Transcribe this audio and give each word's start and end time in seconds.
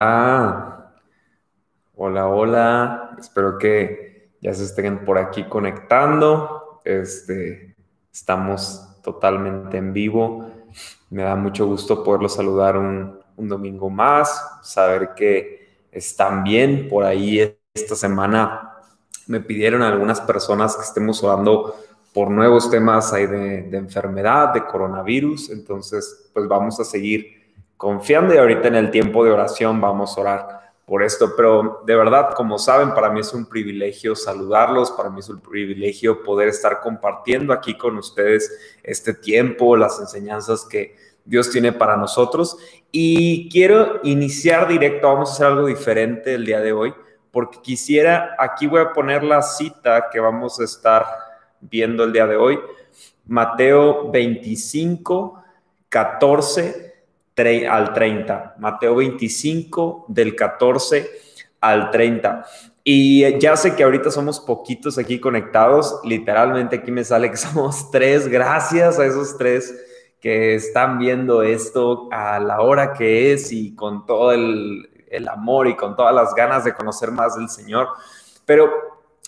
Ah, 0.00 0.92
hola, 1.96 2.28
hola. 2.28 3.16
Espero 3.18 3.58
que 3.58 4.30
ya 4.40 4.54
se 4.54 4.62
estén 4.62 5.04
por 5.04 5.18
aquí 5.18 5.42
conectando. 5.48 6.80
Este, 6.84 7.74
estamos 8.12 9.00
totalmente 9.02 9.76
en 9.76 9.92
vivo. 9.92 10.52
Me 11.10 11.24
da 11.24 11.34
mucho 11.34 11.66
gusto 11.66 12.04
poderlos 12.04 12.34
saludar 12.34 12.76
un, 12.76 13.18
domingo 13.36 13.90
más, 13.90 14.60
saber 14.62 15.14
que 15.16 15.66
están 15.90 16.44
bien. 16.44 16.88
Por 16.88 17.04
ahí 17.04 17.58
esta 17.74 17.96
semana 17.96 18.74
me 19.26 19.40
pidieron 19.40 19.82
algunas 19.82 20.20
personas 20.20 20.76
que 20.76 20.82
estemos 20.82 21.24
orando 21.24 21.74
por 22.14 22.30
nuevos 22.30 22.70
temas 22.70 23.12
ahí 23.12 23.26
de, 23.26 23.62
de 23.62 23.78
enfermedad, 23.78 24.54
de 24.54 24.64
coronavirus. 24.64 25.50
Entonces, 25.50 26.30
pues 26.32 26.46
vamos 26.46 26.78
a 26.78 26.84
seguir 26.84 27.37
confiando 27.78 28.34
y 28.34 28.38
ahorita 28.38 28.68
en 28.68 28.74
el 28.74 28.90
tiempo 28.90 29.24
de 29.24 29.30
oración 29.30 29.80
vamos 29.80 30.18
a 30.18 30.20
orar 30.20 30.58
por 30.84 31.02
esto, 31.02 31.34
pero 31.36 31.82
de 31.86 31.94
verdad, 31.94 32.30
como 32.34 32.58
saben, 32.58 32.92
para 32.92 33.10
mí 33.10 33.20
es 33.20 33.32
un 33.32 33.46
privilegio 33.46 34.16
saludarlos, 34.16 34.90
para 34.90 35.10
mí 35.10 35.20
es 35.20 35.28
un 35.28 35.38
privilegio 35.38 36.22
poder 36.22 36.48
estar 36.48 36.80
compartiendo 36.80 37.52
aquí 37.52 37.76
con 37.76 37.96
ustedes 37.98 38.76
este 38.82 39.14
tiempo, 39.14 39.76
las 39.76 40.00
enseñanzas 40.00 40.64
que 40.64 40.96
Dios 41.24 41.50
tiene 41.50 41.72
para 41.72 41.96
nosotros. 41.96 42.56
Y 42.90 43.50
quiero 43.50 44.00
iniciar 44.02 44.66
directo, 44.66 45.08
vamos 45.08 45.28
a 45.28 45.32
hacer 45.34 45.46
algo 45.46 45.66
diferente 45.66 46.34
el 46.34 46.46
día 46.46 46.60
de 46.60 46.72
hoy, 46.72 46.94
porque 47.30 47.60
quisiera, 47.60 48.34
aquí 48.38 48.66
voy 48.66 48.80
a 48.80 48.92
poner 48.92 49.22
la 49.22 49.42
cita 49.42 50.08
que 50.10 50.18
vamos 50.18 50.58
a 50.58 50.64
estar 50.64 51.04
viendo 51.60 52.02
el 52.04 52.14
día 52.14 52.26
de 52.26 52.36
hoy, 52.36 52.58
Mateo 53.26 54.10
25, 54.10 55.44
14 55.90 56.87
al 57.68 57.92
30. 57.92 58.56
Mateo 58.58 58.96
25 58.96 60.06
del 60.08 60.34
14 60.34 61.10
al 61.60 61.90
30. 61.90 62.44
Y 62.84 63.38
ya 63.38 63.56
sé 63.56 63.76
que 63.76 63.84
ahorita 63.84 64.10
somos 64.10 64.40
poquitos 64.40 64.96
aquí 64.98 65.20
conectados, 65.20 66.00
literalmente 66.04 66.76
aquí 66.76 66.90
me 66.90 67.04
sale 67.04 67.30
que 67.30 67.36
somos 67.38 67.90
tres, 67.90 68.28
gracias 68.28 68.98
a 68.98 69.06
esos 69.06 69.36
tres 69.36 69.74
que 70.20 70.54
están 70.54 70.98
viendo 70.98 71.42
esto 71.42 72.08
a 72.10 72.40
la 72.40 72.60
hora 72.60 72.92
que 72.92 73.32
es 73.32 73.52
y 73.52 73.74
con 73.74 74.04
todo 74.04 74.32
el, 74.32 74.88
el 75.10 75.28
amor 75.28 75.68
y 75.68 75.76
con 75.76 75.94
todas 75.94 76.14
las 76.14 76.34
ganas 76.34 76.64
de 76.64 76.74
conocer 76.74 77.12
más 77.12 77.36
del 77.36 77.48
Señor. 77.48 77.88
Pero 78.44 78.70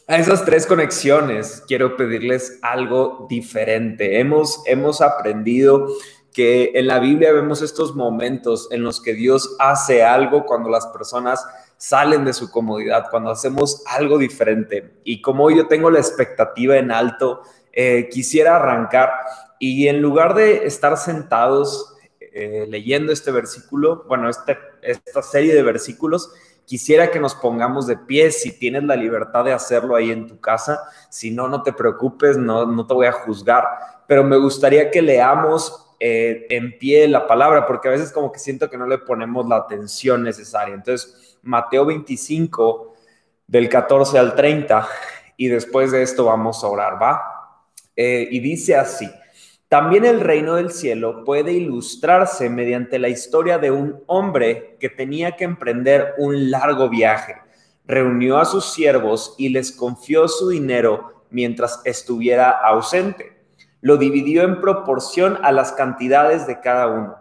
a 0.07 0.17
esas 0.17 0.45
tres 0.45 0.67
conexiones 0.67 1.63
quiero 1.69 1.97
pedirles 1.97 2.59
algo 2.63 3.27
diferente. 3.29 4.19
Hemos, 4.19 4.63
hemos 4.67 5.01
aprendido 5.01 5.87
que 6.33 6.73
en 6.75 6.87
la 6.87 6.99
Biblia 6.99 7.33
vemos 7.33 7.63
estos 7.63 7.95
momentos 7.95 8.69
en 8.71 8.83
los 8.83 9.01
que 9.01 9.15
Dios 9.15 9.57
hace 9.59 10.05
algo 10.05 10.47
cuando 10.47 10.71
las 10.71 10.87
personas 10.89 11.45
salen 11.77 12.25
de 12.25 12.33
su 12.33 12.51
comodidad, 12.51 13.07
cuando 13.11 13.31
hacemos 13.31 13.83
algo 13.87 14.19
diferente. 14.19 14.95
Y 15.03 15.23
como 15.23 15.51
yo 15.51 15.67
tengo 15.67 15.91
la 15.91 15.99
expectativa 15.99 16.77
en 16.77 16.93
alto, 16.93 17.43
eh, 17.73 18.09
quisiera 18.11 18.57
arrancar 18.57 19.11
y 19.59 19.89
en 19.89 20.01
lugar 20.01 20.35
de 20.35 20.67
estar 20.67 20.97
sentados 20.97 21.95
eh, 22.21 22.67
leyendo 22.69 23.13
este 23.13 23.31
versículo, 23.31 24.05
bueno, 24.09 24.29
este, 24.29 24.59
esta 24.83 25.23
serie 25.23 25.55
de 25.55 25.63
versículos, 25.63 26.33
quisiera 26.65 27.11
que 27.11 27.19
nos 27.19 27.35
pongamos 27.35 27.87
de 27.87 27.97
pie 27.97 28.31
si 28.31 28.59
tienes 28.59 28.85
la 28.85 28.95
libertad 28.97 29.45
de 29.45 29.53
hacerlo 29.53 29.97
ahí 29.97 30.11
en 30.11 30.27
tu 30.27 30.41
casa. 30.41 30.81
Si 31.09 31.31
no, 31.31 31.49
no 31.49 31.63
te 31.63 31.73
preocupes, 31.73 32.37
no, 32.37 32.67
no 32.67 32.87
te 32.87 32.95
voy 32.95 33.07
a 33.07 33.13
juzgar, 33.13 33.65
pero 34.07 34.23
me 34.23 34.37
gustaría 34.37 34.91
que 34.91 35.03
leamos 35.03 35.90
eh, 36.03 36.47
en 36.49 36.79
pie 36.79 37.07
la 37.09 37.27
palabra, 37.27 37.67
porque 37.67 37.89
a 37.89 37.91
veces 37.91 38.11
como 38.11 38.33
que 38.33 38.39
siento 38.39 38.71
que 38.71 38.79
no 38.79 38.87
le 38.87 38.97
ponemos 38.97 39.47
la 39.47 39.57
atención 39.57 40.23
necesaria. 40.23 40.75
Entonces, 40.75 41.39
Mateo 41.43 41.85
25, 41.85 42.95
del 43.47 43.69
14 43.69 44.19
al 44.19 44.35
30, 44.35 44.89
y 45.37 45.49
después 45.49 45.93
de 45.93 46.01
esto 46.01 46.25
vamos 46.25 46.65
a 46.65 46.69
orar, 46.69 47.03
¿va? 47.03 47.69
Eh, 47.95 48.27
y 48.31 48.41
dice 48.41 48.77
así, 48.77 49.11
también 49.69 50.07
el 50.07 50.21
reino 50.21 50.55
del 50.55 50.71
cielo 50.71 51.23
puede 51.23 51.53
ilustrarse 51.53 52.49
mediante 52.49 52.99
la 52.99 53.11
historia 53.11 53.59
de 53.59 53.71
un 53.71 54.03
hombre 54.07 54.79
que 54.81 54.89
tenía 54.89 55.37
que 55.37 55.45
emprender 55.45 56.15
un 56.17 56.51
largo 56.51 56.89
viaje. 56.89 57.37
Reunió 57.85 58.39
a 58.39 58.47
sus 58.47 58.73
siervos 58.73 59.35
y 59.37 59.51
les 59.51 59.71
confió 59.71 60.29
su 60.29 60.49
dinero 60.49 61.25
mientras 61.29 61.83
estuviera 61.85 62.49
ausente 62.51 63.40
lo 63.81 63.97
dividió 63.97 64.43
en 64.43 64.61
proporción 64.61 65.39
a 65.43 65.53
las 65.53 65.73
cantidades 65.73 66.47
de 66.47 66.61
cada 66.61 66.87
uno, 66.89 67.17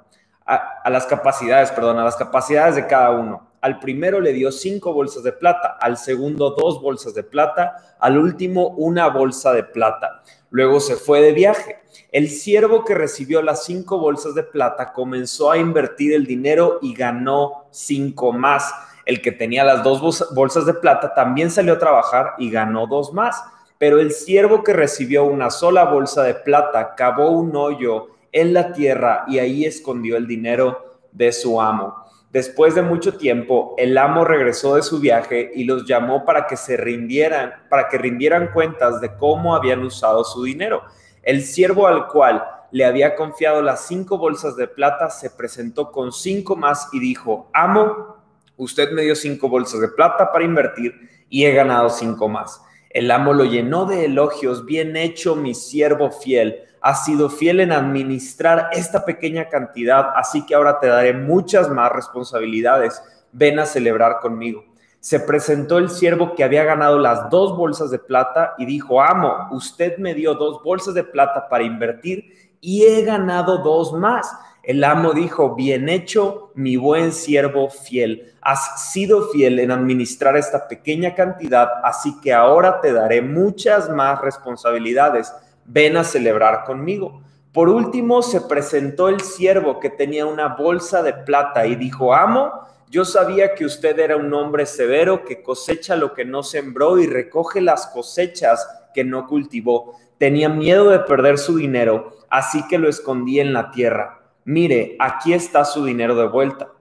a, 0.45 0.89
las 0.89 1.05
capacidades, 1.05 1.71
perdón, 1.71 1.99
a 1.99 2.03
las 2.03 2.15
capacidades 2.15 2.75
de 2.75 2.87
cada 2.87 3.11
uno. 3.11 3.47
Al 3.61 3.79
primero 3.79 4.21
le 4.21 4.33
dio 4.33 4.51
cinco 4.51 4.93
bolsas 4.93 5.23
de 5.23 5.33
plata, 5.33 5.77
al 5.81 5.97
segundo 5.97 6.51
dos 6.51 6.81
bolsas 6.81 7.13
de 7.13 7.23
plata, 7.23 7.75
al 7.99 8.17
último 8.17 8.69
una 8.69 9.07
bolsa 9.09 9.53
de 9.53 9.63
plata. 9.63 10.23
Luego 10.49 10.79
se 10.79 10.95
fue 10.95 11.21
de 11.21 11.33
viaje. 11.33 11.79
El 12.11 12.29
siervo 12.29 12.83
que 12.83 12.95
recibió 12.95 13.41
las 13.41 13.65
cinco 13.65 13.99
bolsas 13.99 14.33
de 14.33 14.43
plata 14.43 14.93
comenzó 14.93 15.51
a 15.51 15.57
invertir 15.57 16.13
el 16.13 16.25
dinero 16.25 16.79
y 16.81 16.93
ganó 16.93 17.65
cinco 17.69 18.31
más. 18.31 18.73
El 19.05 19.21
que 19.21 19.31
tenía 19.31 19.63
las 19.63 19.83
dos 19.83 20.29
bolsas 20.33 20.65
de 20.65 20.73
plata 20.73 21.13
también 21.13 21.51
salió 21.51 21.73
a 21.73 21.79
trabajar 21.79 22.33
y 22.37 22.49
ganó 22.49 22.87
dos 22.87 23.13
más. 23.13 23.43
Pero 23.79 23.99
el 23.99 24.11
siervo 24.11 24.63
que 24.63 24.73
recibió 24.73 25.23
una 25.23 25.49
sola 25.49 25.85
bolsa 25.85 26.21
de 26.23 26.35
plata 26.35 26.93
cavó 26.95 27.31
un 27.31 27.55
hoyo 27.55 28.09
en 28.31 28.53
la 28.53 28.73
tierra 28.73 29.23
y 29.27 29.39
ahí 29.39 29.65
escondió 29.65 30.17
el 30.17 30.27
dinero 30.27 30.99
de 31.11 31.31
su 31.31 31.59
amo. 31.59 31.95
Después 32.31 32.75
de 32.75 32.83
mucho 32.83 33.17
tiempo, 33.17 33.73
el 33.77 33.97
amo 33.97 34.23
regresó 34.23 34.75
de 34.75 34.83
su 34.83 34.99
viaje 34.99 35.51
y 35.55 35.63
los 35.63 35.87
llamó 35.87 36.25
para 36.25 36.45
que 36.45 36.57
se 36.57 36.77
rindieran, 36.77 37.53
para 37.69 37.87
que 37.87 37.97
rindieran 37.97 38.51
cuentas 38.53 39.01
de 39.01 39.15
cómo 39.15 39.55
habían 39.55 39.83
usado 39.83 40.23
su 40.23 40.43
dinero. 40.43 40.83
El 41.23 41.41
siervo 41.41 41.87
al 41.87 42.07
cual 42.07 42.43
le 42.71 42.85
había 42.85 43.15
confiado 43.15 43.63
las 43.63 43.87
cinco 43.87 44.19
bolsas 44.19 44.55
de 44.55 44.67
plata 44.67 45.09
se 45.09 45.31
presentó 45.31 45.91
con 45.91 46.11
cinco 46.11 46.55
más 46.55 46.89
y 46.93 46.99
dijo, 46.99 47.49
amo, 47.51 48.17
usted 48.57 48.91
me 48.91 49.01
dio 49.01 49.15
cinco 49.15 49.49
bolsas 49.49 49.79
de 49.79 49.87
plata 49.87 50.31
para 50.31 50.45
invertir 50.45 50.93
y 51.29 51.45
he 51.45 51.53
ganado 51.53 51.89
cinco 51.89 52.27
más. 52.27 52.61
El 52.89 53.11
amo 53.11 53.33
lo 53.33 53.45
llenó 53.45 53.85
de 53.85 54.05
elogios, 54.05 54.65
bien 54.65 54.95
hecho 54.97 55.35
mi 55.35 55.53
siervo 55.53 56.09
fiel, 56.09 56.63
has 56.81 57.05
sido 57.05 57.29
fiel 57.29 57.59
en 57.59 57.71
administrar 57.71 58.69
esta 58.71 59.05
pequeña 59.05 59.49
cantidad, 59.49 60.11
así 60.15 60.45
que 60.45 60.55
ahora 60.55 60.79
te 60.79 60.87
daré 60.87 61.13
muchas 61.13 61.69
más 61.69 61.91
responsabilidades, 61.91 63.01
ven 63.31 63.59
a 63.59 63.65
celebrar 63.65 64.19
conmigo. 64.19 64.63
Se 64.99 65.19
presentó 65.19 65.77
el 65.77 65.89
siervo 65.89 66.35
que 66.35 66.43
había 66.43 66.63
ganado 66.63 66.97
las 66.99 67.29
dos 67.29 67.55
bolsas 67.55 67.91
de 67.91 67.99
plata 67.99 68.55
y 68.57 68.65
dijo, 68.65 69.01
amo, 69.01 69.47
usted 69.51 69.97
me 69.97 70.13
dio 70.13 70.33
dos 70.33 70.61
bolsas 70.63 70.93
de 70.93 71.03
plata 71.03 71.47
para 71.47 71.63
invertir 71.63 72.33
y 72.59 72.83
he 72.83 73.03
ganado 73.03 73.59
dos 73.59 73.93
más. 73.93 74.29
El 74.69 74.83
amo 74.83 75.13
dijo, 75.13 75.55
bien 75.55 75.89
hecho, 75.89 76.51
mi 76.53 76.75
buen 76.75 77.11
siervo 77.11 77.71
fiel. 77.71 78.35
Has 78.39 78.91
sido 78.91 79.29
fiel 79.29 79.57
en 79.57 79.71
administrar 79.71 80.37
esta 80.37 80.67
pequeña 80.67 81.15
cantidad, 81.15 81.67
así 81.83 82.21
que 82.21 82.31
ahora 82.33 82.79
te 82.79 82.93
daré 82.93 83.23
muchas 83.23 83.89
más 83.89 84.21
responsabilidades. 84.21 85.33
Ven 85.65 85.97
a 85.97 86.03
celebrar 86.03 86.65
conmigo. 86.65 87.23
Por 87.51 87.67
último, 87.67 88.21
se 88.21 88.41
presentó 88.41 89.09
el 89.09 89.21
siervo 89.21 89.79
que 89.79 89.89
tenía 89.89 90.27
una 90.27 90.49
bolsa 90.49 91.01
de 91.01 91.13
plata 91.13 91.65
y 91.65 91.75
dijo, 91.75 92.13
amo, 92.13 92.51
yo 92.91 93.05
sabía 93.05 93.55
que 93.55 93.65
usted 93.65 93.97
era 93.97 94.17
un 94.17 94.31
hombre 94.35 94.67
severo 94.67 95.25
que 95.25 95.41
cosecha 95.41 95.95
lo 95.95 96.13
que 96.13 96.25
no 96.25 96.43
sembró 96.43 96.99
y 96.99 97.07
recoge 97.07 97.59
las 97.59 97.87
cosechas 97.87 98.69
que 98.93 99.03
no 99.03 99.25
cultivó. 99.25 99.95
Tenía 100.19 100.47
miedo 100.47 100.91
de 100.91 100.99
perder 100.99 101.39
su 101.39 101.57
dinero, 101.57 102.11
así 102.29 102.67
que 102.67 102.77
lo 102.77 102.87
escondí 102.87 103.39
en 103.39 103.51
la 103.51 103.71
tierra 103.71 104.18
mire, 104.45 104.95
aquí 104.99 105.33
está 105.33 105.65
su 105.65 105.85
dinero 105.85 106.15
de 106.15 106.27
vuelta. 106.27 106.71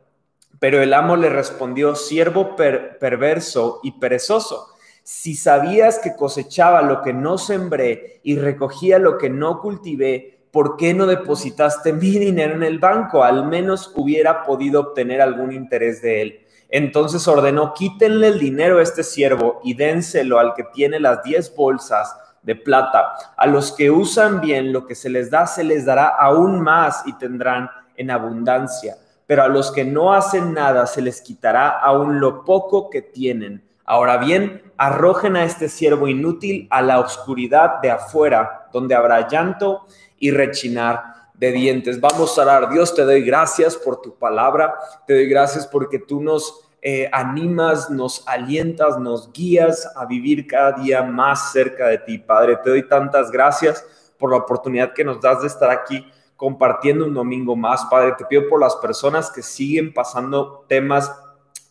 Pero 0.60 0.82
el 0.82 0.92
amo 0.92 1.16
le 1.16 1.28
respondió, 1.28 1.94
siervo 1.94 2.56
perverso 2.56 3.80
y 3.82 3.92
perezoso, 3.92 4.68
si 5.10 5.36
sabías 5.36 6.00
que 6.00 6.14
cosechaba 6.14 6.82
lo 6.82 7.00
que 7.00 7.14
no 7.14 7.38
sembré 7.38 8.20
y 8.22 8.36
recogía 8.36 8.98
lo 8.98 9.16
que 9.16 9.30
no 9.30 9.60
cultivé, 9.60 10.48
¿por 10.50 10.76
qué 10.76 10.92
no 10.92 11.06
depositaste 11.06 11.92
mi 11.92 12.18
dinero 12.18 12.54
en 12.54 12.62
el 12.62 12.78
banco? 12.78 13.24
Al 13.24 13.46
menos 13.46 13.92
hubiera 13.94 14.42
podido 14.42 14.80
obtener 14.80 15.22
algún 15.22 15.52
interés 15.52 16.02
de 16.02 16.22
él. 16.22 16.40
Entonces 16.68 17.26
ordenó, 17.26 17.72
quítenle 17.72 18.28
el 18.28 18.38
dinero 18.38 18.78
a 18.78 18.82
este 18.82 19.02
siervo 19.02 19.60
y 19.64 19.72
dénselo 19.74 20.38
al 20.38 20.52
que 20.54 20.64
tiene 20.64 21.00
las 21.00 21.22
diez 21.22 21.54
bolsas 21.54 22.14
de 22.42 22.54
plata. 22.54 23.14
A 23.36 23.46
los 23.46 23.72
que 23.72 23.90
usan 23.90 24.40
bien 24.40 24.72
lo 24.72 24.86
que 24.86 24.94
se 24.94 25.10
les 25.10 25.30
da, 25.30 25.46
se 25.46 25.64
les 25.64 25.84
dará 25.84 26.08
aún 26.08 26.60
más 26.60 27.02
y 27.06 27.12
tendrán 27.14 27.70
en 27.96 28.10
abundancia. 28.10 28.96
Pero 29.26 29.42
a 29.42 29.48
los 29.48 29.70
que 29.70 29.84
no 29.84 30.14
hacen 30.14 30.54
nada, 30.54 30.86
se 30.86 31.02
les 31.02 31.20
quitará 31.20 31.68
aún 31.68 32.20
lo 32.20 32.44
poco 32.44 32.88
que 32.88 33.02
tienen. 33.02 33.62
Ahora 33.84 34.16
bien, 34.18 34.62
arrojen 34.76 35.36
a 35.36 35.44
este 35.44 35.68
siervo 35.68 36.08
inútil 36.08 36.66
a 36.70 36.82
la 36.82 37.00
oscuridad 37.00 37.80
de 37.82 37.90
afuera, 37.90 38.68
donde 38.72 38.94
habrá 38.94 39.28
llanto 39.28 39.86
y 40.18 40.30
rechinar 40.30 41.30
de 41.34 41.52
dientes. 41.52 42.00
Vamos 42.00 42.38
a 42.38 42.42
orar. 42.42 42.70
Dios, 42.70 42.94
te 42.94 43.02
doy 43.02 43.22
gracias 43.22 43.76
por 43.76 44.00
tu 44.00 44.14
palabra. 44.16 44.74
Te 45.06 45.14
doy 45.14 45.28
gracias 45.28 45.66
porque 45.66 45.98
tú 45.98 46.20
nos 46.20 46.67
eh, 46.80 47.08
animas, 47.12 47.90
nos 47.90 48.26
alientas, 48.28 48.98
nos 48.98 49.32
guías 49.32 49.90
a 49.96 50.06
vivir 50.06 50.46
cada 50.46 50.72
día 50.72 51.02
más 51.02 51.52
cerca 51.52 51.88
de 51.88 51.98
ti, 51.98 52.18
Padre. 52.18 52.56
Te 52.62 52.70
doy 52.70 52.86
tantas 52.86 53.30
gracias 53.30 53.84
por 54.18 54.30
la 54.30 54.36
oportunidad 54.36 54.92
que 54.92 55.04
nos 55.04 55.20
das 55.20 55.40
de 55.40 55.48
estar 55.48 55.70
aquí 55.70 56.06
compartiendo 56.36 57.04
un 57.04 57.14
domingo 57.14 57.56
más, 57.56 57.84
Padre. 57.90 58.14
Te 58.16 58.24
pido 58.24 58.48
por 58.48 58.60
las 58.60 58.76
personas 58.76 59.30
que 59.30 59.42
siguen 59.42 59.92
pasando 59.92 60.64
temas 60.68 61.12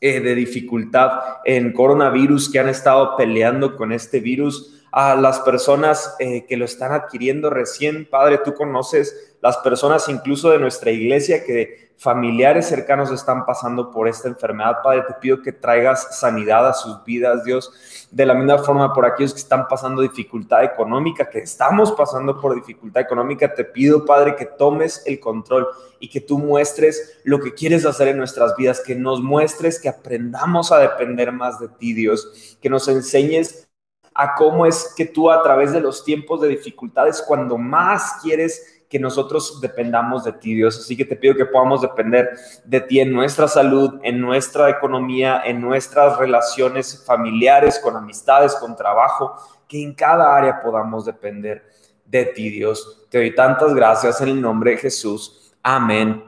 eh, 0.02 0.20
de 0.20 0.36
dificultad 0.36 1.12
en 1.46 1.72
coronavirus, 1.72 2.52
que 2.52 2.60
han 2.60 2.70
estado 2.70 3.16
peleando 3.16 3.78
con 3.78 3.94
este 3.94 4.20
virus 4.20 4.84
a 4.92 5.16
las 5.16 5.40
personas 5.40 6.16
eh, 6.20 6.46
que 6.48 6.58
lo 6.58 6.66
están 6.66 6.92
adquiriendo 6.92 7.50
recién. 7.50 8.08
Padre, 8.10 8.40
tú 8.44 8.54
conoces 8.54 9.38
las 9.42 9.58
personas 9.58 10.10
incluso 10.10 10.52
de 10.52 10.60
nuestra 10.60 10.92
iglesia 10.92 11.44
que 11.46 11.87
familiares 11.98 12.68
cercanos 12.68 13.12
están 13.12 13.46
pasando 13.46 13.90
por 13.90 14.08
esta 14.08 14.28
enfermedad. 14.28 14.78
Padre, 14.84 15.04
te 15.08 15.16
pido 15.16 15.42
que 15.42 15.52
traigas 15.52 16.20
sanidad 16.20 16.68
a 16.68 16.74
sus 16.74 17.04
vidas, 17.04 17.44
Dios. 17.44 17.72
De 18.12 18.26
la 18.26 18.36
misma 18.36 18.60
forma, 18.60 18.94
por 18.94 19.06
aquellos 19.06 19.34
que 19.34 19.40
están 19.40 19.68
pasando 19.68 20.02
dificultad 20.02 20.64
económica, 20.64 21.30
que 21.30 21.40
estamos 21.40 21.92
pasando 21.94 22.40
por 22.40 22.56
dificultad 22.56 23.02
económica, 23.02 23.54
te 23.54 23.64
pido, 23.64 24.06
Padre, 24.06 24.36
que 24.36 24.46
tomes 24.46 25.02
el 25.06 25.20
control 25.20 25.68
y 26.00 26.10
que 26.10 26.22
tú 26.22 26.38
muestres 26.38 27.20
lo 27.24 27.40
que 27.40 27.54
quieres 27.54 27.86
hacer 27.86 28.10
en 28.10 28.18
nuestras 28.18 28.56
vidas, 28.56 28.82
que 28.82 28.96
nos 28.96 29.22
muestres, 29.22 29.80
que 29.80 29.90
aprendamos 29.90 30.72
a 30.72 30.78
depender 30.78 31.32
más 31.32 31.60
de 31.60 31.68
ti, 31.68 31.94
Dios, 31.94 32.58
que 32.62 32.70
nos 32.70 32.88
enseñes 32.88 33.68
a 34.14 34.36
cómo 34.36 34.66
es 34.66 34.94
que 34.96 35.06
tú 35.06 35.30
a 35.30 35.44
través 35.44 35.72
de 35.72 35.80
los 35.80 36.04
tiempos 36.04 36.42
de 36.42 36.48
dificultades, 36.48 37.24
cuando 37.28 37.58
más 37.58 38.20
quieres 38.24 38.77
que 38.90 39.00
nosotros 39.00 39.60
dependamos 39.62 40.24
de 40.24 40.34
ti, 40.34 40.56
Dios. 40.56 40.80
Así 40.80 40.96
que 40.96 41.06
te 41.06 41.16
pido 41.16 41.36
que 41.36 41.46
podamos 41.46 41.82
depender 41.82 42.30
de 42.64 42.82
ti 42.82 43.00
en 43.00 43.12
nuestra 43.12 43.48
salud, 43.48 44.00
en 44.04 44.22
nuestra 44.22 44.70
economía, 44.70 45.42
en 45.46 45.62
nuestras 45.62 46.18
relaciones 46.18 47.04
familiares, 47.06 47.80
con 47.80 47.96
amistades, 47.96 48.56
con 48.56 48.76
trabajo, 48.76 49.36
que 49.68 49.82
en 49.82 49.94
cada 49.94 50.36
área 50.36 50.62
podamos 50.62 51.06
depender 51.06 51.66
de 52.06 52.26
ti, 52.26 52.50
Dios. 52.50 53.06
Te 53.10 53.18
doy 53.18 53.36
tantas 53.36 53.74
gracias 53.74 54.22
en 54.22 54.30
el 54.30 54.42
nombre 54.42 54.72
de 54.72 54.78
Jesús. 54.78 55.54
Amén 55.62 56.24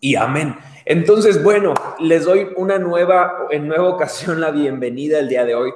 y 0.00 0.16
amén. 0.16 0.56
Entonces, 0.84 1.42
bueno, 1.42 1.72
les 1.98 2.26
doy 2.26 2.48
una 2.56 2.78
nueva, 2.78 3.46
en 3.50 3.66
nueva 3.66 3.88
ocasión 3.88 4.40
la 4.40 4.50
bienvenida 4.50 5.18
el 5.18 5.28
día 5.28 5.46
de 5.46 5.54
hoy. 5.54 5.72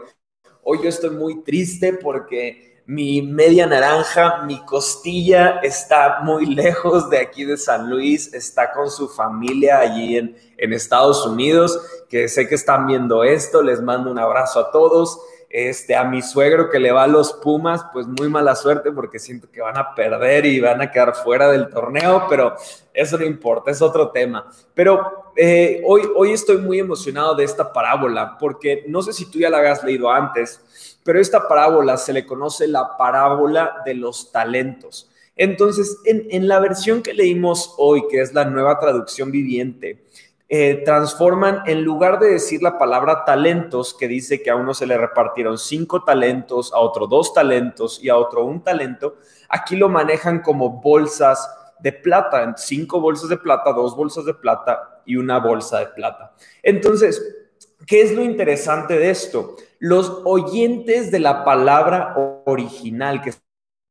Hoy 0.62 0.80
yo 0.82 0.90
estoy 0.90 1.10
muy 1.10 1.42
triste 1.42 1.94
porque 1.94 2.77
mi 2.88 3.20
media 3.20 3.66
naranja, 3.66 4.44
mi 4.46 4.64
costilla 4.64 5.60
está 5.62 6.20
muy 6.22 6.46
lejos 6.54 7.10
de 7.10 7.18
aquí 7.18 7.44
de 7.44 7.58
San 7.58 7.90
Luis, 7.90 8.32
está 8.32 8.72
con 8.72 8.90
su 8.90 9.10
familia 9.10 9.80
allí 9.80 10.16
en, 10.16 10.34
Estados 10.56 11.24
Unidos, 11.26 11.78
que 12.08 12.28
sé 12.28 12.48
que 12.48 12.54
están 12.54 12.86
viendo 12.86 13.24
esto, 13.24 13.62
les 13.62 13.82
mando 13.82 14.10
un 14.10 14.18
abrazo 14.18 14.58
a 14.58 14.70
todos. 14.72 15.20
Este, 15.50 15.96
a 15.96 16.04
mi 16.04 16.20
suegro 16.20 16.68
que 16.68 16.78
le 16.78 16.92
va 16.92 17.04
a 17.04 17.06
los 17.06 17.32
Pumas, 17.32 17.86
pues 17.90 18.06
muy 18.06 18.28
mala 18.28 18.54
suerte 18.54 18.92
porque 18.92 19.18
siento 19.18 19.50
que 19.50 19.62
van 19.62 19.78
a 19.78 19.94
perder 19.94 20.44
y 20.44 20.60
van 20.60 20.82
a 20.82 20.90
quedar 20.90 21.14
fuera 21.14 21.50
del 21.50 21.70
torneo, 21.70 22.26
pero 22.28 22.54
eso 22.92 23.16
no 23.16 23.24
importa, 23.24 23.70
es 23.70 23.80
otro 23.80 24.10
tema. 24.10 24.46
Pero 24.74 25.30
eh, 25.36 25.82
hoy, 25.86 26.02
hoy 26.16 26.32
estoy 26.32 26.58
muy 26.58 26.78
emocionado 26.80 27.34
de 27.34 27.44
esta 27.44 27.72
parábola 27.72 28.36
porque 28.38 28.84
no 28.88 29.00
sé 29.00 29.14
si 29.14 29.30
tú 29.30 29.38
ya 29.38 29.48
la 29.48 29.58
habías 29.58 29.82
leído 29.82 30.10
antes, 30.10 30.60
pero 31.08 31.20
esta 31.22 31.48
parábola 31.48 31.96
se 31.96 32.12
le 32.12 32.26
conoce 32.26 32.68
la 32.68 32.98
parábola 32.98 33.80
de 33.86 33.94
los 33.94 34.30
talentos. 34.30 35.10
Entonces, 35.36 35.96
en, 36.04 36.46
la 36.46 36.60
versión 36.60 37.02
que 37.02 37.14
leímos 37.14 37.76
hoy, 37.78 38.06
que 38.10 38.20
es 38.20 38.34
la 38.34 38.44
nueva 38.44 38.78
traducción 38.78 39.30
viviente, 39.30 40.04
eh, 40.50 40.82
transforman, 40.84 41.62
en 41.64 41.82
lugar 41.82 42.18
de 42.18 42.32
decir 42.32 42.62
la 42.62 42.76
palabra 42.76 43.24
talentos, 43.24 43.94
que 43.94 44.06
dice 44.06 44.42
que 44.42 44.50
a 44.50 44.56
uno 44.56 44.74
se 44.74 44.86
le 44.86 44.98
repartieron 44.98 45.56
cinco 45.56 46.04
talentos, 46.04 46.74
a 46.74 46.78
otro 46.78 47.06
dos 47.06 47.32
talentos 47.32 48.04
y 48.04 48.10
a 48.10 48.18
otro 48.18 48.44
un 48.44 48.62
talento, 48.62 49.16
aquí 49.48 49.76
lo 49.76 49.88
manejan 49.88 50.42
como 50.42 50.82
bolsas 50.82 51.50
de 51.80 51.92
plata, 51.92 52.54
cinco 52.58 53.00
bolsas 53.00 53.30
de 53.30 53.38
plata, 53.38 53.72
dos 53.72 53.96
bolsas 53.96 54.26
de 54.26 54.34
plata 54.34 55.00
y 55.06 55.16
una 55.16 55.38
bolsa 55.38 55.78
de 55.78 55.86
plata. 55.86 56.34
Entonces, 56.62 57.47
¿qué 57.88 58.02
es 58.02 58.12
lo 58.12 58.22
interesante 58.22 58.98
de 58.98 59.10
esto? 59.10 59.56
Los 59.80 60.20
oyentes 60.24 61.10
de 61.10 61.18
la 61.18 61.42
palabra 61.42 62.42
original, 62.44 63.22
que 63.22 63.32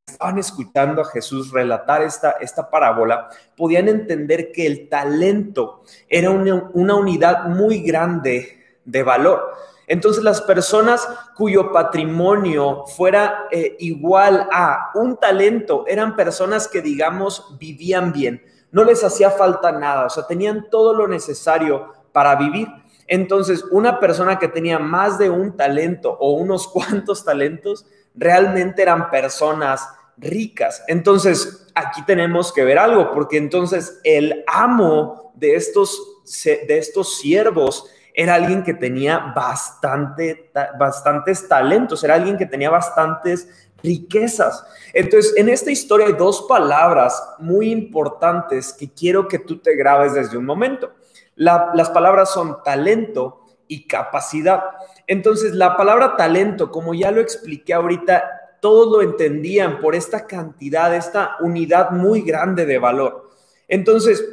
estaban 0.07 0.37
escuchando 0.37 1.01
a 1.01 1.05
Jesús 1.05 1.51
relatar 1.51 2.03
esta, 2.03 2.31
esta 2.39 2.69
parábola, 2.69 3.27
podían 3.57 3.89
entender 3.89 4.51
que 4.51 4.67
el 4.67 4.87
talento 4.87 5.81
era 6.07 6.29
una, 6.29 6.95
unidad 6.95 7.47
muy 7.47 7.81
grande 7.81 8.79
de 8.85 9.03
valor. 9.03 9.51
Entonces 9.87 10.23
las 10.23 10.41
personas 10.41 11.07
cuyo 11.35 11.71
patrimonio 11.71 12.85
fuera 12.85 13.47
eh, 13.51 13.77
igual 13.79 14.47
a 14.51 14.91
un 14.93 15.17
talento 15.17 15.85
eran 15.87 16.15
personas 16.15 16.67
que, 16.67 16.81
digamos, 16.81 17.57
vivían 17.57 18.11
bien, 18.11 18.43
no 18.71 18.83
les 18.83 19.03
hacía 19.03 19.31
falta 19.31 19.71
nada, 19.71 20.05
o 20.05 20.09
sea, 20.09 20.27
tenían 20.27 20.69
todo 20.69 20.93
lo 20.93 21.07
necesario 21.07 21.93
para 22.11 22.35
vivir. 22.35 22.67
Entonces, 23.07 23.63
una 23.71 23.99
persona 23.99 24.37
que 24.37 24.47
tenía 24.47 24.79
más 24.79 25.17
de 25.17 25.29
un 25.29 25.55
talento 25.55 26.17
o 26.19 26.33
unos 26.33 26.67
cuantos 26.71 27.23
talentos, 27.25 27.85
realmente 28.13 28.81
eran 28.81 29.09
personas 29.09 29.87
ricas. 30.17 30.83
Entonces, 30.87 31.67
aquí 31.75 32.03
tenemos 32.05 32.51
que 32.51 32.63
ver 32.63 32.79
algo, 32.79 33.11
porque 33.11 33.37
entonces 33.37 33.99
el 34.03 34.43
amo 34.47 35.31
de 35.35 35.55
estos, 35.55 36.23
de 36.43 36.77
estos 36.77 37.17
siervos 37.17 37.85
era 38.13 38.33
alguien 38.33 38.63
que 38.63 38.73
tenía 38.73 39.31
bastante, 39.35 40.51
bastantes 40.79 41.47
talentos, 41.47 42.03
era 42.03 42.15
alguien 42.15 42.35
que 42.35 42.47
tenía 42.47 42.71
bastantes 42.71 43.66
riquezas. 43.83 44.65
Entonces, 44.93 45.33
en 45.37 45.49
esta 45.49 45.71
historia 45.71 46.07
hay 46.07 46.13
dos 46.13 46.43
palabras 46.43 47.35
muy 47.39 47.71
importantes 47.71 48.73
que 48.73 48.91
quiero 48.91 49.27
que 49.27 49.39
tú 49.39 49.57
te 49.59 49.75
grabes 49.75 50.13
desde 50.13 50.37
un 50.37 50.45
momento. 50.45 50.91
las 51.35 51.89
palabras 51.91 52.31
son 52.33 52.63
talento 52.63 53.41
y 53.67 53.85
capacidad. 53.85 54.63
Entonces, 55.05 55.53
la 55.53 55.77
palabra 55.77 56.15
talento, 56.15 56.71
como 56.71 56.93
ya 56.93 57.11
lo 57.11 57.21
expliqué 57.21 57.73
ahorita, 57.73 58.37
todos 58.59 58.91
lo 58.91 59.01
entendían 59.01 59.79
por 59.79 59.93
esta 59.93 60.25
cantidad, 60.25 60.95
esta 60.95 61.35
unidad 61.39 61.91
muy 61.91 62.21
grande 62.21 62.65
de 62.65 62.79
valor. 62.79 63.29
Entonces, 63.67 64.23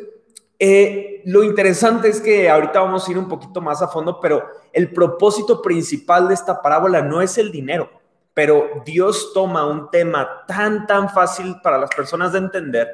eh, 0.59 1.23
lo 1.27 1.43
interesante 1.43 2.09
es 2.09 2.21
que 2.21 2.49
ahorita 2.49 2.81
vamos 2.81 3.07
a 3.07 3.11
ir 3.11 3.19
un 3.19 3.29
poquito 3.29 3.61
más 3.61 3.83
a 3.83 3.89
fondo, 3.89 4.21
pero 4.21 4.49
el 4.73 4.93
propósito 4.93 5.61
principal 5.61 6.29
de 6.29 6.35
esta 6.35 6.63
parábola 6.63 7.03
no 7.03 7.21
es 7.21 7.37
el 7.39 7.51
dinero, 7.51 7.91
pero 8.35 8.83
Dios 8.85 9.33
toma 9.33 9.67
un 9.67 9.91
tema 9.91 10.45
tan, 10.47 10.87
tan 10.87 11.09
fácil 11.09 11.57
para 11.63 11.79
las 11.79 11.91
personas 11.91 12.33
de 12.33 12.39
entender 12.39 12.89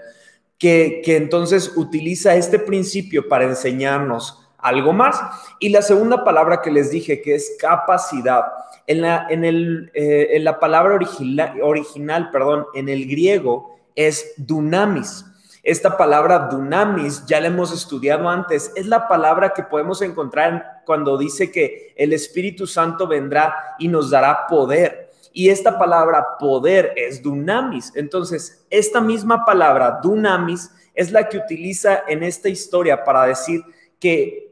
que, 0.59 1.01
que 1.03 1.17
entonces 1.17 1.73
utiliza 1.77 2.37
este 2.37 2.59
principio 2.59 3.27
para 3.27 3.45
enseñarnos 3.45 4.47
algo 4.59 4.93
más. 4.93 5.21
Y 5.59 5.71
la 5.71 5.83
segunda 5.83 6.23
palabra 6.23 6.61
que 6.61 6.71
les 6.71 6.91
dije, 6.91 7.23
que 7.23 7.35
es 7.35 7.57
capacidad, 7.59 8.45
en 8.87 9.03
la, 9.03 9.27
en 9.31 9.45
el, 9.45 9.91
eh, 9.95 10.31
en 10.33 10.45
la 10.45 10.59
palabra 10.59 10.95
original, 10.95 11.61
original, 11.63 12.31
perdón, 12.31 12.67
en 12.75 12.89
el 12.89 13.07
griego 13.09 13.79
es 13.95 14.35
dunamis. 14.37 15.25
Esta 15.63 15.97
palabra 15.97 16.49
dunamis 16.51 17.25
ya 17.27 17.41
la 17.41 17.49
hemos 17.49 17.73
estudiado 17.73 18.29
antes. 18.29 18.73
Es 18.75 18.87
la 18.87 19.07
palabra 19.07 19.51
que 19.51 19.63
podemos 19.63 20.03
encontrar 20.03 20.83
cuando 20.87 21.19
dice 21.19 21.53
que 21.53 21.95
el 21.97 22.13
Espíritu 22.13 22.67
Santo 22.67 23.07
vendrá 23.07 23.55
y 23.79 23.89
nos 23.89 24.11
dará 24.11 24.47
poder. 24.49 25.10
Y 25.33 25.49
esta 25.49 25.79
palabra 25.79 26.39
poder 26.39 26.93
es 26.97 27.23
dunamis. 27.23 27.93
Entonces, 27.95 28.67
esta 28.71 29.01
misma 29.01 29.45
palabra 29.45 30.01
dunamis 30.03 30.71
es 30.95 31.13
la 31.13 31.29
que 31.29 31.39
utiliza 31.39 32.03
en 32.09 32.23
esta 32.23 32.49
historia 32.49 33.05
para 33.05 33.27
decir 33.27 33.63
que 33.99 34.51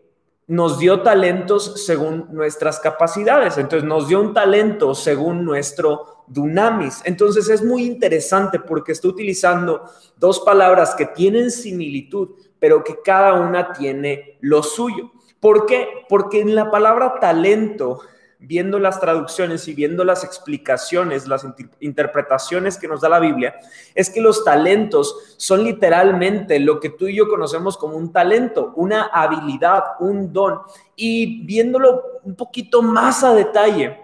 nos 0.49 0.79
dio 0.79 1.03
talentos 1.03 1.85
según 1.85 2.27
nuestras 2.31 2.81
capacidades. 2.81 3.59
Entonces 3.59 3.87
nos 3.87 4.09
dio 4.09 4.21
un 4.21 4.33
talento 4.33 4.95
según 4.95 5.45
nuestro 5.45 6.25
dunamis. 6.27 7.03
Entonces 7.05 7.51
es 7.51 7.63
muy 7.63 7.85
interesante 7.85 8.59
porque 8.59 8.93
está 8.93 9.09
utilizando 9.09 9.85
dos 10.17 10.41
palabras 10.41 10.95
que 10.95 11.05
tienen 11.05 11.51
similitud, 11.51 12.31
pero 12.59 12.83
que 12.83 13.03
cada 13.03 13.35
una 13.35 13.75
tiene 13.75 14.39
lo 14.41 14.63
suyo. 14.63 15.13
¿Por 15.39 15.67
qué? 15.67 15.87
Porque 16.09 16.41
en 16.41 16.55
la 16.55 16.71
palabra 16.71 17.21
talento 17.21 18.01
viendo 18.39 18.79
las 18.79 19.01
traducciones 19.01 19.67
y 19.67 19.75
viendo 19.75 20.05
las 20.05 20.23
explicaciones, 20.23 21.27
las 21.27 21.45
interpretaciones 21.81 22.79
que 22.79 22.87
nos 22.87 23.01
da 23.01 23.09
la 23.09 23.19
Biblia, 23.19 23.57
es 23.95 24.11
que 24.11 24.21
los 24.21 24.45
talentos 24.45 25.35
son 25.37 25.65
literalmente 25.65 26.61
lo 26.61 26.79
que 26.79 26.91
tú 26.91 27.09
y 27.09 27.17
yo 27.17 27.29
conocemos 27.29 27.77
como 27.77 27.97
un 27.97 28.13
talento, 28.13 28.73
una 28.77 29.07
habilidad, 29.07 29.83
un 30.01 30.33
don. 30.33 30.61
Y 30.95 31.45
viéndolo 31.45 32.21
un 32.23 32.37
poquito 32.37 32.81
más 32.81 33.25
a 33.25 33.35
detalle, 33.35 33.99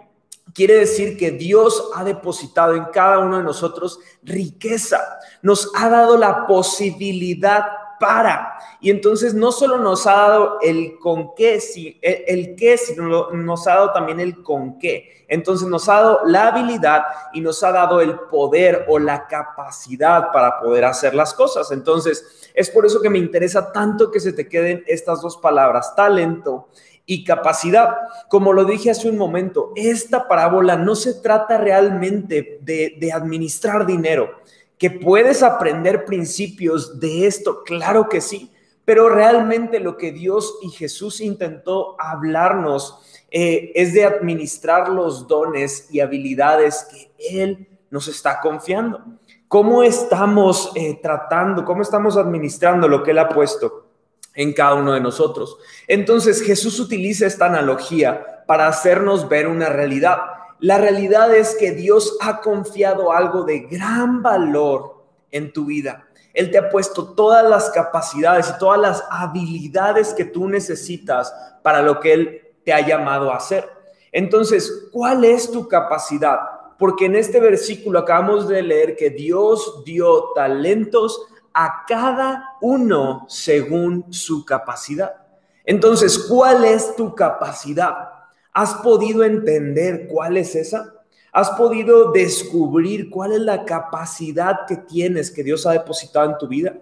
quiere 0.52 0.74
decir 0.74 1.16
que 1.16 1.30
Dios 1.30 1.90
ha 1.94 2.02
depositado 2.02 2.74
en 2.74 2.86
cada 2.86 3.20
uno 3.20 3.38
de 3.38 3.44
nosotros 3.44 4.00
riqueza, 4.22 5.00
nos 5.42 5.70
ha 5.76 5.88
dado 5.88 6.16
la 6.16 6.46
posibilidad 6.46 7.64
para. 8.04 8.58
Y 8.82 8.90
entonces 8.90 9.32
no 9.32 9.50
solo 9.50 9.78
nos 9.78 10.06
ha 10.06 10.12
dado 10.12 10.58
el 10.60 10.98
con 10.98 11.34
qué, 11.34 11.58
el, 12.02 12.54
qué, 12.54 12.76
sino 12.76 13.30
nos 13.30 13.66
ha 13.66 13.76
dado 13.76 13.92
también 13.92 14.20
el 14.20 14.42
con 14.42 14.78
qué. 14.78 15.24
Entonces 15.26 15.66
nos 15.66 15.88
ha 15.88 15.94
dado 15.94 16.20
la 16.26 16.48
habilidad 16.48 17.02
y 17.32 17.40
nos 17.40 17.62
ha 17.64 17.72
dado 17.72 18.02
el 18.02 18.14
poder 18.30 18.84
o 18.88 18.98
la 18.98 19.26
capacidad 19.26 20.30
para 20.32 20.60
poder 20.60 20.84
hacer 20.84 21.14
las 21.14 21.32
cosas. 21.32 21.72
Entonces 21.72 22.50
es 22.52 22.68
por 22.68 22.84
eso 22.84 23.00
que 23.00 23.08
me 23.08 23.16
interesa 23.16 23.72
tanto 23.72 24.10
que 24.10 24.20
se 24.20 24.34
te 24.34 24.50
queden 24.50 24.84
estas 24.86 25.22
dos 25.22 25.38
palabras, 25.38 25.96
talento 25.96 26.68
y 27.06 27.24
capacidad. 27.24 27.96
Como 28.28 28.52
lo 28.52 28.66
dije 28.66 28.90
hace 28.90 29.08
un 29.08 29.16
momento, 29.16 29.72
esta 29.76 30.28
parábola 30.28 30.76
no 30.76 30.94
se 30.94 31.14
trata 31.14 31.56
realmente 31.56 32.58
de 32.60 33.12
administrar 33.14 33.86
dinero 33.86 34.44
que 34.78 34.90
puedes 34.90 35.42
aprender 35.42 36.04
principios 36.04 36.98
de 37.00 37.26
esto, 37.26 37.62
claro 37.64 38.08
que 38.08 38.20
sí, 38.20 38.50
pero 38.84 39.08
realmente 39.08 39.80
lo 39.80 39.96
que 39.96 40.12
Dios 40.12 40.58
y 40.62 40.70
Jesús 40.70 41.20
intentó 41.20 41.96
hablarnos 41.98 42.98
eh, 43.30 43.72
es 43.74 43.94
de 43.94 44.04
administrar 44.04 44.88
los 44.88 45.26
dones 45.26 45.88
y 45.90 46.00
habilidades 46.00 46.86
que 46.90 47.12
Él 47.42 47.66
nos 47.90 48.08
está 48.08 48.40
confiando. 48.40 49.00
¿Cómo 49.48 49.82
estamos 49.82 50.72
eh, 50.74 50.98
tratando, 51.00 51.64
cómo 51.64 51.82
estamos 51.82 52.16
administrando 52.16 52.88
lo 52.88 53.02
que 53.02 53.12
Él 53.12 53.18
ha 53.18 53.28
puesto 53.28 53.86
en 54.34 54.52
cada 54.52 54.74
uno 54.74 54.92
de 54.92 55.00
nosotros? 55.00 55.56
Entonces 55.86 56.42
Jesús 56.42 56.78
utiliza 56.80 57.26
esta 57.26 57.46
analogía 57.46 58.44
para 58.46 58.68
hacernos 58.68 59.28
ver 59.28 59.46
una 59.46 59.68
realidad. 59.68 60.18
La 60.60 60.78
realidad 60.78 61.34
es 61.34 61.54
que 61.56 61.72
Dios 61.72 62.16
ha 62.20 62.40
confiado 62.40 63.12
algo 63.12 63.44
de 63.44 63.60
gran 63.60 64.22
valor 64.22 65.04
en 65.30 65.52
tu 65.52 65.66
vida. 65.66 66.06
Él 66.32 66.50
te 66.50 66.58
ha 66.58 66.68
puesto 66.68 67.14
todas 67.14 67.48
las 67.48 67.70
capacidades 67.70 68.50
y 68.50 68.58
todas 68.58 68.80
las 68.80 69.04
habilidades 69.10 70.14
que 70.14 70.24
tú 70.24 70.48
necesitas 70.48 71.32
para 71.62 71.82
lo 71.82 72.00
que 72.00 72.12
Él 72.12 72.42
te 72.64 72.72
ha 72.72 72.86
llamado 72.86 73.30
a 73.30 73.36
hacer. 73.36 73.68
Entonces, 74.10 74.88
¿cuál 74.92 75.24
es 75.24 75.50
tu 75.50 75.68
capacidad? 75.68 76.38
Porque 76.78 77.06
en 77.06 77.16
este 77.16 77.40
versículo 77.40 78.00
acabamos 78.00 78.48
de 78.48 78.62
leer 78.62 78.96
que 78.96 79.10
Dios 79.10 79.82
dio 79.84 80.32
talentos 80.34 81.26
a 81.52 81.84
cada 81.86 82.56
uno 82.60 83.26
según 83.28 84.12
su 84.12 84.44
capacidad. 84.44 85.14
Entonces, 85.64 86.18
¿cuál 86.18 86.64
es 86.64 86.94
tu 86.96 87.14
capacidad? 87.14 88.13
¿Has 88.54 88.74
podido 88.74 89.24
entender 89.24 90.06
cuál 90.06 90.36
es 90.36 90.54
esa? 90.54 90.94
¿Has 91.32 91.50
podido 91.50 92.12
descubrir 92.12 93.10
cuál 93.10 93.32
es 93.32 93.40
la 93.40 93.64
capacidad 93.64 94.60
que 94.68 94.76
tienes 94.76 95.32
que 95.32 95.42
Dios 95.42 95.66
ha 95.66 95.72
depositado 95.72 96.30
en 96.30 96.38
tu 96.38 96.46
vida? 96.46 96.76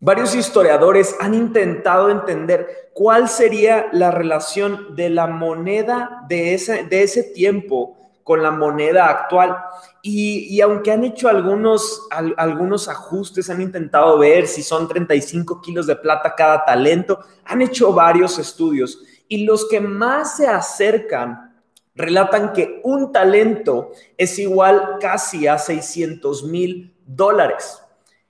Varios 0.00 0.34
historiadores 0.34 1.14
han 1.20 1.34
intentado 1.34 2.08
entender 2.08 2.90
cuál 2.94 3.28
sería 3.28 3.88
la 3.92 4.10
relación 4.10 4.96
de 4.96 5.10
la 5.10 5.26
moneda 5.26 6.24
de 6.26 6.54
ese, 6.54 6.84
de 6.84 7.02
ese 7.02 7.22
tiempo 7.22 7.98
con 8.24 8.42
la 8.42 8.50
moneda 8.50 9.10
actual. 9.10 9.58
Y, 10.00 10.58
aunque 10.62 10.92
han 10.92 11.04
hecho 11.04 11.28
algunos, 11.28 12.08
algunos 12.36 12.88
ajustes, 12.88 13.50
han 13.50 13.60
intentado 13.60 14.18
ver 14.18 14.46
si 14.46 14.62
son 14.62 14.88
35 14.88 15.60
kilos 15.60 15.86
de 15.86 15.96
plata 15.96 16.34
cada 16.34 16.64
talento, 16.64 17.20
han 17.44 17.60
hecho 17.60 17.92
varios 17.92 18.38
estudios 18.38 19.02
y 19.28 19.44
los 19.44 19.68
que 19.68 19.80
más 19.80 20.36
se 20.36 20.46
acercan 20.46 21.48
relatan 21.94 22.52
que 22.52 22.80
un 22.84 23.12
talento 23.12 23.92
es 24.16 24.38
igual 24.38 24.98
casi 25.00 25.46
a 25.46 25.58
600 25.58 26.44
mil 26.44 26.96
dólares. 27.04 27.82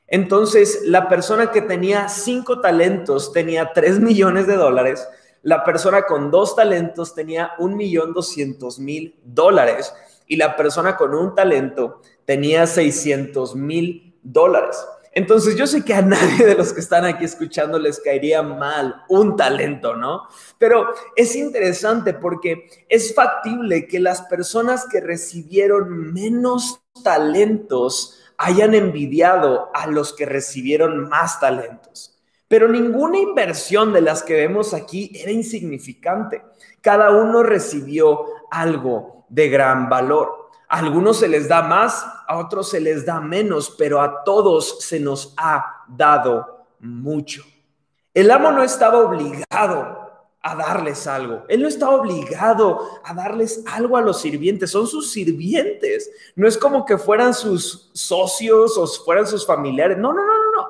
Entonces, 0.07 0.81
la 0.85 1.07
persona 1.07 1.51
que 1.51 1.61
tenía 1.61 2.09
cinco 2.09 2.61
talentos 2.61 3.33
tenía 3.33 3.73
3 3.75 4.01
millones 4.01 4.47
de 4.47 4.57
dólares, 4.57 5.07
la 5.43 5.65
persona 5.65 6.03
con 6.03 6.31
dos 6.31 6.57
talentos 6.57 7.15
tenía 7.15 7.53
un 7.59 7.77
millón 7.77 8.13
doscientos 8.13 8.79
mil 8.79 9.19
dólares 9.23 9.95
y 10.27 10.37
la 10.37 10.57
persona 10.57 10.97
con 10.97 11.15
un 11.15 11.35
talento 11.35 12.01
tenía 12.25 12.67
600 12.67 13.55
mil 13.55 14.19
dólares. 14.23 14.85
Entonces 15.19 15.57
yo 15.57 15.67
sé 15.67 15.85
que 15.85 15.95
a 15.95 16.03
nadie 16.15 16.47
de 16.47 16.55
los 16.55 16.73
que 16.73 16.79
están 16.79 17.05
aquí 17.05 17.25
escuchando 17.25 17.77
les 17.77 17.99
caería 17.99 18.41
mal 18.41 19.03
un 19.09 19.35
talento, 19.35 19.97
¿no? 19.97 20.29
Pero 20.59 20.95
es 21.17 21.35
interesante 21.35 22.15
porque 22.15 22.69
es 22.89 23.17
factible 23.17 23.89
que 23.89 23.99
las 23.99 24.23
personas 24.23 24.87
que 24.89 25.01
recibieron 25.01 26.13
menos 26.13 26.83
talentos 27.03 28.21
hayan 28.37 28.75
envidiado 28.75 29.71
a 29.75 29.89
los 29.89 30.13
que 30.13 30.25
recibieron 30.25 31.09
más 31.09 31.41
talentos. 31.41 32.17
Pero 32.47 32.69
ninguna 32.69 33.19
inversión 33.19 33.93
de 33.93 34.03
las 34.03 34.23
que 34.23 34.35
vemos 34.35 34.73
aquí 34.73 35.11
era 35.17 35.33
insignificante. 35.33 36.43
Cada 36.81 37.11
uno 37.11 37.43
recibió 37.43 38.21
algo 38.53 39.27
de 39.29 39.49
gran 39.49 39.89
valor. 39.89 40.48
Algunos 40.69 41.19
se 41.19 41.29
les 41.29 41.49
da 41.49 41.63
más, 41.63 42.07
a 42.27 42.37
otros 42.37 42.69
se 42.69 42.81
les 42.81 43.07
da 43.07 43.21
menos, 43.21 43.71
pero 43.71 44.03
a 44.03 44.23
todos 44.23 44.81
se 44.81 45.01
nos 45.01 45.33
ha 45.39 45.85
dado 45.89 46.67
mucho. 46.79 47.43
El 48.13 48.31
amo 48.31 48.51
no 48.51 48.63
estaba 48.63 48.99
obligado 48.99 50.09
a 50.43 50.55
darles 50.55 51.07
algo. 51.07 51.45
Él 51.49 51.63
no 51.63 51.69
estaba 51.69 51.97
obligado 51.97 53.01
a 53.03 53.15
darles 53.15 53.63
algo 53.67 53.97
a 53.97 54.03
los 54.03 54.21
sirvientes. 54.21 54.71
Son 54.71 54.87
sus 54.87 55.11
sirvientes. 55.11 56.11
No 56.37 56.47
es 56.47 56.59
como 56.59 56.85
que 56.85 56.99
fueran 56.99 57.33
sus 57.33 57.91
socios 57.95 58.77
o 58.77 58.87
fueran 58.87 59.27
sus 59.27 59.47
familiares. 59.47 59.97
No, 59.99 60.13
no, 60.13 60.25
no, 60.25 60.33
no, 60.33 60.53
no. 60.57 60.69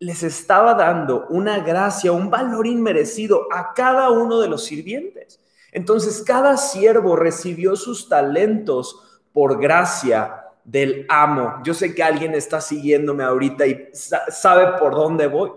Les 0.00 0.22
estaba 0.22 0.74
dando 0.74 1.26
una 1.28 1.60
gracia, 1.60 2.12
un 2.12 2.30
valor 2.30 2.66
inmerecido 2.66 3.46
a 3.52 3.74
cada 3.74 4.10
uno 4.10 4.40
de 4.40 4.48
los 4.48 4.64
sirvientes. 4.64 5.40
Entonces, 5.72 6.22
cada 6.22 6.56
siervo 6.56 7.14
recibió 7.16 7.76
sus 7.76 8.08
talentos 8.08 9.02
por 9.38 9.60
gracia 9.60 10.46
del 10.64 11.06
amo. 11.08 11.60
Yo 11.62 11.72
sé 11.72 11.94
que 11.94 12.02
alguien 12.02 12.34
está 12.34 12.60
siguiéndome 12.60 13.22
ahorita 13.22 13.68
y 13.68 13.88
sabe 13.92 14.76
por 14.80 14.96
dónde 14.96 15.28
voy. 15.28 15.52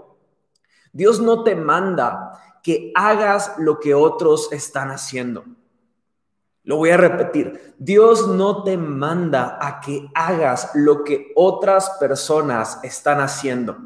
Dios 0.94 1.20
no 1.20 1.44
te 1.44 1.56
manda 1.56 2.60
que 2.62 2.92
hagas 2.94 3.56
lo 3.58 3.80
que 3.80 3.96
otros 3.96 4.54
están 4.54 4.92
haciendo. 4.92 5.46
Lo 6.64 6.78
voy 6.78 6.92
a 6.92 6.98
repetir. 6.98 7.74
Dios 7.80 8.28
no 8.28 8.62
te 8.62 8.78
manda 8.78 9.58
a 9.60 9.82
que 9.82 10.08
hagas 10.14 10.70
lo 10.76 11.04
que 11.04 11.32
otras 11.36 11.90
personas 12.00 12.80
están 12.84 13.20
haciendo. 13.20 13.80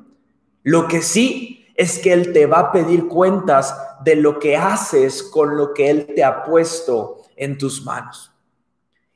Lo 0.61 0.89
que 0.89 1.01
sí 1.01 1.71
es 1.77 1.99
que 1.99 2.11
Él 2.11 2.33
te 2.33 2.47
va 2.47 2.59
a 2.59 2.71
pedir 2.73 3.07
cuentas 3.07 3.73
de 4.03 4.17
lo 4.17 4.39
que 4.39 4.57
haces 4.57 5.23
con 5.23 5.55
lo 5.55 5.73
que 5.73 5.89
Él 5.89 6.07
te 6.13 6.21
ha 6.21 6.43
puesto 6.43 7.21
en 7.37 7.57
tus 7.57 7.81
manos. 7.85 8.34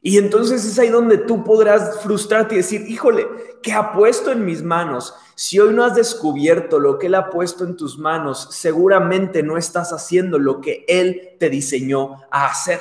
Y 0.01 0.17
entonces 0.17 0.63
es 0.65 0.79
ahí 0.79 0.89
donde 0.89 1.17
tú 1.17 1.43
podrás 1.43 1.99
frustrarte 2.01 2.55
y 2.55 2.59
decir, 2.59 2.85
híjole, 2.87 3.27
¿qué 3.61 3.73
ha 3.73 3.91
puesto 3.91 4.31
en 4.31 4.45
mis 4.45 4.63
manos? 4.63 5.13
Si 5.35 5.59
hoy 5.59 5.73
no 5.73 5.83
has 5.83 5.95
descubierto 5.95 6.79
lo 6.79 6.97
que 6.97 7.07
Él 7.07 7.15
ha 7.15 7.29
puesto 7.29 7.65
en 7.65 7.75
tus 7.75 7.97
manos, 7.97 8.47
seguramente 8.51 9.43
no 9.43 9.57
estás 9.57 9.91
haciendo 9.91 10.39
lo 10.39 10.61
que 10.61 10.85
Él 10.87 11.35
te 11.37 11.49
diseñó 11.49 12.21
a 12.31 12.45
hacer. 12.45 12.79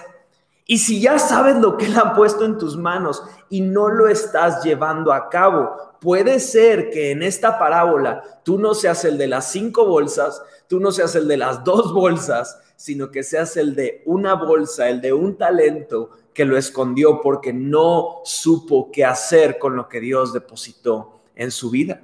Y 0.65 0.79
si 0.79 1.01
ya 1.01 1.19
sabes 1.19 1.57
lo 1.57 1.77
que 1.77 1.87
Él 1.87 1.99
ha 1.99 2.15
puesto 2.15 2.45
en 2.45 2.57
tus 2.57 2.77
manos 2.77 3.25
y 3.49 3.63
no 3.63 3.89
lo 3.89 4.07
estás 4.07 4.63
llevando 4.63 5.13
a 5.13 5.29
cabo, 5.29 5.75
puede 6.01 6.39
ser 6.39 6.91
que 6.91 7.11
en 7.11 7.25
esta 7.25 7.59
parábola 7.59 8.23
tú 8.45 8.59
no 8.59 8.75
seas 8.75 9.05
el 9.05 9.19
de 9.19 9.27
las 9.27 9.51
cinco 9.51 9.87
bolsas, 9.87 10.41
tú 10.69 10.79
no 10.79 10.93
seas 10.93 11.17
el 11.17 11.27
de 11.27 11.39
las 11.39 11.65
dos 11.65 11.93
bolsas, 11.93 12.61
sino 12.77 13.11
que 13.11 13.25
seas 13.25 13.57
el 13.57 13.75
de 13.75 14.03
una 14.07 14.35
bolsa, 14.35 14.89
el 14.89 15.01
de 15.01 15.13
un 15.13 15.37
talento 15.37 16.11
que 16.39 16.45
lo 16.45 16.57
escondió 16.57 17.21
porque 17.21 17.53
no 17.53 18.21
supo 18.23 18.93
qué 18.93 19.05
hacer 19.05 19.59
con 19.59 19.75
lo 19.75 19.89
que 19.89 19.99
Dios 19.99 20.33
depositó 20.33 21.19
en 21.35 21.51
su 21.51 21.69
vida. 21.69 22.03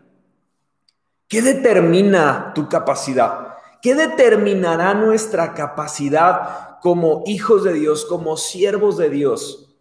¿Qué 1.29 1.41
determina 1.41 2.51
tu 2.53 2.69
capacidad? 2.69 3.55
¿Qué 3.81 3.95
determinará 3.95 4.93
nuestra 4.93 5.55
capacidad 5.55 6.81
como 6.81 7.23
hijos 7.27 7.63
de 7.63 7.75
Dios, 7.75 8.05
como 8.07 8.37
siervos 8.37 8.97
de 8.97 9.09
Dios? 9.09 9.73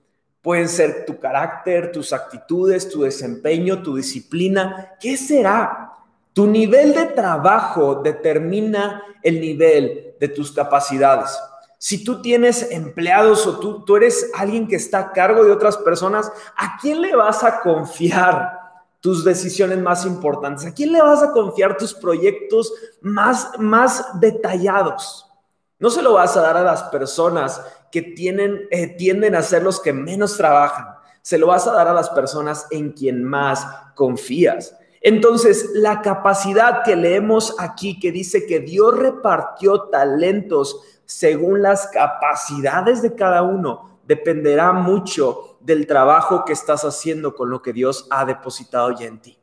Pueden 0.44 0.70
ser 0.70 1.04
tu 1.08 1.18
carácter, 1.18 1.92
tus 1.92 2.14
actitudes, 2.14 2.88
tu 2.92 3.02
desempeño, 3.02 3.82
tu 3.82 3.96
disciplina. 3.96 4.92
¿Qué 5.00 5.18
será? 5.18 5.94
Tu 6.32 6.46
nivel 6.46 6.94
de 6.94 7.06
trabajo 7.06 8.04
determina 8.04 9.02
el 9.24 9.42
nivel 9.42 10.14
de 10.20 10.28
tus 10.28 10.52
capacidades. 10.52 11.40
Si 11.84 12.02
tú 12.02 12.22
tienes 12.22 12.72
empleados 12.72 13.46
o 13.46 13.60
tú, 13.60 13.84
tú 13.84 13.98
eres 13.98 14.32
alguien 14.36 14.70
que 14.70 14.78
está 14.78 15.00
a 15.00 15.12
cargo 15.12 15.44
de 15.44 15.52
otras 15.52 15.76
personas, 15.76 16.32
¿a 16.56 16.78
quién 16.80 17.02
le 17.02 17.14
vas 17.14 17.44
a 17.44 17.60
confiar 17.60 18.58
tus 19.02 19.26
decisiones 19.26 19.80
más 19.80 20.06
importantes? 20.06 20.66
¿A 20.66 20.74
quién 20.74 20.94
le 20.94 21.02
vas 21.02 21.22
a 21.22 21.34
confiar 21.34 21.76
tus 21.76 21.94
proyectos 21.94 22.74
más, 23.02 23.50
más 23.60 24.18
detallados? 24.22 25.30
No 25.78 25.90
se 25.90 26.02
lo 26.02 26.14
vas 26.14 26.38
a 26.38 26.42
dar 26.42 26.56
a 26.56 26.64
las 26.64 26.84
personas 26.84 27.62
que 27.92 28.02
tienen, 28.02 28.62
eh, 28.72 28.96
tienden 28.96 29.36
a 29.36 29.42
ser 29.42 29.62
los 29.62 29.82
que 29.82 29.92
menos 29.92 30.38
trabajan. 30.38 30.86
Se 31.22 31.38
lo 31.38 31.48
vas 31.48 31.68
a 31.68 31.74
dar 31.74 31.90
a 31.90 31.94
las 31.94 32.10
personas 32.12 32.66
en 32.72 32.94
quien 32.94 33.26
más 33.26 33.68
confías. 33.94 34.74
Entonces, 35.02 35.72
la 35.74 36.02
capacidad 36.02 36.82
que 36.86 36.96
leemos 36.96 37.58
aquí 37.60 38.00
que 38.00 38.14
dice 38.14 38.46
que 38.46 38.62
Dios 38.62 38.98
repartió 38.98 39.90
talentos 39.90 40.80
según 41.06 41.62
las 41.62 41.88
capacidades 41.88 43.02
de 43.02 43.16
cada 43.16 43.44
uno, 43.44 44.00
dependerá 44.08 44.72
mucho 44.72 45.58
del 45.60 45.88
trabajo 45.88 46.44
que 46.46 46.54
estás 46.54 46.84
haciendo 46.84 47.36
con 47.36 47.50
lo 47.50 47.62
que 47.62 47.74
Dios 47.74 48.08
ha 48.10 48.26
depositado 48.26 48.92
ya 48.92 49.06
en 49.06 49.22
ti. 49.22 49.38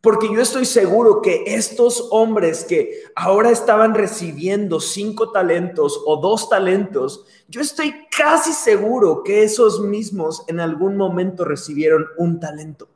Porque 0.00 0.28
yo 0.34 0.40
estoy 0.40 0.64
seguro 0.64 1.22
que 1.22 1.44
estos 1.46 2.08
hombres 2.10 2.64
que 2.64 3.04
ahora 3.14 3.50
estaban 3.50 3.94
recibiendo 3.94 4.80
cinco 4.80 5.30
talentos 5.30 6.02
o 6.04 6.16
dos 6.16 6.48
talentos, 6.48 7.24
yo 7.46 7.60
estoy 7.60 7.94
casi 8.16 8.52
seguro 8.52 9.22
que 9.22 9.44
esos 9.44 9.80
mismos 9.80 10.42
en 10.48 10.58
algún 10.58 10.96
momento 10.96 11.44
recibieron 11.44 12.08
un 12.18 12.40
talento. 12.40 12.88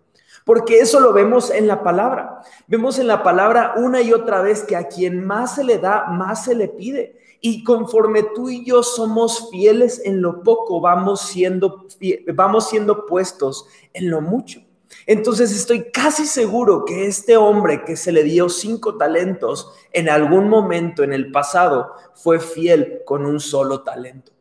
Porque 0.45 0.81
eso 0.81 0.99
lo 0.99 1.12
vemos 1.12 1.50
en 1.50 1.69
la 1.69 1.85
palabra. 1.85 2.40
Vemos 2.66 2.99
en 2.99 3.07
la 3.07 3.23
palabra 3.23 3.75
una 3.76 4.00
y 4.00 4.12
otra 4.12 4.40
vez 4.40 4.64
que 4.64 4.75
a 4.75 4.88
quien 4.88 5.25
más 5.25 5.55
se 5.55 5.62
le 5.62 5.78
da, 5.78 6.07
más 6.07 6.45
se 6.45 6.57
le 6.57 6.66
pide. 6.66 7.21
Y 7.40 7.64
conforme 7.64 8.23
tú 8.35 8.49
y 8.49 8.64
yo 8.64 8.83
somos 8.83 9.50
fieles 9.50 10.00
en 10.05 10.23
lo 10.23 10.43
poco, 10.43 10.81
vamos 10.81 11.21
siendo, 11.21 11.87
vamos 12.35 12.69
siendo 12.69 13.07
puestos 13.07 13.66
en 13.93 14.11
lo 14.11 14.21
mucho. 14.21 14.61
Entonces 15.07 15.52
estoy 15.52 15.90
casi 15.90 16.26
seguro 16.26 16.85
que 16.85 17.07
este 17.07 17.37
hombre 17.37 17.85
que 17.85 17.97
se 17.97 18.12
le 18.12 18.25
dio 18.25 18.49
cinco 18.49 18.97
talentos 18.97 19.73
en 19.93 20.09
algún 20.09 20.49
momento 20.49 21.02
en 21.02 21.12
el 21.12 21.31
pasado 21.31 21.93
fue 22.14 22.40
fiel 22.40 23.02
con 23.05 23.26
un 23.26 23.40
solo 23.40 23.83
talento. 23.83 24.33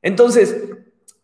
Entonces, 0.00 0.56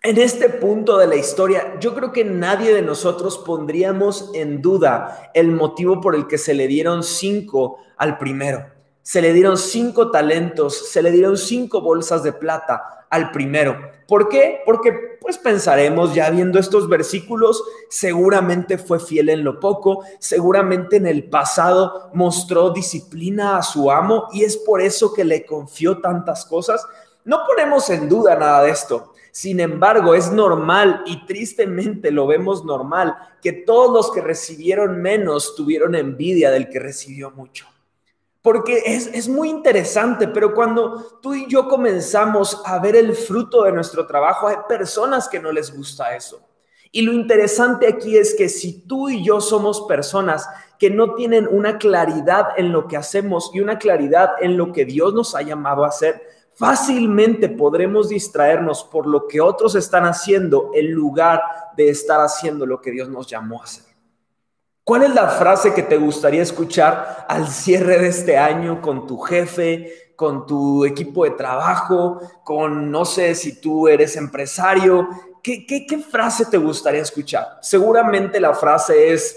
en 0.03 0.19
este 0.19 0.49
punto 0.49 0.97
de 0.97 1.09
la 1.09 1.17
historia, 1.17 1.79
yo 1.81 1.95
creo 1.95 2.13
que 2.13 2.25
nadie 2.25 2.73
de 2.73 2.83
nosotros 2.83 3.39
pondríamos 3.39 4.31
en 4.33 4.63
duda 4.63 5.31
el 5.35 5.49
motivo 5.51 6.01
por 6.01 6.15
el 6.15 6.29
que 6.29 6.39
se 6.39 6.55
le 6.55 6.69
dieron 6.69 7.03
cinco 7.03 7.79
al 7.97 8.17
primero. 8.17 8.78
Se 9.09 9.23
le 9.23 9.33
dieron 9.33 9.57
cinco 9.57 10.11
talentos, 10.11 10.91
se 10.91 11.01
le 11.01 11.11
dieron 11.11 11.39
cinco 11.39 11.81
bolsas 11.81 12.23
de 12.23 12.35
plata 12.35 13.07
al 13.09 13.31
primero. 13.31 13.91
¿Por 14.07 14.29
qué? 14.29 14.61
Porque 14.67 15.17
pues 15.19 15.39
pensaremos 15.39 16.15
ya 16.15 16.29
viendo 16.29 16.59
estos 16.59 16.91
versículos, 16.91 17.65
seguramente 17.89 18.77
fue 18.77 19.01
fiel 19.01 19.31
en 19.31 19.45
lo 19.45 19.61
poco, 19.61 20.05
seguramente 20.19 20.97
en 20.97 21.07
el 21.07 21.25
pasado 21.31 22.11
mostró 22.13 22.69
disciplina 22.69 23.57
a 23.57 23.63
su 23.63 23.91
amo 23.91 24.29
y 24.31 24.45
es 24.45 24.59
por 24.59 24.83
eso 24.83 25.15
que 25.15 25.25
le 25.25 25.47
confió 25.47 26.03
tantas 26.03 26.45
cosas. 26.45 26.85
No 27.25 27.47
ponemos 27.47 27.89
en 27.89 28.11
duda 28.11 28.37
nada 28.37 28.63
de 28.65 28.73
esto. 28.73 29.15
Sin 29.33 29.61
embargo, 29.61 30.15
es 30.15 30.31
normal 30.31 31.03
y 31.07 31.25
tristemente 31.25 32.11
lo 32.11 32.27
vemos 32.27 32.63
normal 32.63 33.17
que 33.41 33.55
todos 33.55 33.91
los 33.91 34.13
que 34.13 34.21
recibieron 34.21 35.01
menos 35.01 35.55
tuvieron 35.57 35.95
envidia 35.95 36.51
del 36.51 36.69
que 36.69 36.79
recibió 36.79 37.31
mucho. 37.31 37.69
Porque 38.49 38.83
es, 38.87 39.29
muy 39.29 39.51
interesante, 39.51 40.27
pero 40.27 40.55
cuando 40.55 41.19
tú 41.21 41.35
y 41.35 41.47
yo 41.49 41.69
comenzamos 41.69 42.63
a 42.65 42.79
ver 42.79 42.97
el 42.97 43.15
fruto 43.15 43.65
de 43.65 43.73
nuestro 43.73 44.07
trabajo, 44.07 44.49
hay 44.49 44.57
personas 44.67 45.29
que 45.29 45.39
no 45.39 45.53
les 45.53 45.71
gusta 45.71 46.17
eso. 46.17 46.41
Y 46.91 47.03
lo 47.03 47.13
interesante 47.13 47.87
aquí 47.87 48.17
es 48.17 48.35
que 48.35 48.49
si 48.49 48.87
tú 48.87 49.11
y 49.11 49.23
yo 49.23 49.43
somos 49.43 49.83
personas 49.83 50.49
que 50.79 50.89
no 50.89 51.15
tienen 51.15 51.47
una 51.47 51.77
claridad 51.77 52.49
en 52.57 52.73
lo 52.73 52.89
que 52.89 52.97
hacemos 52.97 53.51
y 53.53 53.61
una 53.61 53.79
claridad 53.79 54.31
en 54.41 54.57
lo 54.57 54.73
que 54.73 54.87
Dios 54.87 55.13
nos 55.13 55.35
ha 55.35 55.43
llamado 55.43 55.85
a 55.85 55.89
hacer, 55.89 56.23
fácilmente 56.55 57.51
podremos 57.51 58.09
distraernos 58.09 58.83
por 58.83 59.07
lo 59.07 59.29
que 59.29 59.43
otros 59.43 59.75
están 59.75 60.07
haciendo 60.07 60.71
en 60.73 60.91
lugar 60.91 61.43
de 61.77 61.91
estar 61.91 62.23
haciendo 62.23 62.65
lo 62.65 62.81
que 62.81 62.93
Dios 62.93 63.11
nos 63.11 63.27
llamó 63.27 63.61
a 63.61 63.65
hacer. 63.65 63.88
¿Cuál 64.89 65.03
es 65.03 65.15
la 65.15 65.29
frase 65.29 65.75
que 65.75 65.83
te 65.83 65.99
gustaría 65.99 66.41
escuchar 66.41 67.27
al 67.29 67.49
cierre 67.49 67.99
de 67.99 68.09
este 68.09 68.39
año 68.39 68.81
con 68.81 69.07
tu 69.07 69.19
jefe, 69.19 70.15
con 70.17 70.47
tu 70.47 70.87
equipo 70.87 71.25
de 71.25 71.33
trabajo, 71.33 72.19
con, 72.43 72.91
no 72.91 73.05
sé, 73.05 73.35
si 73.35 73.61
tú 73.61 73.87
eres 73.87 74.17
empresario? 74.17 75.07
¿Qué, 75.43 75.67
qué, 75.67 75.99
frase 75.99 76.47
te 76.47 76.57
gustaría 76.57 77.03
escuchar? 77.03 77.59
Seguramente 77.61 78.41
la 78.41 78.55
frase 78.55 79.13
es, 79.13 79.37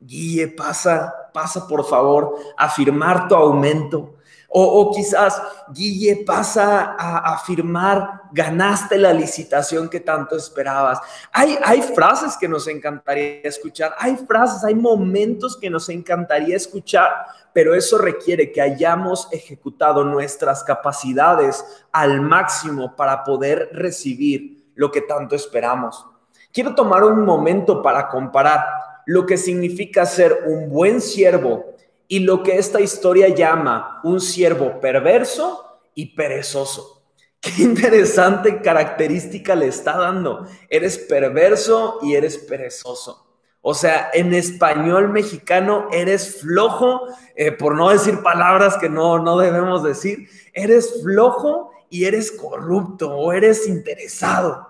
Guille, 0.00 0.48
pasa, 0.48 1.14
pasa 1.34 1.68
por 1.68 1.84
favor 1.84 2.36
a 2.56 2.70
firmar 2.70 3.28
tu 3.28 3.34
aumento. 3.34 4.14
O, 4.50 4.90
quizás, 4.94 5.42
Guille, 5.74 6.24
pasa 6.24 6.96
a, 6.98 7.38
firmar, 7.40 8.22
ganaste 8.32 8.96
la 8.96 9.12
licitación 9.12 9.90
que 9.90 10.00
tanto 10.00 10.36
esperabas. 10.36 10.98
Hay, 11.32 11.58
hay 11.62 11.82
frases 11.82 12.34
que 12.38 12.48
nos 12.48 12.66
encantaría 12.66 13.42
escuchar, 13.44 13.94
hay 13.98 14.16
frases, 14.16 14.64
hay 14.64 14.74
momentos 14.74 15.54
que 15.54 15.68
nos 15.68 15.90
encantaría 15.90 16.56
escuchar, 16.56 17.26
pero 17.52 17.74
eso 17.74 17.98
requiere 17.98 18.50
que 18.50 18.62
hayamos 18.62 19.28
ejecutado 19.32 20.02
nuestras 20.02 20.64
capacidades 20.64 21.62
al 21.92 22.22
máximo 22.22 22.96
para 22.96 23.24
poder 23.24 23.68
recibir 23.74 24.72
lo 24.74 24.90
que 24.90 25.02
tanto 25.02 25.36
esperamos. 25.36 26.06
Quiero 26.52 26.74
tomar 26.74 27.04
un 27.04 27.22
momento 27.22 27.82
para 27.82 28.08
comparar 28.08 28.64
lo 29.04 29.26
que 29.26 29.36
significa 29.36 30.06
ser 30.06 30.44
un 30.46 30.70
buen 30.70 31.02
siervo 31.02 31.67
y 32.08 32.20
lo 32.20 32.42
que 32.42 32.56
esta 32.56 32.80
historia 32.80 33.28
llama 33.28 34.00
un 34.02 34.20
siervo 34.20 34.80
perverso 34.80 35.80
y 35.94 36.16
perezoso. 36.16 37.02
Qué 37.40 37.62
interesante 37.62 38.62
característica 38.62 39.54
le 39.54 39.66
está 39.66 39.96
dando. 39.96 40.46
Eres 40.68 40.98
perverso 40.98 41.98
y 42.02 42.14
eres 42.14 42.38
perezoso. 42.38 43.26
O 43.60 43.74
sea, 43.74 44.10
en 44.14 44.32
español 44.32 45.10
mexicano 45.10 45.88
eres 45.92 46.40
flojo, 46.40 47.02
eh, 47.36 47.52
por 47.52 47.76
no 47.76 47.90
decir 47.90 48.22
palabras 48.22 48.78
que 48.78 48.88
no, 48.88 49.18
no 49.18 49.36
debemos 49.36 49.82
decir. 49.82 50.28
Eres 50.54 51.02
flojo 51.02 51.72
y 51.90 52.06
eres 52.06 52.32
corrupto 52.32 53.14
o 53.14 53.32
eres 53.32 53.68
interesado. 53.68 54.68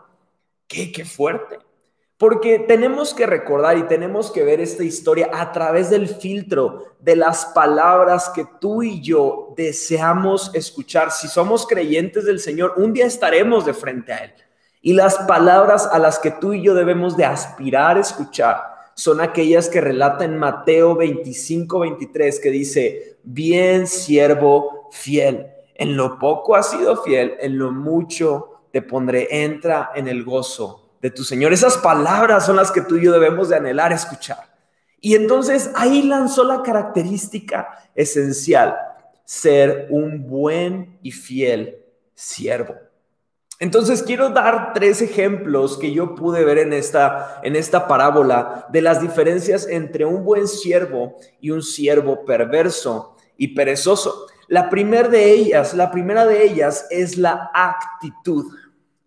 Qué, 0.67 0.91
qué 0.91 1.05
fuerte. 1.05 1.59
Porque 2.19 2.59
tenemos 2.59 3.15
que 3.15 3.27
recordar 3.27 3.79
y 3.79 3.85
tenemos 3.85 4.33
que 4.33 4.43
ver 4.43 4.61
esta 4.61 4.83
historia 4.83 5.31
a 5.33 5.53
través 5.53 5.89
del 5.89 6.09
filtro 6.09 6.97
de 6.99 7.15
las 7.15 7.47
palabras 7.47 8.29
que 8.35 8.45
tú 8.61 8.83
y 8.83 9.01
yo 9.01 9.55
deseamos 9.57 10.53
escuchar. 10.53 11.13
Si 11.13 11.29
somos 11.29 11.65
creyentes 11.65 12.25
del 12.25 12.41
Señor, 12.41 12.75
un 12.77 12.93
día 12.93 13.07
estaremos 13.07 13.65
de 13.65 13.73
frente 13.73 14.13
a 14.13 14.17
Él. 14.25 14.33
Y 14.83 14.95
las 14.95 15.17
palabras 15.17 15.89
a 15.93 16.01
las 16.01 16.19
que 16.19 16.33
tú 16.33 16.55
y 16.55 16.63
yo 16.65 16.75
debemos 16.75 17.17
de 17.17 17.25
aspirar 17.25 17.97
a 17.97 18.01
escuchar 18.01 18.65
son 18.95 19.21
aquellas 19.21 19.69
que 19.69 19.81
relata 19.81 20.25
en 20.25 20.37
Mateo 20.37 20.97
25, 20.97 21.79
23, 21.79 22.41
que 22.41 22.51
dice, 22.51 23.19
bien 23.23 23.87
siervo 23.87 24.89
fiel, 24.91 25.47
en 25.77 25.97
lo 25.97 26.19
poco 26.19 26.57
has 26.57 26.71
sido 26.71 27.01
fiel, 27.05 27.37
en 27.39 27.59
lo 27.59 27.71
mucho 27.71 28.63
te 28.73 28.83
pondré, 28.83 29.29
entra 29.31 29.93
en 29.95 30.09
el 30.09 30.25
gozo 30.25 30.88
de 31.01 31.11
tu 31.11 31.25
Señor. 31.25 31.53
Esas 31.53 31.79
palabras 31.79 32.47
son 32.47 32.57
las 32.57 32.71
que 32.71 32.81
tú 32.81 32.97
y 32.97 33.05
yo 33.05 33.13
debemos 33.13 33.49
de 33.49 33.57
anhelar 33.57 33.93
escuchar. 33.93 34.49
Y 35.01 35.15
entonces 35.15 35.71
ahí 35.75 36.03
lanzó 36.03 36.45
la 36.45 36.63
característica 36.63 37.69
esencial, 37.95 38.77
ser 39.25 39.87
un 39.91 40.27
buen 40.27 40.99
y 41.03 41.13
fiel 41.13 41.85
siervo. 42.15 42.75
Entonces 43.61 44.03
quiero 44.03 44.31
dar 44.31 44.73
tres 44.73 45.03
ejemplos 45.03 45.79
que 45.79 45.93
yo 45.93 46.15
pude 46.15 46.45
ver 46.45 46.59
en 46.59 46.73
esta, 46.73 47.41
en 47.43 47.57
esta 47.57 47.89
parábola 47.89 48.67
de 48.71 48.83
las 48.83 49.01
diferencias 49.01 49.67
entre 49.69 50.05
un 50.05 50.25
buen 50.25 50.47
siervo 50.47 51.17
y 51.41 51.51
un 51.51 51.63
siervo 51.63 52.25
perverso 52.25 53.17
y 53.37 53.49
perezoso. 53.49 54.27
La 54.47 54.71
primera 54.71 55.09
de 55.09 55.33
ellas, 55.33 55.75
la 55.75 55.91
primera 55.91 56.25
de 56.25 56.45
ellas 56.45 56.87
es 56.91 57.19
la 57.19 57.51
actitud 57.53 58.47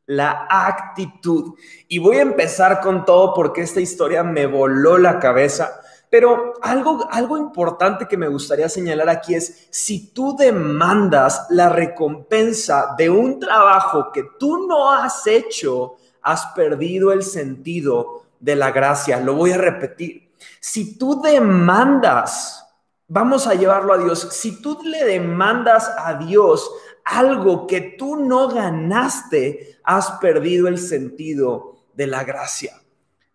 la 0.05 0.47
actitud. 0.49 1.55
Y 1.87 1.99
voy 1.99 2.17
a 2.17 2.21
empezar 2.21 2.81
con 2.81 3.05
todo 3.05 3.33
porque 3.33 3.61
esta 3.61 3.79
historia 3.79 4.23
me 4.23 4.45
voló 4.45 4.97
la 4.97 5.19
cabeza. 5.19 5.81
Pero 6.09 6.55
algo, 6.61 7.07
algo 7.09 7.37
importante 7.37 8.07
que 8.07 8.17
me 8.17 8.27
gustaría 8.27 8.67
señalar 8.67 9.07
aquí 9.07 9.33
es, 9.33 9.67
si 9.69 10.11
tú 10.11 10.35
demandas 10.35 11.47
la 11.49 11.69
recompensa 11.69 12.95
de 12.97 13.09
un 13.09 13.39
trabajo 13.39 14.11
que 14.11 14.25
tú 14.37 14.67
no 14.67 14.91
has 14.91 15.25
hecho, 15.25 15.95
has 16.21 16.47
perdido 16.47 17.13
el 17.13 17.23
sentido 17.23 18.23
de 18.41 18.57
la 18.57 18.71
gracia. 18.71 19.21
Lo 19.21 19.35
voy 19.35 19.51
a 19.51 19.57
repetir. 19.57 20.33
Si 20.59 20.97
tú 20.97 21.21
demandas, 21.21 22.67
vamos 23.07 23.47
a 23.47 23.53
llevarlo 23.53 23.93
a 23.93 23.97
Dios, 23.97 24.27
si 24.31 24.61
tú 24.61 24.79
le 24.83 25.05
demandas 25.05 25.89
a 25.97 26.15
Dios 26.15 26.69
algo 27.05 27.67
que 27.67 27.81
tú 27.81 28.15
no 28.15 28.47
ganaste, 28.47 29.79
has 29.83 30.11
perdido 30.13 30.67
el 30.67 30.77
sentido 30.77 31.77
de 31.93 32.07
la 32.07 32.23
gracia. 32.23 32.81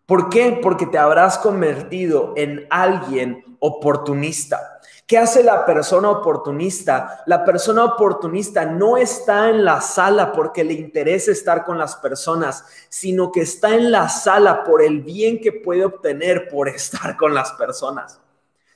¿Por 0.06 0.28
qué? 0.28 0.60
Porque 0.62 0.86
te 0.86 0.98
habrás 0.98 1.38
convertido 1.38 2.32
en 2.36 2.66
alguien 2.70 3.56
oportunista. 3.58 4.80
¿Qué 5.06 5.18
hace 5.18 5.44
la 5.44 5.64
persona 5.64 6.10
oportunista? 6.10 7.22
La 7.26 7.44
persona 7.44 7.84
oportunista 7.84 8.64
no 8.66 8.96
está 8.96 9.50
en 9.50 9.64
la 9.64 9.80
sala 9.80 10.32
porque 10.32 10.64
le 10.64 10.74
interesa 10.74 11.30
estar 11.30 11.64
con 11.64 11.78
las 11.78 11.94
personas, 11.96 12.64
sino 12.88 13.30
que 13.30 13.42
está 13.42 13.74
en 13.74 13.92
la 13.92 14.08
sala 14.08 14.64
por 14.64 14.82
el 14.82 15.02
bien 15.02 15.40
que 15.40 15.52
puede 15.52 15.84
obtener 15.84 16.48
por 16.48 16.68
estar 16.68 17.16
con 17.16 17.34
las 17.34 17.52
personas. 17.52 18.20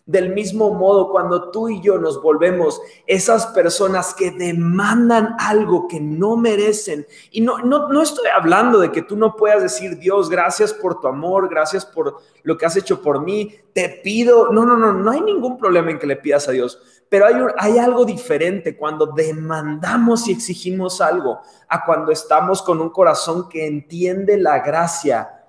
Del 0.07 0.35
mismo 0.35 0.75
modo, 0.75 1.11
cuando 1.11 1.51
tú 1.51 1.69
y 1.69 1.81
yo 1.81 1.99
nos 1.99 2.21
volvemos 2.21 2.81
esas 3.07 3.47
personas 3.49 4.13
que 4.15 4.31
demandan 4.31 5.37
algo 5.39 5.87
que 5.87 6.01
no 6.01 6.37
merecen, 6.37 7.07
y 7.31 7.41
no, 7.41 7.59
no, 7.59 7.89
no 7.89 8.03
estoy 8.03 8.27
hablando 8.35 8.81
de 8.81 8.91
que 8.91 9.03
tú 9.03 9.17
no 9.17 9.37
puedas 9.37 9.63
decir, 9.63 9.99
Dios, 9.99 10.29
gracias 10.29 10.73
por 10.73 11.01
tu 11.01 11.07
amor, 11.07 11.49
gracias 11.49 11.87
por 11.87 12.17
lo 12.43 12.59
que 12.59 12.67
has 12.67 12.77
hecho 12.77 13.03
por 13.03 13.23
mí, 13.23 13.55
te 13.73 14.01
pido, 14.03 14.53
no, 14.53 14.65
no, 14.65 14.77
no, 14.77 14.93
no 14.93 15.11
hay 15.11 15.21
ningún 15.21 15.59
problema 15.59 15.91
en 15.91 15.99
que 15.99 16.07
le 16.07 16.17
pidas 16.17 16.49
a 16.49 16.53
Dios, 16.53 16.81
pero 17.09 17.27
hay, 17.27 17.35
hay 17.59 17.79
algo 17.79 18.05
diferente 18.05 18.77
cuando 18.77 19.07
demandamos 19.07 20.29
y 20.29 20.33
exigimos 20.33 21.01
algo 21.01 21.41
a 21.69 21.85
cuando 21.85 22.13
estamos 22.13 22.63
con 22.63 22.81
un 22.81 22.91
corazón 22.91 23.49
que 23.49 23.67
entiende 23.67 24.39
la 24.39 24.61
gracia. 24.61 25.45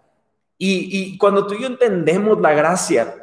Y, 0.57 1.13
y 1.13 1.17
cuando 1.17 1.47
tú 1.47 1.53
y 1.53 1.61
yo 1.61 1.67
entendemos 1.67 2.39
la 2.41 2.53
gracia, 2.53 3.20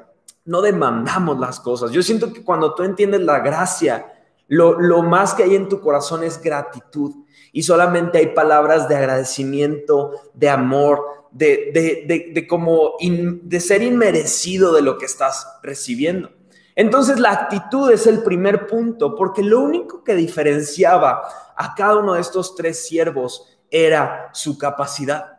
no 0.49 0.63
demandamos 0.63 1.39
las 1.39 1.61
cosas. 1.61 1.91
Yo 1.91 2.03
siento 2.03 2.33
que 2.33 2.43
cuando 2.43 2.75
tú 2.75 2.83
entiendes 2.83 3.21
la 3.21 3.41
gracia, 3.41 4.15
lo, 4.49 5.03
más 5.03 5.35
que 5.35 5.43
hay 5.43 5.55
en 5.55 5.69
tu 5.69 5.79
corazón 5.79 6.25
es 6.25 6.41
gratitud 6.41 7.15
y 7.53 7.63
solamente 7.63 8.17
hay 8.17 8.29
palabras 8.29 8.89
de 8.89 8.97
agradecimiento, 8.97 10.13
de 10.33 10.49
amor, 10.49 11.05
de, 11.31 11.71
de, 11.75 12.33
de, 12.33 12.47
como 12.47 12.95
de 12.99 13.61
ser 13.61 13.83
inmerecido 13.83 14.73
de 14.73 14.81
lo 14.81 14.97
que 14.97 15.05
estás 15.05 15.47
recibiendo. 15.63 16.31
Entonces 16.75 17.21
la 17.21 17.33
actitud 17.33 17.91
es 17.91 18.07
el 18.07 18.23
primer 18.23 18.67
punto, 18.67 19.15
porque 19.17 19.43
lo 19.43 19.61
único 19.61 20.03
que 20.03 20.15
diferenciaba 20.15 21.29
a 21.57 21.75
cada 21.75 21.99
uno 21.99 22.15
de 22.15 22.23
estos 22.23 22.55
tres 22.55 22.87
siervos 22.87 23.59
era 23.71 24.31
su 24.33 24.57
capacidad. 24.57 25.38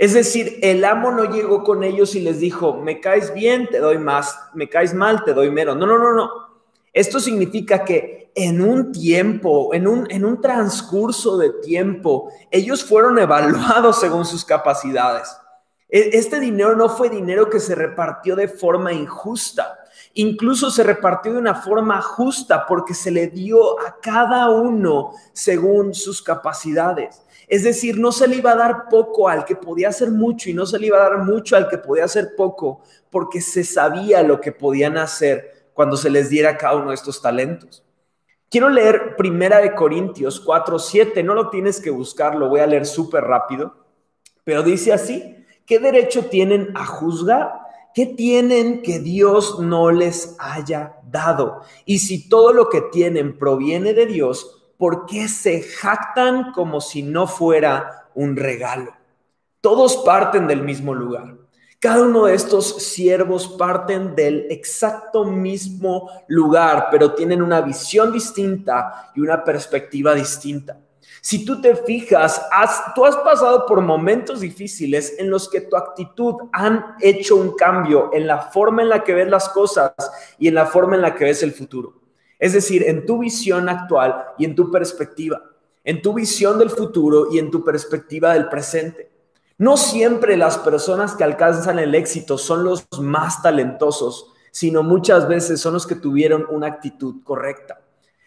Es 0.00 0.14
decir, 0.14 0.58
el 0.62 0.82
amo 0.86 1.10
no 1.10 1.24
llegó 1.24 1.62
con 1.62 1.84
ellos 1.84 2.14
y 2.14 2.20
les 2.20 2.40
dijo, 2.40 2.72
me 2.72 3.00
caes 3.00 3.34
bien, 3.34 3.68
te 3.68 3.80
doy 3.80 3.98
más, 3.98 4.34
me 4.54 4.66
caes 4.66 4.94
mal, 4.94 5.24
te 5.24 5.34
doy 5.34 5.50
menos. 5.50 5.76
No, 5.76 5.84
no, 5.84 5.98
no, 5.98 6.14
no. 6.14 6.30
Esto 6.90 7.20
significa 7.20 7.84
que 7.84 8.32
en 8.34 8.62
un 8.62 8.92
tiempo, 8.92 9.74
en 9.74 9.86
un, 9.86 10.10
en 10.10 10.24
un 10.24 10.40
transcurso 10.40 11.36
de 11.36 11.50
tiempo, 11.50 12.32
ellos 12.50 12.82
fueron 12.82 13.18
evaluados 13.18 14.00
según 14.00 14.24
sus 14.24 14.42
capacidades. 14.42 15.36
E, 15.86 16.12
este 16.14 16.40
dinero 16.40 16.74
no 16.74 16.88
fue 16.88 17.10
dinero 17.10 17.50
que 17.50 17.60
se 17.60 17.74
repartió 17.74 18.34
de 18.36 18.48
forma 18.48 18.94
injusta. 18.94 19.80
Incluso 20.14 20.70
se 20.70 20.82
repartió 20.82 21.34
de 21.34 21.40
una 21.40 21.56
forma 21.56 22.00
justa 22.00 22.64
porque 22.66 22.94
se 22.94 23.10
le 23.10 23.26
dio 23.26 23.78
a 23.78 23.98
cada 24.00 24.48
uno 24.48 25.12
según 25.34 25.92
sus 25.92 26.22
capacidades. 26.22 27.20
Es 27.50 27.64
decir, 27.64 27.98
no 27.98 28.12
se 28.12 28.28
le 28.28 28.36
iba 28.36 28.52
a 28.52 28.56
dar 28.56 28.88
poco 28.88 29.28
al 29.28 29.44
que 29.44 29.56
podía 29.56 29.88
hacer 29.88 30.12
mucho 30.12 30.48
y 30.48 30.54
no 30.54 30.66
se 30.66 30.78
le 30.78 30.86
iba 30.86 30.98
a 30.98 31.10
dar 31.10 31.18
mucho 31.24 31.56
al 31.56 31.68
que 31.68 31.78
podía 31.78 32.04
hacer 32.04 32.36
poco, 32.36 32.80
porque 33.10 33.40
se 33.40 33.64
sabía 33.64 34.22
lo 34.22 34.40
que 34.40 34.52
podían 34.52 34.96
hacer 34.96 35.72
cuando 35.74 35.96
se 35.96 36.10
les 36.10 36.30
diera 36.30 36.56
cada 36.56 36.76
uno 36.76 36.90
de 36.90 36.94
estos 36.94 37.20
talentos. 37.20 37.84
Quiero 38.48 38.68
leer 38.68 39.16
Primera 39.16 39.58
de 39.58 39.74
Corintios 39.74 40.38
4, 40.38 40.78
7, 40.78 41.24
no 41.24 41.34
lo 41.34 41.50
tienes 41.50 41.80
que 41.80 41.90
buscar, 41.90 42.36
lo 42.36 42.48
voy 42.48 42.60
a 42.60 42.68
leer 42.68 42.86
súper 42.86 43.24
rápido, 43.24 43.74
pero 44.44 44.62
dice 44.62 44.92
así, 44.92 45.44
¿qué 45.66 45.80
derecho 45.80 46.26
tienen 46.26 46.70
a 46.76 46.86
juzgar? 46.86 47.50
¿Qué 47.92 48.06
tienen 48.06 48.82
que 48.82 49.00
Dios 49.00 49.58
no 49.58 49.90
les 49.90 50.36
haya 50.38 50.98
dado? 51.10 51.62
Y 51.84 51.98
si 51.98 52.28
todo 52.28 52.52
lo 52.52 52.68
que 52.68 52.82
tienen 52.92 53.36
proviene 53.36 53.92
de 53.92 54.06
Dios, 54.06 54.59
¿por 54.80 55.04
qué 55.04 55.28
se 55.28 55.60
jactan 55.60 56.52
como 56.52 56.80
si 56.80 57.02
no 57.02 57.26
fuera 57.26 58.08
un 58.14 58.34
regalo? 58.34 58.96
Todos 59.60 59.98
parten 59.98 60.46
del 60.46 60.62
mismo 60.62 60.94
lugar. 60.94 61.36
Cada 61.78 62.02
uno 62.02 62.24
de 62.24 62.34
estos 62.34 62.82
siervos 62.82 63.46
parten 63.58 64.14
del 64.14 64.46
exacto 64.50 65.24
mismo 65.24 66.10
lugar, 66.28 66.88
pero 66.90 67.12
tienen 67.14 67.42
una 67.42 67.60
visión 67.60 68.10
distinta 68.10 69.12
y 69.14 69.20
una 69.20 69.44
perspectiva 69.44 70.14
distinta. 70.14 70.78
Si 71.20 71.44
tú 71.44 71.60
te 71.60 71.76
fijas, 71.76 72.40
tú 72.94 73.04
has 73.04 73.16
pasado 73.16 73.66
por 73.66 73.82
momentos 73.82 74.40
difíciles 74.40 75.14
en 75.18 75.28
los 75.28 75.50
que 75.50 75.60
tu 75.60 75.76
actitud 75.76 76.36
han 76.52 76.96
hecho 77.00 77.36
un 77.36 77.54
cambio 77.54 78.08
en 78.14 78.26
la 78.26 78.38
forma 78.40 78.80
en 78.80 78.88
la 78.88 79.04
que 79.04 79.12
ves 79.12 79.28
las 79.28 79.50
cosas 79.50 79.92
y 80.38 80.48
en 80.48 80.54
la 80.54 80.64
forma 80.64 80.96
en 80.96 81.02
la 81.02 81.14
que 81.14 81.24
ves 81.24 81.42
el 81.42 81.52
futuro. 81.52 81.99
Es 82.40 82.54
decir, 82.54 82.82
en 82.88 83.06
tu 83.06 83.18
visión 83.18 83.68
actual 83.68 84.24
y 84.38 84.46
en 84.46 84.56
tu 84.56 84.70
perspectiva, 84.70 85.42
en 85.84 86.02
tu 86.02 86.14
visión 86.14 86.58
del 86.58 86.70
futuro 86.70 87.28
y 87.30 87.38
en 87.38 87.50
tu 87.50 87.62
perspectiva 87.62 88.32
del 88.32 88.48
presente. 88.48 89.10
No 89.58 89.76
siempre 89.76 90.38
las 90.38 90.56
personas 90.56 91.14
que 91.14 91.22
alcanzan 91.22 91.78
el 91.78 91.94
éxito 91.94 92.38
son 92.38 92.64
los 92.64 92.88
más 92.98 93.42
talentosos, 93.42 94.32
sino 94.50 94.82
muchas 94.82 95.28
veces 95.28 95.60
son 95.60 95.74
los 95.74 95.86
que 95.86 95.94
tuvieron 95.94 96.46
una 96.50 96.66
actitud 96.66 97.22
correcta. 97.22 97.82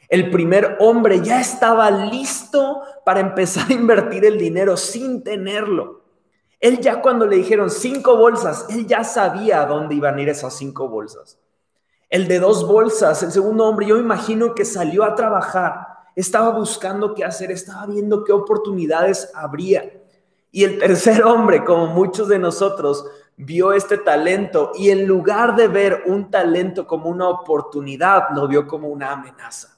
El 0.07 0.29
primer 0.29 0.77
hombre 0.79 1.21
ya 1.21 1.41
estaba 1.41 1.89
listo 1.89 2.83
para 3.03 3.19
empezar 3.19 3.67
a 3.67 3.73
invertir 3.73 4.25
el 4.25 4.37
dinero 4.37 4.77
sin 4.77 5.23
tenerlo. 5.23 6.03
Él 6.59 6.79
ya 6.79 7.01
cuando 7.01 7.25
le 7.25 7.37
dijeron 7.37 7.71
cinco 7.71 8.15
bolsas, 8.15 8.67
él 8.69 8.85
ya 8.85 9.03
sabía 9.03 9.63
a 9.63 9.65
dónde 9.65 9.95
iban 9.95 10.17
a 10.17 10.21
ir 10.21 10.29
esas 10.29 10.55
cinco 10.55 10.87
bolsas. 10.87 11.39
El 12.13 12.27
de 12.27 12.37
dos 12.37 12.67
bolsas, 12.67 13.23
el 13.23 13.31
segundo 13.31 13.65
hombre, 13.65 13.87
yo 13.87 13.95
me 13.95 14.01
imagino 14.01 14.53
que 14.53 14.65
salió 14.65 15.03
a 15.03 15.15
trabajar, 15.15 15.87
estaba 16.15 16.49
buscando 16.49 17.15
qué 17.15 17.25
hacer, 17.25 17.49
estaba 17.49 17.87
viendo 17.87 18.23
qué 18.23 18.31
oportunidades 18.31 19.31
habría. 19.33 19.91
Y 20.51 20.63
el 20.63 20.77
tercer 20.77 21.23
hombre, 21.23 21.65
como 21.65 21.87
muchos 21.87 22.27
de 22.27 22.37
nosotros, 22.37 23.03
vio 23.35 23.73
este 23.73 23.97
talento 23.97 24.73
y 24.75 24.91
en 24.91 25.07
lugar 25.07 25.55
de 25.55 25.67
ver 25.67 26.03
un 26.05 26.29
talento 26.29 26.85
como 26.85 27.09
una 27.09 27.27
oportunidad, 27.29 28.25
lo 28.35 28.47
vio 28.47 28.67
como 28.67 28.89
una 28.89 29.13
amenaza. 29.13 29.72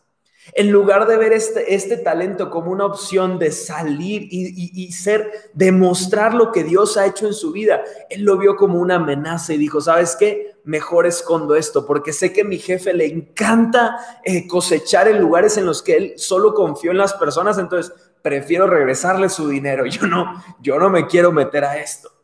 En 0.54 0.72
lugar 0.72 1.08
de 1.08 1.18
ver 1.18 1.34
este, 1.34 1.74
este 1.74 1.98
talento 1.98 2.50
como 2.50 2.72
una 2.72 2.86
opción 2.86 3.40
de 3.40 3.52
salir 3.52 4.28
y, 4.30 4.72
y, 4.74 4.92
ser, 4.92 5.32
demostrar 5.54 6.34
lo 6.34 6.52
que 6.52 6.64
Dios 6.64 6.98
ha 6.98 7.06
hecho 7.06 7.28
en 7.28 7.34
su 7.34 7.52
vida, 7.52 7.84
él 8.10 8.24
lo 8.24 8.38
vio 8.38 8.56
como 8.56 8.80
una 8.80 8.96
amenaza 8.96 9.54
y 9.54 9.58
dijo, 9.58 9.82
¿sabes 9.82 10.16
qué? 10.16 10.56
Mejor 10.64 11.06
escondo 11.06 11.56
esto 11.56 11.86
porque 11.86 12.14
sé 12.14 12.32
que 12.32 12.42
a 12.42 12.46
mi 12.46 12.58
jefe 12.58 12.94
le 12.94 13.06
encanta 13.06 13.98
eh, 14.24 14.48
cosechar 14.48 15.08
en 15.08 15.20
lugares 15.20 15.58
en 15.58 15.66
los 15.66 15.82
que 15.82 15.98
él 15.98 16.14
solo 16.18 16.54
confió 16.54 16.92
en 16.92 16.98
las 16.98 17.14
personas, 17.14 17.58
entonces 17.58 17.94
prefiero 18.22 18.66
regresarle 18.66 19.30
su 19.30 19.50
dinero. 19.50 19.86
Yo 19.86 20.08
no, 20.08 20.44
yo 20.60 20.80
no 20.80 20.90
me 20.90 21.06
quiero 21.08 21.32
meter 21.32 21.64
a 21.64 21.78
esto. 21.78 22.15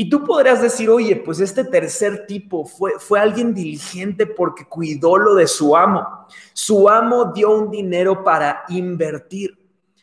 Y 0.00 0.08
tú 0.08 0.24
podrías 0.24 0.62
decir, 0.62 0.88
oye, 0.88 1.14
pues 1.14 1.40
este 1.40 1.62
tercer 1.62 2.24
tipo 2.26 2.64
fue, 2.64 2.92
fue 2.98 3.20
alguien 3.20 3.52
diligente 3.52 4.24
porque 4.24 4.64
cuidó 4.64 5.18
lo 5.18 5.34
de 5.34 5.46
su 5.46 5.76
amo. 5.76 6.26
Su 6.54 6.88
amo 6.88 7.32
dio 7.34 7.50
un 7.50 7.70
dinero 7.70 8.24
para 8.24 8.64
invertir. 8.70 9.58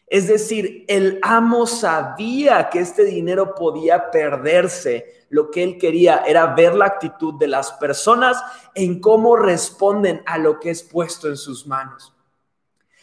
Es 0.06 0.28
decir, 0.28 0.86
el 0.88 1.18
amo 1.24 1.66
sabía 1.66 2.70
que 2.70 2.78
este 2.78 3.06
dinero 3.06 3.56
podía 3.56 4.12
perderse. 4.12 5.26
Lo 5.30 5.50
que 5.50 5.64
él 5.64 5.80
quería 5.80 6.18
era 6.28 6.54
ver 6.54 6.76
la 6.76 6.86
actitud 6.86 7.34
de 7.40 7.48
las 7.48 7.72
personas 7.72 8.38
en 8.76 9.02
cómo 9.02 9.36
responden 9.36 10.22
a 10.28 10.38
lo 10.38 10.60
que 10.60 10.70
es 10.70 10.84
puesto 10.84 11.28
en 11.28 11.38
sus 11.38 11.66
manos. 11.66 12.14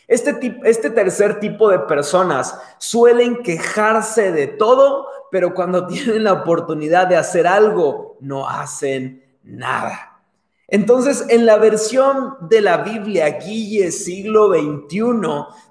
Este, 0.07 0.61
este 0.64 0.90
tercer 0.90 1.40
tipo 1.40 1.70
de 1.70 1.80
personas 1.80 2.57
suelen 2.78 3.42
quejarse 3.42 4.30
de 4.30 4.46
todo, 4.46 5.09
pero 5.34 5.52
cuando 5.52 5.84
tienen 5.88 6.22
la 6.22 6.32
oportunidad 6.32 7.08
de 7.08 7.16
hacer 7.16 7.44
algo, 7.44 8.16
no 8.20 8.48
hacen 8.48 9.24
nada. 9.42 10.22
Entonces, 10.68 11.26
en 11.28 11.44
la 11.44 11.56
versión 11.56 12.36
de 12.42 12.60
la 12.60 12.76
Biblia, 12.76 13.28
Guille, 13.40 13.90
siglo 13.90 14.52
XXI, 14.54 15.00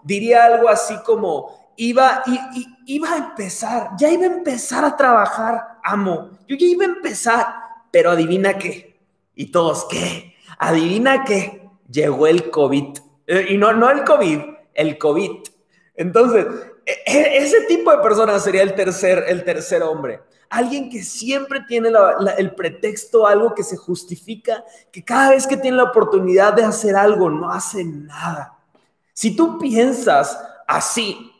diría 0.04 0.44
algo 0.44 0.68
así 0.68 0.96
como, 1.06 1.72
iba, 1.78 2.24
iba 2.86 3.14
a 3.14 3.18
empezar, 3.18 3.92
ya 3.98 4.10
iba 4.10 4.24
a 4.24 4.36
empezar 4.36 4.84
a 4.84 4.98
trabajar, 4.98 5.80
amo, 5.82 6.32
yo 6.46 6.58
ya 6.58 6.66
iba 6.66 6.84
a 6.84 6.90
empezar, 6.90 7.48
pero 7.90 8.12
adivina 8.12 8.58
qué, 8.58 9.00
y 9.34 9.46
todos, 9.46 9.88
¿qué? 9.90 10.36
Adivina 10.60 11.24
qué, 11.24 11.70
llegó 11.90 12.28
el 12.28 12.52
COVID, 12.52 12.98
eh, 13.28 13.46
y 13.52 13.58
no, 13.58 13.72
no 13.72 13.90
el 13.90 14.04
COVID, 14.04 14.40
el 14.74 14.98
COVID. 14.98 15.32
Entonces, 15.96 16.48
e, 16.86 17.04
e, 17.06 17.38
ese 17.38 17.62
tipo 17.62 17.92
de 17.92 17.98
persona 18.00 18.40
sería 18.40 18.64
el 18.64 18.76
tercer, 18.76 19.26
el 19.28 19.44
tercer 19.44 19.84
hombre. 19.84 20.22
Alguien 20.50 20.90
que 20.90 21.02
siempre 21.02 21.62
tiene 21.68 21.90
el 22.38 22.54
pretexto, 22.54 23.26
algo 23.26 23.56
que 23.56 23.64
se 23.64 23.76
justifica, 23.76 24.64
que 24.92 25.04
cada 25.04 25.32
vez 25.32 25.48
que 25.48 25.58
tiene 25.58 25.78
la 25.78 25.86
oportunidad 25.86 26.54
de 26.54 26.64
hacer 26.64 26.96
algo, 26.96 27.30
no 27.30 27.50
hace 27.50 27.84
nada. 27.84 28.60
Si 29.14 29.36
tú 29.36 29.58
piensas 29.58 30.40
así, 30.68 31.32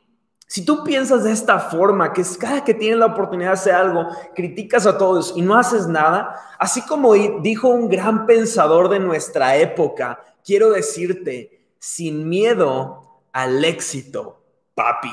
si 0.48 0.64
tú 0.64 0.84
piensas 0.84 1.24
de 1.24 1.32
esta 1.32 1.60
forma, 1.60 2.14
que 2.14 2.22
es 2.22 2.38
cada 2.38 2.64
que 2.64 2.74
tiene 2.74 2.96
la 2.96 3.08
oportunidad 3.08 3.50
de 3.50 3.54
hacer 3.54 3.76
algo, 3.76 4.08
criticas 4.36 4.86
a 4.86 4.98
todos 4.98 5.34
y 5.36 5.42
no 5.42 5.58
haces 5.58 5.88
nada, 5.88 6.36
así 6.60 6.82
como 6.84 7.14
dijo 7.14 7.70
un 7.70 7.90
gran 7.90 8.26
pensador 8.26 8.90
de 8.90 9.00
nuestra 9.00 9.58
época, 9.58 10.24
quiero 10.46 10.70
decirte, 10.70 11.68
sin 11.80 12.30
miedo 12.30 13.22
al 13.32 13.66
éxito, 13.66 14.44
papi. 14.76 15.12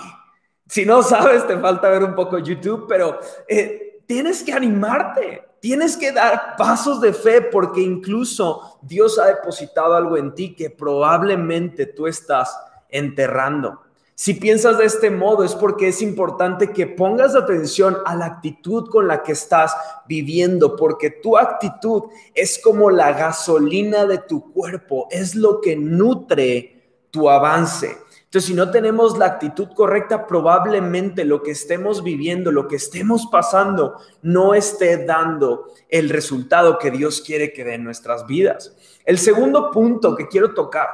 Si 0.71 0.87
no 0.87 1.03
sabes, 1.03 1.49
te 1.49 1.59
falta 1.59 1.91
ver 1.91 2.05
un 2.05 2.15
poco 2.15 2.39
YouTube, 2.39 2.85
pero 2.87 3.19
eh, 3.49 4.03
tienes 4.07 4.45
que 4.45 4.53
animarte, 4.53 5.43
tienes 5.59 5.97
que 5.97 6.13
dar 6.13 6.55
pasos 6.57 7.01
de 7.01 7.13
fe 7.13 7.43
porque 7.43 7.81
incluso 7.81 8.79
Dios 8.81 9.19
ha 9.19 9.27
depositado 9.27 9.97
algo 9.97 10.17
en 10.17 10.33
ti 10.33 10.55
que 10.55 10.71
probablemente 10.71 11.87
tú 11.87 12.07
estás 12.07 12.57
enterrando. 12.89 13.81
Si 14.15 14.35
piensas 14.35 14.79
de 14.79 14.85
este 14.85 15.11
modo 15.11 15.43
es 15.43 15.57
porque 15.57 15.89
es 15.89 16.03
importante 16.03 16.71
que 16.71 16.87
pongas 16.87 17.35
atención 17.35 17.97
a 18.07 18.15
la 18.15 18.27
actitud 18.27 18.89
con 18.91 19.09
la 19.09 19.25
que 19.25 19.33
estás 19.33 19.75
viviendo, 20.07 20.77
porque 20.77 21.11
tu 21.11 21.37
actitud 21.37 22.05
es 22.33 22.61
como 22.63 22.93
la 22.93 23.13
gasolina 23.13 24.07
de 24.07 24.19
tu 24.19 24.53
cuerpo, 24.53 25.09
es 25.11 25.35
lo 25.35 25.61
que 25.61 25.75
nutre 25.75 27.01
tu 27.11 27.29
avance. 27.29 27.99
Entonces, 28.31 28.47
si 28.47 28.55
no 28.55 28.71
tenemos 28.71 29.19
la 29.19 29.27
actitud 29.27 29.71
correcta, 29.75 30.29
probablemente 30.29 31.25
lo 31.25 31.43
que 31.43 31.51
estemos 31.51 32.05
viviendo, 32.05 32.53
lo 32.53 32.69
que 32.69 32.77
estemos 32.77 33.27
pasando, 33.27 33.97
no 34.23 34.55
esté 34.55 35.05
dando 35.05 35.67
el 35.89 36.09
resultado 36.09 36.79
que 36.79 36.93
Dios 36.93 37.23
quiere 37.23 37.53
que 37.53 37.65
dé 37.65 37.75
en 37.75 37.83
nuestras 37.83 38.29
vidas. 38.29 38.77
El 39.05 39.19
segundo 39.19 39.73
punto 39.73 40.15
que 40.15 40.29
quiero 40.29 40.55
tocar 40.55 40.87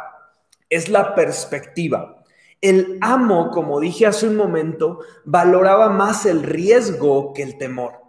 es 0.71 0.89
la 0.89 1.15
perspectiva. 1.15 2.25
El 2.63 2.97
amo, 3.03 3.51
como 3.51 3.81
dije 3.81 4.07
hace 4.07 4.27
un 4.27 4.37
momento, 4.37 5.01
valoraba 5.27 5.91
más 5.91 6.25
el 6.25 6.43
riesgo 6.43 7.35
que 7.35 7.43
el 7.43 7.59
temor. 7.59 8.01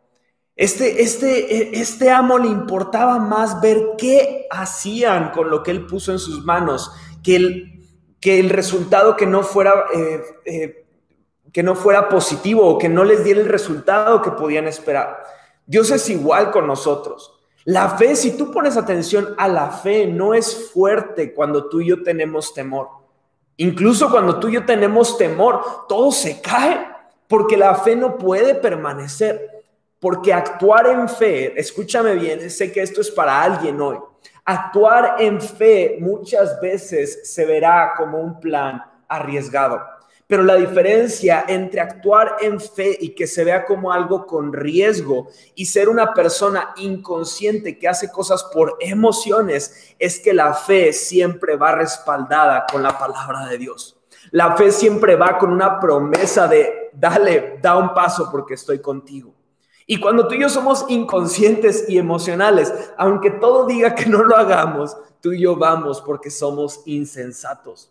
Este, 0.55 1.01
este, 1.03 1.77
este 1.77 2.11
amo 2.11 2.37
le 2.37 2.47
importaba 2.47 3.19
más 3.19 3.59
ver 3.59 3.89
qué 3.97 4.47
hacían 4.49 5.31
con 5.31 5.49
lo 5.49 5.63
que 5.63 5.71
él 5.71 5.85
puso 5.85 6.13
en 6.13 6.19
sus 6.19 6.45
manos, 6.45 6.93
que 7.21 7.35
el, 7.35 7.76
que 8.19 8.39
el 8.39 8.49
resultado 8.49 9.15
que 9.15 9.25
no 9.25 9.43
fuera... 9.43 9.85
Eh, 9.93 10.21
eh, 10.45 10.83
que 11.53 11.63
no 11.63 11.73
fuera 11.73 12.07
positivo 12.07 12.67
o 12.67 12.77
que 12.77 12.87
no 12.87 13.03
les 13.03 13.23
diera 13.23 13.39
el 13.39 13.47
resultado 13.47 14.21
que 14.21 14.29
podían 14.29 14.67
esperar. 14.67 15.23
Dios 15.65 15.89
es 15.89 16.07
igual 16.07 16.51
con 16.51 16.67
nosotros. 16.67 17.33
La 17.63 17.89
fe, 17.97 18.15
si 18.15 18.37
tú 18.37 18.51
pones 18.51 18.77
atención 18.77 19.33
a 19.37 19.47
la 19.47 19.71
fe, 19.71 20.05
no 20.05 20.33
es 20.33 20.69
fuerte 20.71 21.33
cuando 21.33 21.67
tú 21.67 21.81
y 21.81 21.87
yo 21.87 22.03
tenemos 22.03 22.53
temor. 22.53 22.89
Incluso 23.57 24.11
cuando 24.11 24.39
tú 24.39 24.49
y 24.49 24.53
yo 24.53 24.65
tenemos 24.65 25.17
temor, 25.17 25.87
todo 25.89 26.11
se 26.11 26.39
cae 26.41 26.87
porque 27.27 27.57
la 27.57 27.75
fe 27.75 27.95
no 27.95 28.17
puede 28.17 28.55
permanecer. 28.55 29.65
Porque 29.99 30.31
actuar 30.31 30.85
en 30.87 31.09
fe, 31.09 31.59
escúchame 31.59 32.13
bien, 32.13 32.51
sé 32.51 32.71
que 32.71 32.83
esto 32.83 33.01
es 33.01 33.09
para 33.09 33.41
alguien 33.41 33.81
hoy. 33.81 33.97
Actuar 34.49 35.17
en 35.19 35.41
fe 35.41 35.97
muchas 35.99 36.61
veces 36.61 37.19
se 37.29 37.45
verá 37.45 37.95
como 37.97 38.21
un 38.21 38.39
plan 38.39 38.81
arriesgado. 39.09 39.81
Pero 40.25 40.41
la 40.41 40.55
diferencia 40.55 41.43
entre 41.49 41.81
actuar 41.81 42.37
en 42.39 42.61
fe 42.61 42.97
y 42.97 43.09
que 43.09 43.27
se 43.27 43.43
vea 43.43 43.65
como 43.65 43.91
algo 43.91 44.25
con 44.25 44.53
riesgo 44.53 45.27
y 45.53 45.65
ser 45.65 45.89
una 45.89 46.13
persona 46.13 46.73
inconsciente 46.77 47.77
que 47.77 47.89
hace 47.89 48.09
cosas 48.09 48.45
por 48.53 48.77
emociones 48.79 49.93
es 49.99 50.17
que 50.17 50.33
la 50.33 50.53
fe 50.53 50.93
siempre 50.93 51.57
va 51.57 51.75
respaldada 51.75 52.65
con 52.71 52.81
la 52.81 52.97
palabra 52.97 53.47
de 53.47 53.57
Dios. 53.57 53.97
La 54.31 54.55
fe 54.55 54.71
siempre 54.71 55.17
va 55.17 55.37
con 55.37 55.51
una 55.51 55.77
promesa 55.77 56.47
de, 56.47 56.89
dale, 56.93 57.59
da 57.61 57.77
un 57.77 57.93
paso 57.93 58.29
porque 58.31 58.53
estoy 58.53 58.79
contigo. 58.79 59.36
Y 59.89 60.01
cuando 60.01 60.27
tú 60.27 60.35
y 60.35 60.41
yo 60.41 60.49
somos 60.49 60.85
inconscientes 60.89 61.85
y 61.87 61.97
emocionales, 61.97 62.73
aunque 62.97 63.31
todo 63.31 63.65
diga 63.65 63.95
que 63.95 64.05
no 64.05 64.21
lo 64.21 64.35
hagamos, 64.35 64.97
tú 65.21 65.31
y 65.31 65.39
yo 65.39 65.55
vamos 65.55 66.01
porque 66.01 66.29
somos 66.29 66.81
insensatos. 66.85 67.89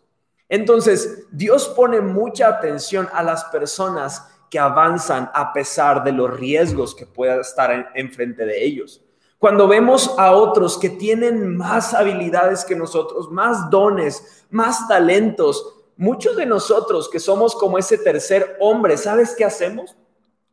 Entonces, 0.48 1.26
Dios 1.32 1.68
pone 1.68 2.02
mucha 2.02 2.48
atención 2.48 3.08
a 3.14 3.22
las 3.22 3.44
personas 3.44 4.28
que 4.50 4.58
avanzan 4.58 5.30
a 5.32 5.54
pesar 5.54 6.04
de 6.04 6.12
los 6.12 6.30
riesgos 6.38 6.94
que 6.94 7.06
pueda 7.06 7.40
estar 7.40 7.90
enfrente 7.94 8.44
de 8.44 8.62
ellos. 8.62 9.02
Cuando 9.38 9.66
vemos 9.66 10.14
a 10.18 10.32
otros 10.32 10.78
que 10.78 10.90
tienen 10.90 11.56
más 11.56 11.94
habilidades 11.94 12.64
que 12.64 12.76
nosotros, 12.76 13.30
más 13.30 13.70
dones, 13.70 14.44
más 14.50 14.86
talentos, 14.86 15.74
muchos 15.96 16.36
de 16.36 16.44
nosotros 16.44 17.08
que 17.08 17.20
somos 17.20 17.54
como 17.54 17.78
ese 17.78 17.96
tercer 17.96 18.56
hombre, 18.60 18.98
¿sabes 18.98 19.34
qué 19.36 19.46
hacemos? 19.46 19.96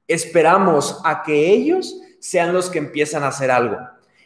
Esperamos 0.07 1.01
a 1.03 1.23
que 1.23 1.51
ellos 1.51 1.99
sean 2.19 2.53
los 2.53 2.69
que 2.69 2.79
empiezan 2.79 3.23
a 3.23 3.27
hacer 3.27 3.51
algo. 3.51 3.77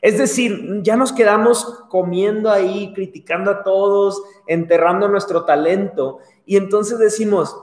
Es 0.02 0.18
decir, 0.18 0.82
ya 0.84 0.96
nos 0.96 1.12
quedamos 1.12 1.84
comiendo 1.90 2.52
ahí, 2.52 2.94
criticando 2.94 3.50
a 3.52 3.64
todos, 3.64 4.22
enterrando 4.46 5.08
nuestro 5.08 5.44
talento 5.46 6.20
y 6.46 6.58
entonces 6.58 7.00
decimos, 7.00 7.56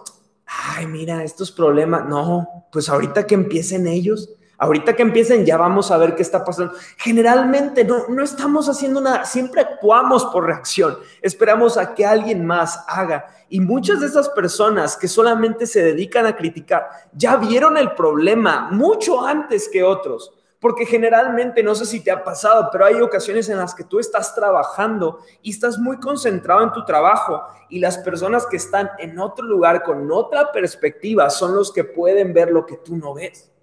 ay, 0.45 0.87
mira, 0.87 1.23
estos 1.23 1.53
problemas, 1.53 2.07
no, 2.07 2.67
pues 2.73 2.89
ahorita 2.89 3.27
que 3.27 3.35
empiecen 3.35 3.87
ellos, 3.87 4.35
ahorita 4.65 4.97
que 4.97 5.03
empiecen 5.03 5.45
ya 5.45 5.57
vamos 5.57 5.91
a 5.91 5.99
ver 5.99 6.15
qué 6.15 6.23
está 6.23 6.45
pasando. 6.45 6.75
Generalmente 6.97 7.85
no, 7.85 8.09
no 8.09 8.23
estamos 8.23 8.69
haciendo 8.69 9.01
nada, 9.01 9.25
siempre 9.25 9.61
actuamos 9.61 10.25
por 10.27 10.47
reacción, 10.47 10.99
esperamos 11.23 11.77
a 11.77 11.95
que 11.95 12.05
alguien 12.05 12.45
más 12.47 12.85
haga. 12.89 13.27
Y 13.49 13.61
muchas 13.61 14.01
de 14.01 14.07
esas 14.07 14.29
personas 14.31 14.97
que 14.97 15.07
solamente 15.07 15.67
se 15.67 15.83
dedican 15.83 16.27
a 16.27 16.37
criticar 16.37 16.89
ya 17.13 17.37
vieron 17.37 17.77
el 17.77 17.93
problema 17.93 18.69
mucho 18.71 19.25
antes 19.25 19.69
que 19.69 19.85
otros. 19.85 20.33
Porque 20.59 20.87
generalmente, 20.87 21.63
no 21.63 21.75
sé 21.75 21.85
si 21.85 22.01
te 22.01 22.11
ha 22.11 22.25
pasado, 22.25 22.71
pero 22.73 22.87
hay 22.87 22.95
ocasiones 23.03 23.51
en 23.51 23.59
las 23.59 23.75
que 23.75 23.85
tú 23.85 23.99
estás 23.99 24.35
trabajando 24.35 25.19
y 25.43 25.51
estás 25.51 25.79
muy 25.79 26.01
concentrado 26.01 26.63
en 26.63 26.73
tu 26.73 26.87
trabajo 26.87 27.43
y 27.69 27.81
las 27.81 27.99
personas 27.99 28.47
que 28.47 28.57
están 28.57 28.89
en 28.99 29.19
otro 29.19 29.45
lugar 29.45 29.83
con 29.83 30.11
otra 30.11 30.51
perspectiva 30.53 31.29
son 31.29 31.55
los 31.55 31.71
que 31.71 31.85
pueden 31.85 32.33
ver 32.33 32.51
lo 32.51 32.65
que 32.65 32.79
tú 32.79 32.97
no 32.97 33.13
ves. 33.13 33.54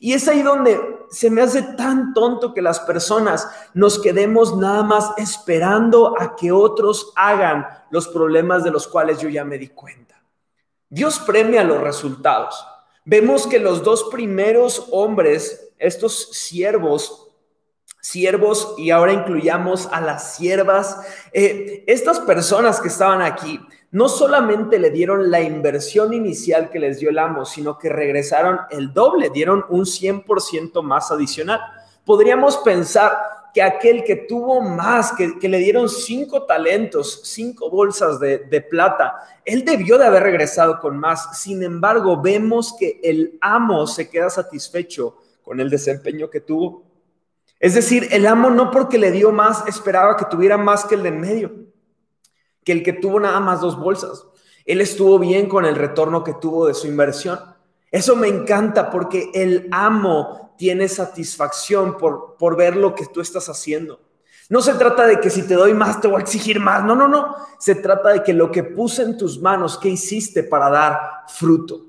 Y 0.00 0.12
es 0.12 0.28
ahí 0.28 0.42
donde 0.42 0.80
se 1.10 1.30
me 1.30 1.42
hace 1.42 1.62
tan 1.62 2.14
tonto 2.14 2.54
que 2.54 2.62
las 2.62 2.80
personas 2.80 3.48
nos 3.74 3.98
quedemos 3.98 4.56
nada 4.56 4.82
más 4.82 5.10
esperando 5.16 6.14
a 6.20 6.36
que 6.36 6.52
otros 6.52 7.12
hagan 7.16 7.66
los 7.90 8.08
problemas 8.08 8.64
de 8.64 8.70
los 8.70 8.86
cuales 8.86 9.18
yo 9.18 9.28
ya 9.28 9.44
me 9.44 9.58
di 9.58 9.68
cuenta. 9.68 10.22
Dios 10.88 11.18
premia 11.18 11.64
los 11.64 11.80
resultados. 11.80 12.64
Vemos 13.04 13.46
que 13.46 13.58
los 13.58 13.82
dos 13.82 14.04
primeros 14.10 14.86
hombres 14.90 15.72
estos 15.78 16.30
siervos, 16.32 17.28
siervos 18.00 18.74
y 18.78 18.90
ahora 18.90 19.12
incluyamos 19.12 19.88
a 19.92 20.00
las 20.00 20.36
siervas, 20.36 20.98
eh, 21.32 21.84
estas 21.86 22.20
personas 22.20 22.80
que 22.80 22.88
estaban 22.88 23.22
aquí, 23.22 23.60
no 23.90 24.08
solamente 24.08 24.78
le 24.78 24.90
dieron 24.90 25.30
la 25.30 25.40
inversión 25.40 26.12
inicial 26.12 26.70
que 26.70 26.78
les 26.78 26.98
dio 26.98 27.10
el 27.10 27.18
amo, 27.18 27.44
sino 27.44 27.78
que 27.78 27.88
regresaron 27.88 28.60
el 28.70 28.92
doble, 28.92 29.30
dieron 29.30 29.64
un 29.70 29.84
100% 29.84 30.82
más 30.82 31.10
adicional. 31.10 31.60
Podríamos 32.04 32.58
pensar 32.58 33.18
que 33.54 33.62
aquel 33.62 34.04
que 34.04 34.16
tuvo 34.16 34.60
más, 34.60 35.12
que, 35.12 35.48
le 35.48 35.58
dieron 35.58 35.88
cinco 35.88 36.44
talentos, 36.44 37.22
cinco 37.24 37.70
bolsas 37.70 38.20
de, 38.20 38.38
de, 38.38 38.60
plata, 38.60 39.14
él 39.44 39.64
debió 39.64 39.96
de 39.96 40.04
haber 40.04 40.22
regresado 40.22 40.78
con 40.80 40.98
más. 40.98 41.40
Sin 41.40 41.62
embargo, 41.62 42.20
vemos 42.20 42.76
que 42.78 43.00
el 43.02 43.38
amo 43.40 43.86
se 43.86 44.10
queda 44.10 44.28
satisfecho 44.28 45.16
con 45.42 45.60
el 45.60 45.70
desempeño 45.70 46.28
que 46.28 46.40
tuvo. 46.40 46.82
Es 47.58 47.74
decir, 47.74 48.08
el 48.10 48.26
amo 48.26 48.50
no 48.50 48.70
porque 48.70 48.98
le 48.98 49.10
dio 49.10 49.32
más 49.32 49.66
esperaba 49.66 50.16
que 50.16 50.26
tuviera 50.26 50.58
más 50.58 50.84
que 50.84 50.94
el 50.94 51.02
de 51.02 51.08
en 51.08 51.20
medio, 51.20 51.52
que 52.68 52.72
el 52.72 52.82
que 52.82 52.92
tuvo 52.92 53.18
nada 53.18 53.40
más 53.40 53.62
dos 53.62 53.80
bolsas. 53.80 54.26
Él 54.66 54.82
estuvo 54.82 55.18
bien 55.18 55.48
con 55.48 55.64
el 55.64 55.74
retorno 55.74 56.22
que 56.22 56.34
tuvo 56.34 56.66
de 56.66 56.74
su 56.74 56.86
inversión. 56.86 57.40
Eso 57.90 58.14
me 58.14 58.28
encanta 58.28 58.90
porque 58.90 59.30
el 59.32 59.70
amo 59.72 60.54
tiene 60.58 60.86
satisfacción 60.90 61.96
por, 61.96 62.36
por 62.36 62.58
ver 62.58 62.76
lo 62.76 62.94
que 62.94 63.06
tú 63.06 63.22
estás 63.22 63.48
haciendo. 63.48 64.02
No 64.50 64.60
se 64.60 64.74
trata 64.74 65.06
de 65.06 65.18
que 65.18 65.30
si 65.30 65.44
te 65.44 65.54
doy 65.54 65.72
más 65.72 65.98
te 66.02 66.08
voy 66.08 66.18
a 66.18 66.22
exigir 66.22 66.60
más. 66.60 66.84
No, 66.84 66.94
no, 66.94 67.08
no. 67.08 67.34
Se 67.58 67.74
trata 67.74 68.10
de 68.10 68.22
que 68.22 68.34
lo 68.34 68.52
que 68.52 68.64
puse 68.64 69.00
en 69.02 69.16
tus 69.16 69.40
manos, 69.40 69.78
¿qué 69.78 69.88
hiciste 69.88 70.42
para 70.42 70.68
dar 70.68 71.00
fruto? 71.28 71.86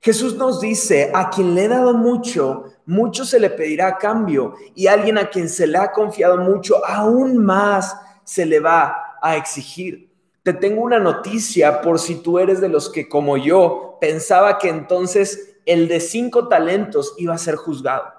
Jesús 0.00 0.34
nos 0.36 0.62
dice, 0.62 1.12
a 1.12 1.28
quien 1.28 1.54
le 1.54 1.66
he 1.66 1.68
dado 1.68 1.92
mucho, 1.92 2.64
mucho 2.86 3.26
se 3.26 3.38
le 3.38 3.50
pedirá 3.50 3.88
a 3.88 3.98
cambio, 3.98 4.54
y 4.74 4.86
a 4.86 4.94
alguien 4.94 5.18
a 5.18 5.28
quien 5.28 5.50
se 5.50 5.66
le 5.66 5.76
ha 5.76 5.92
confiado 5.92 6.38
mucho, 6.38 6.82
aún 6.86 7.36
más 7.36 7.94
se 8.24 8.46
le 8.46 8.60
va 8.60 9.18
a 9.20 9.36
exigir. 9.36 10.11
Te 10.42 10.52
tengo 10.52 10.82
una 10.82 10.98
noticia 10.98 11.80
por 11.80 11.98
si 11.98 12.16
tú 12.16 12.38
eres 12.38 12.60
de 12.60 12.68
los 12.68 12.88
que, 12.88 13.08
como 13.08 13.36
yo, 13.36 13.98
pensaba 14.00 14.58
que 14.58 14.68
entonces 14.68 15.56
el 15.66 15.86
de 15.86 16.00
cinco 16.00 16.48
talentos 16.48 17.14
iba 17.18 17.34
a 17.34 17.38
ser 17.38 17.54
juzgado. 17.54 18.12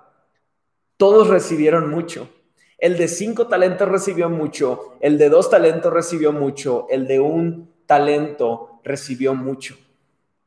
Todos 0.96 1.28
recibieron 1.28 1.90
mucho. 1.90 2.30
El 2.78 2.98
de 2.98 3.08
cinco 3.08 3.48
talentos 3.48 3.88
recibió 3.88 4.30
mucho, 4.30 4.96
el 5.00 5.18
de 5.18 5.30
dos 5.30 5.50
talentos 5.50 5.92
recibió 5.92 6.34
mucho, 6.34 6.88
el 6.90 7.08
de 7.08 7.20
un 7.20 7.74
talento 7.86 8.82
recibió 8.84 9.34
mucho. 9.34 9.78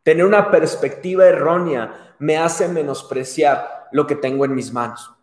Tener 0.03 0.25
una 0.25 0.51
perspectiva 0.51 1.27
errónea 1.27 2.15
me 2.19 2.37
hace 2.37 2.69
menospreciar 2.69 3.89
lo 3.93 4.07
que 4.07 4.17
tengo 4.17 4.45
en 4.45 4.55
mis 4.55 4.73
manos. 4.73 5.16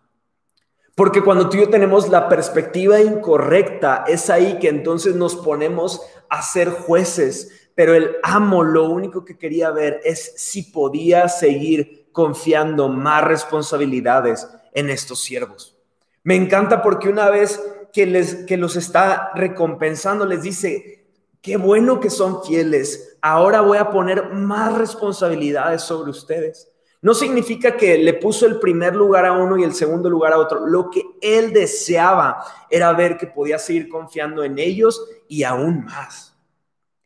Porque 0.95 1.21
cuando 1.21 1.49
tú 1.49 1.57
y 1.57 1.61
yo 1.61 1.69
tenemos 1.69 2.09
la 2.09 2.29
perspectiva 2.29 3.01
incorrecta, 3.01 4.03
es 4.07 4.29
ahí 4.29 4.59
que 4.59 4.69
entonces 4.69 5.15
nos 5.15 5.35
ponemos 5.35 6.01
a 6.29 6.41
ser 6.41 6.69
jueces. 6.69 7.69
Pero 7.73 7.95
el 7.95 8.17
amo 8.21 8.63
lo 8.63 8.89
único 8.89 9.25
que 9.25 9.37
quería 9.37 9.71
ver 9.71 9.99
es 10.03 10.33
si 10.37 10.63
podía 10.63 11.27
seguir 11.29 12.09
confiando 12.11 12.89
más 12.89 13.23
responsabilidades 13.23 14.47
en 14.73 14.91
estos 14.91 15.21
siervos. 15.21 15.75
Me 16.23 16.35
encanta 16.35 16.81
porque 16.81 17.09
una 17.09 17.29
vez 17.29 17.59
que, 17.91 18.05
les, 18.05 18.45
que 18.45 18.57
los 18.57 18.75
está 18.75 19.31
recompensando, 19.33 20.25
les 20.25 20.43
dice, 20.43 21.05
qué 21.41 21.57
bueno 21.57 21.99
que 21.99 22.09
son 22.09 22.43
fieles, 22.43 23.17
ahora 23.21 23.61
voy 23.61 23.79
a 23.79 23.89
poner 23.89 24.29
más 24.29 24.77
responsabilidades 24.77 25.81
sobre 25.81 26.11
ustedes. 26.11 26.72
No 27.03 27.13
significa 27.13 27.75
que 27.75 27.97
le 27.97 28.13
puso 28.13 28.45
el 28.45 28.61
primer 28.61 28.95
lugar 28.95 29.25
a 29.25 29.33
uno 29.33 29.57
y 29.57 29.63
el 29.63 29.73
segundo 29.73 30.09
lugar 30.09 30.31
a 30.31 30.39
otro. 30.39 30.65
Lo 30.65 30.89
que 30.89 31.03
él 31.19 31.51
deseaba 31.51 32.41
era 32.69 32.93
ver 32.93 33.17
que 33.17 33.27
podía 33.27 33.59
seguir 33.59 33.89
confiando 33.89 34.41
en 34.41 34.57
ellos 34.57 35.05
y 35.27 35.43
aún 35.43 35.83
más. 35.83 36.33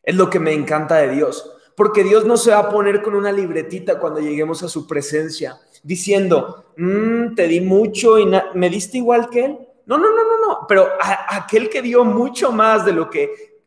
Es 0.00 0.14
lo 0.14 0.30
que 0.30 0.38
me 0.38 0.52
encanta 0.52 0.94
de 0.98 1.08
Dios. 1.08 1.52
Porque 1.74 2.04
Dios 2.04 2.24
no 2.24 2.36
se 2.36 2.52
va 2.52 2.58
a 2.58 2.70
poner 2.70 3.02
con 3.02 3.16
una 3.16 3.32
libretita 3.32 3.98
cuando 3.98 4.20
lleguemos 4.20 4.62
a 4.62 4.68
su 4.68 4.86
presencia, 4.86 5.58
diciendo, 5.82 6.72
mm, 6.76 7.34
te 7.34 7.48
di 7.48 7.60
mucho 7.60 8.20
y 8.20 8.30
me 8.54 8.70
diste 8.70 8.98
igual 8.98 9.28
que 9.28 9.46
él. 9.46 9.58
No, 9.86 9.98
no, 9.98 10.10
no, 10.10 10.22
no, 10.22 10.46
no. 10.46 10.66
Pero 10.68 10.90
aquel 11.28 11.68
que 11.68 11.82
dio 11.82 12.04
mucho 12.04 12.52
más 12.52 12.84
de 12.84 12.92
lo 12.92 13.10
que, 13.10 13.58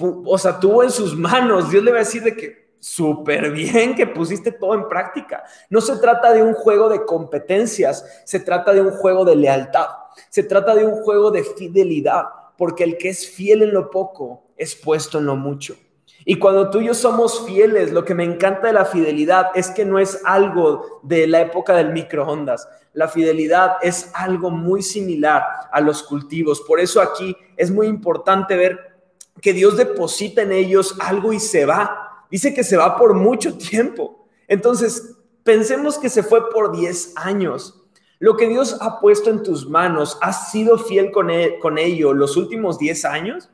o 0.00 0.36
sea, 0.36 0.58
tuvo 0.58 0.82
en 0.82 0.90
sus 0.90 1.16
manos, 1.16 1.70
Dios 1.70 1.84
le 1.84 1.92
va 1.92 1.98
a 1.98 2.00
decir 2.00 2.24
de 2.24 2.34
que 2.34 2.63
súper 2.84 3.50
bien 3.50 3.94
que 3.94 4.06
pusiste 4.06 4.52
todo 4.52 4.74
en 4.74 4.88
práctica. 4.88 5.42
No 5.70 5.80
se 5.80 5.96
trata 5.96 6.34
de 6.34 6.42
un 6.42 6.52
juego 6.52 6.90
de 6.90 7.06
competencias, 7.06 8.04
se 8.26 8.40
trata 8.40 8.74
de 8.74 8.82
un 8.82 8.90
juego 8.90 9.24
de 9.24 9.36
lealtad, 9.36 9.86
se 10.28 10.42
trata 10.42 10.74
de 10.74 10.84
un 10.84 11.02
juego 11.02 11.30
de 11.30 11.44
fidelidad, 11.44 12.24
porque 12.58 12.84
el 12.84 12.98
que 12.98 13.08
es 13.08 13.26
fiel 13.26 13.62
en 13.62 13.72
lo 13.72 13.90
poco 13.90 14.42
es 14.58 14.76
puesto 14.76 15.18
en 15.18 15.24
lo 15.24 15.34
mucho. 15.34 15.76
Y 16.26 16.38
cuando 16.38 16.68
tú 16.68 16.82
y 16.82 16.86
yo 16.86 16.94
somos 16.94 17.46
fieles, 17.46 17.90
lo 17.90 18.04
que 18.04 18.14
me 18.14 18.24
encanta 18.24 18.66
de 18.66 18.74
la 18.74 18.84
fidelidad 18.84 19.46
es 19.54 19.70
que 19.70 19.86
no 19.86 19.98
es 19.98 20.20
algo 20.22 21.00
de 21.02 21.26
la 21.26 21.40
época 21.40 21.74
del 21.74 21.90
microondas. 21.90 22.68
La 22.92 23.08
fidelidad 23.08 23.76
es 23.80 24.10
algo 24.14 24.50
muy 24.50 24.82
similar 24.82 25.42
a 25.72 25.80
los 25.80 26.02
cultivos. 26.02 26.60
Por 26.60 26.80
eso 26.80 27.00
aquí 27.00 27.34
es 27.56 27.70
muy 27.70 27.86
importante 27.86 28.56
ver 28.56 28.78
que 29.40 29.54
Dios 29.54 29.78
deposita 29.78 30.42
en 30.42 30.52
ellos 30.52 30.96
algo 31.00 31.32
y 31.32 31.40
se 31.40 31.64
va. 31.64 32.03
Dice 32.30 32.54
que 32.54 32.64
se 32.64 32.76
va 32.76 32.96
por 32.96 33.14
mucho 33.14 33.56
tiempo. 33.56 34.26
Entonces, 34.48 35.16
pensemos 35.42 35.98
que 35.98 36.08
se 36.08 36.22
fue 36.22 36.50
por 36.50 36.76
10 36.76 37.14
años. 37.16 37.80
Lo 38.18 38.36
que 38.36 38.48
Dios 38.48 38.78
ha 38.80 39.00
puesto 39.00 39.30
en 39.30 39.42
tus 39.42 39.68
manos, 39.68 40.18
¿has 40.20 40.50
sido 40.50 40.78
fiel 40.78 41.10
con, 41.10 41.30
e-, 41.30 41.58
con 41.58 41.78
ello 41.78 42.12
los 42.12 42.36
últimos 42.36 42.78
10 42.78 43.04
años? 43.04 43.50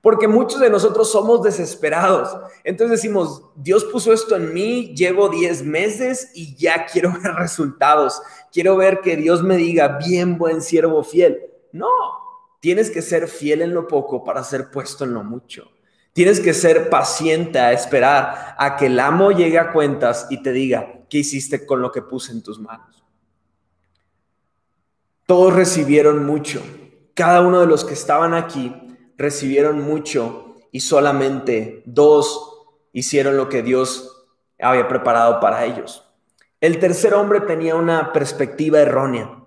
Porque 0.00 0.28
muchos 0.28 0.60
de 0.60 0.70
nosotros 0.70 1.10
somos 1.10 1.42
desesperados. 1.42 2.36
Entonces 2.64 3.02
decimos, 3.02 3.42
Dios 3.56 3.84
puso 3.84 4.12
esto 4.12 4.36
en 4.36 4.54
mí, 4.54 4.94
llevo 4.94 5.28
10 5.28 5.64
meses 5.64 6.30
y 6.34 6.54
ya 6.56 6.86
quiero 6.86 7.12
ver 7.22 7.34
resultados. 7.34 8.22
Quiero 8.52 8.76
ver 8.76 9.00
que 9.00 9.16
Dios 9.16 9.42
me 9.42 9.56
diga, 9.56 9.98
bien 9.98 10.38
buen 10.38 10.62
siervo 10.62 11.02
fiel. 11.02 11.40
No, 11.72 11.90
tienes 12.60 12.90
que 12.90 13.02
ser 13.02 13.28
fiel 13.28 13.62
en 13.62 13.74
lo 13.74 13.86
poco 13.86 14.24
para 14.24 14.44
ser 14.44 14.70
puesto 14.70 15.04
en 15.04 15.14
lo 15.14 15.24
mucho. 15.24 15.70
Tienes 16.16 16.40
que 16.40 16.54
ser 16.54 16.88
paciente 16.88 17.58
a 17.58 17.74
esperar 17.74 18.54
a 18.56 18.76
que 18.76 18.86
el 18.86 18.98
amo 19.00 19.32
llegue 19.32 19.58
a 19.58 19.70
cuentas 19.70 20.26
y 20.30 20.42
te 20.42 20.50
diga, 20.50 21.02
¿qué 21.10 21.18
hiciste 21.18 21.66
con 21.66 21.82
lo 21.82 21.92
que 21.92 22.00
puse 22.00 22.32
en 22.32 22.42
tus 22.42 22.58
manos? 22.58 23.04
Todos 25.26 25.52
recibieron 25.52 26.24
mucho. 26.24 26.62
Cada 27.12 27.42
uno 27.42 27.60
de 27.60 27.66
los 27.66 27.84
que 27.84 27.92
estaban 27.92 28.32
aquí 28.32 28.74
recibieron 29.18 29.82
mucho 29.82 30.56
y 30.72 30.80
solamente 30.80 31.82
dos 31.84 32.64
hicieron 32.94 33.36
lo 33.36 33.50
que 33.50 33.62
Dios 33.62 34.26
había 34.58 34.88
preparado 34.88 35.38
para 35.38 35.66
ellos. 35.66 36.02
El 36.62 36.80
tercer 36.80 37.12
hombre 37.12 37.42
tenía 37.42 37.74
una 37.74 38.14
perspectiva 38.14 38.80
errónea. 38.80 39.44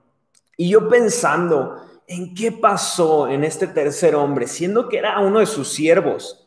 Y 0.55 0.69
yo 0.69 0.87
pensando 0.87 1.77
en 2.05 2.35
qué 2.35 2.51
pasó 2.51 3.27
en 3.27 3.43
este 3.43 3.65
tercer 3.65 4.13
hombre, 4.13 4.45
siendo 4.45 4.87
que 4.87 4.99
era 4.99 5.19
uno 5.21 5.39
de 5.39 5.47
sus 5.47 5.69
siervos, 5.69 6.45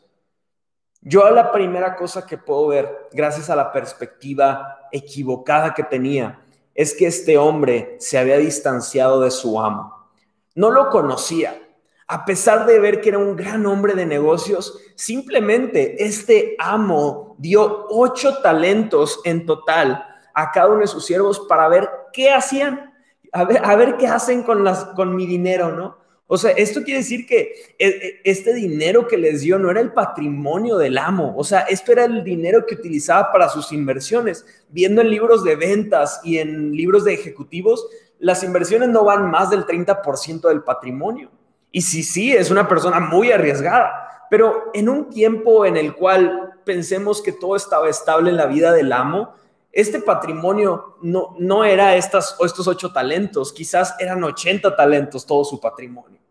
yo 1.05 1.29
la 1.31 1.51
primera 1.51 1.95
cosa 1.95 2.25
que 2.25 2.37
puedo 2.37 2.67
ver, 2.67 3.09
gracias 3.11 3.49
a 3.49 3.55
la 3.55 3.71
perspectiva 3.71 4.87
equivocada 4.91 5.73
que 5.73 5.83
tenía, 5.83 6.39
es 6.73 6.93
que 6.93 7.07
este 7.07 7.37
hombre 7.37 7.97
se 7.99 8.17
había 8.17 8.37
distanciado 8.37 9.19
de 9.21 9.29
su 9.29 9.59
amo. 9.59 10.07
No 10.55 10.71
lo 10.71 10.89
conocía, 10.89 11.59
a 12.07 12.25
pesar 12.25 12.65
de 12.65 12.79
ver 12.79 13.01
que 13.01 13.09
era 13.09 13.17
un 13.17 13.35
gran 13.35 13.65
hombre 13.65 13.95
de 13.95 14.05
negocios, 14.05 14.79
simplemente 14.95 16.03
este 16.05 16.55
amo 16.59 17.35
dio 17.37 17.87
ocho 17.89 18.37
talentos 18.41 19.19
en 19.25 19.45
total 19.45 20.05
a 20.33 20.51
cada 20.51 20.67
uno 20.67 20.79
de 20.79 20.87
sus 20.87 21.05
siervos 21.05 21.41
para 21.49 21.67
ver 21.67 21.89
qué 22.11 22.31
hacían, 22.31 22.93
a 23.31 23.43
ver, 23.43 23.97
qué 23.97 24.07
hacen 24.07 24.43
con, 24.43 24.63
las, 24.63 24.85
con 24.85 25.15
mi 25.15 25.25
dinero, 25.25 25.71
¿no? 25.71 25.97
O 26.27 26.37
sea, 26.37 26.51
esto 26.51 26.83
quiere 26.83 26.99
decir 26.99 27.25
que 27.25 27.75
e, 27.77 27.87
e, 27.87 28.21
este 28.23 28.53
dinero 28.53 29.07
que 29.07 29.17
les 29.17 29.41
dio 29.41 29.59
no 29.59 29.69
era 29.69 29.81
el 29.81 29.91
patrimonio 29.91 30.77
del 30.77 30.97
amo, 30.97 31.33
o 31.37 31.43
sea, 31.43 31.61
esto 31.61 31.91
era 31.91 32.05
el 32.05 32.23
dinero 32.23 32.65
que 32.65 32.75
utilizaba 32.75 33.31
para 33.31 33.49
sus 33.49 33.71
inversiones. 33.71 34.45
Viendo 34.69 35.01
en 35.01 35.09
libros 35.09 35.43
de 35.43 35.55
ventas 35.55 36.21
y 36.23 36.37
en 36.37 36.71
libros 36.71 37.03
de 37.03 37.13
ejecutivos, 37.13 37.87
las 38.19 38.43
inversiones 38.43 38.89
no 38.89 39.03
van 39.03 39.29
más 39.29 39.49
del 39.49 39.65
30% 39.65 40.47
del 40.47 40.63
patrimonio. 40.63 41.29
Y 41.71 41.81
sí, 41.81 42.03
sí, 42.03 42.31
es 42.31 42.51
una 42.51 42.67
persona 42.67 42.99
muy 42.99 43.31
arriesgada, 43.31 44.27
pero 44.29 44.71
en 44.73 44.89
un 44.89 45.09
tiempo 45.09 45.65
en 45.65 45.75
el 45.75 45.93
cual 45.93 46.53
pensemos 46.63 47.21
que 47.21 47.33
todo 47.33 47.55
estaba 47.55 47.89
estable 47.89 48.29
en 48.29 48.37
la 48.37 48.45
vida 48.45 48.71
del 48.71 48.93
amo, 48.93 49.33
este 49.73 49.99
patrimonio 49.99 50.97
no, 51.01 51.35
no 51.39 51.65
era 51.65 51.95
estas, 51.95 52.37
estos 52.39 52.67
ocho 52.67 52.93
talentos, 52.93 53.51
quizás 53.51 53.95
eran 53.99 54.23
80 54.23 54.75
talentos 54.75 55.25
todo 55.25 55.43
su 55.43 55.59
patrimonio. 55.59 56.21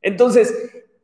Entonces, 0.00 0.54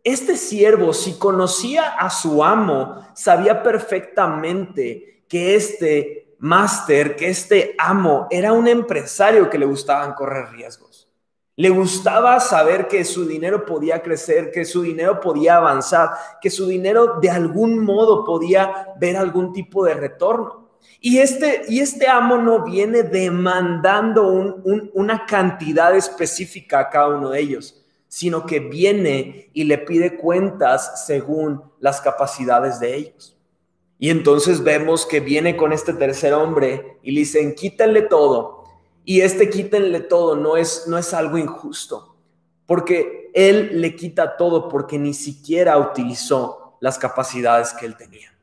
este 0.04 0.36
siervo, 0.36 0.94
si 0.94 1.18
conocía 1.18 1.90
a 1.98 2.08
su 2.08 2.42
amo, 2.42 3.04
sabía 3.14 3.62
perfectamente 3.62 5.24
que 5.28 5.56
este 5.56 6.36
máster, 6.38 7.16
que 7.16 7.28
este 7.28 7.74
amo 7.78 8.28
era 8.30 8.52
un 8.52 8.68
empresario 8.68 9.50
que 9.50 9.58
le 9.58 9.66
gustaban 9.66 10.14
correr 10.14 10.50
riesgos. 10.52 11.08
Le 11.56 11.70
gustaba 11.70 12.38
saber 12.38 12.86
que 12.86 13.04
su 13.04 13.26
dinero 13.26 13.66
podía 13.66 14.00
crecer, 14.00 14.52
que 14.52 14.64
su 14.64 14.82
dinero 14.82 15.18
podía 15.18 15.56
avanzar, 15.56 16.10
que 16.40 16.50
su 16.50 16.68
dinero 16.68 17.18
de 17.20 17.30
algún 17.30 17.84
modo 17.84 18.24
podía 18.24 18.94
ver 19.00 19.16
algún 19.16 19.52
tipo 19.52 19.84
de 19.84 19.94
retorno. 19.94 20.57
Y 21.00 21.18
este, 21.18 21.62
y 21.68 21.80
este 21.80 22.08
amo 22.08 22.38
no 22.38 22.64
viene 22.64 23.02
demandando 23.02 24.26
una 24.94 25.26
cantidad 25.26 25.96
específica 25.96 26.80
a 26.80 26.90
cada 26.90 27.08
uno 27.08 27.30
de 27.30 27.40
ellos, 27.40 27.84
sino 28.08 28.44
que 28.46 28.58
viene 28.60 29.50
y 29.52 29.64
le 29.64 29.78
pide 29.78 30.16
cuentas 30.16 31.06
según 31.06 31.62
las 31.78 32.00
capacidades 32.00 32.80
de 32.80 32.96
ellos. 32.96 33.36
Y 33.98 34.10
entonces 34.10 34.62
vemos 34.62 35.06
que 35.06 35.20
viene 35.20 35.56
con 35.56 35.72
este 35.72 35.92
tercer 35.92 36.32
hombre 36.32 36.98
y 37.02 37.12
le 37.12 37.20
dicen, 37.20 37.54
quítale 37.54 38.02
todo 38.02 38.58
y 39.08 39.22
este 39.22 39.48
quítenle 39.48 40.00
todo 40.00 40.36
no 40.36 40.58
es, 40.58 40.84
no 40.86 40.98
es 40.98 41.14
algo 41.14 41.38
injusto, 41.38 42.14
porque 42.66 43.30
Él 43.32 43.80
le 43.80 43.96
quita 43.96 44.36
todo 44.36 44.68
porque 44.68 44.98
ni 44.98 45.14
siquiera 45.14 45.78
utilizó 45.78 46.76
las 46.80 46.98
capacidades 46.98 47.72
que 47.72 47.86
Él 47.86 47.96
tenía. 47.96 48.37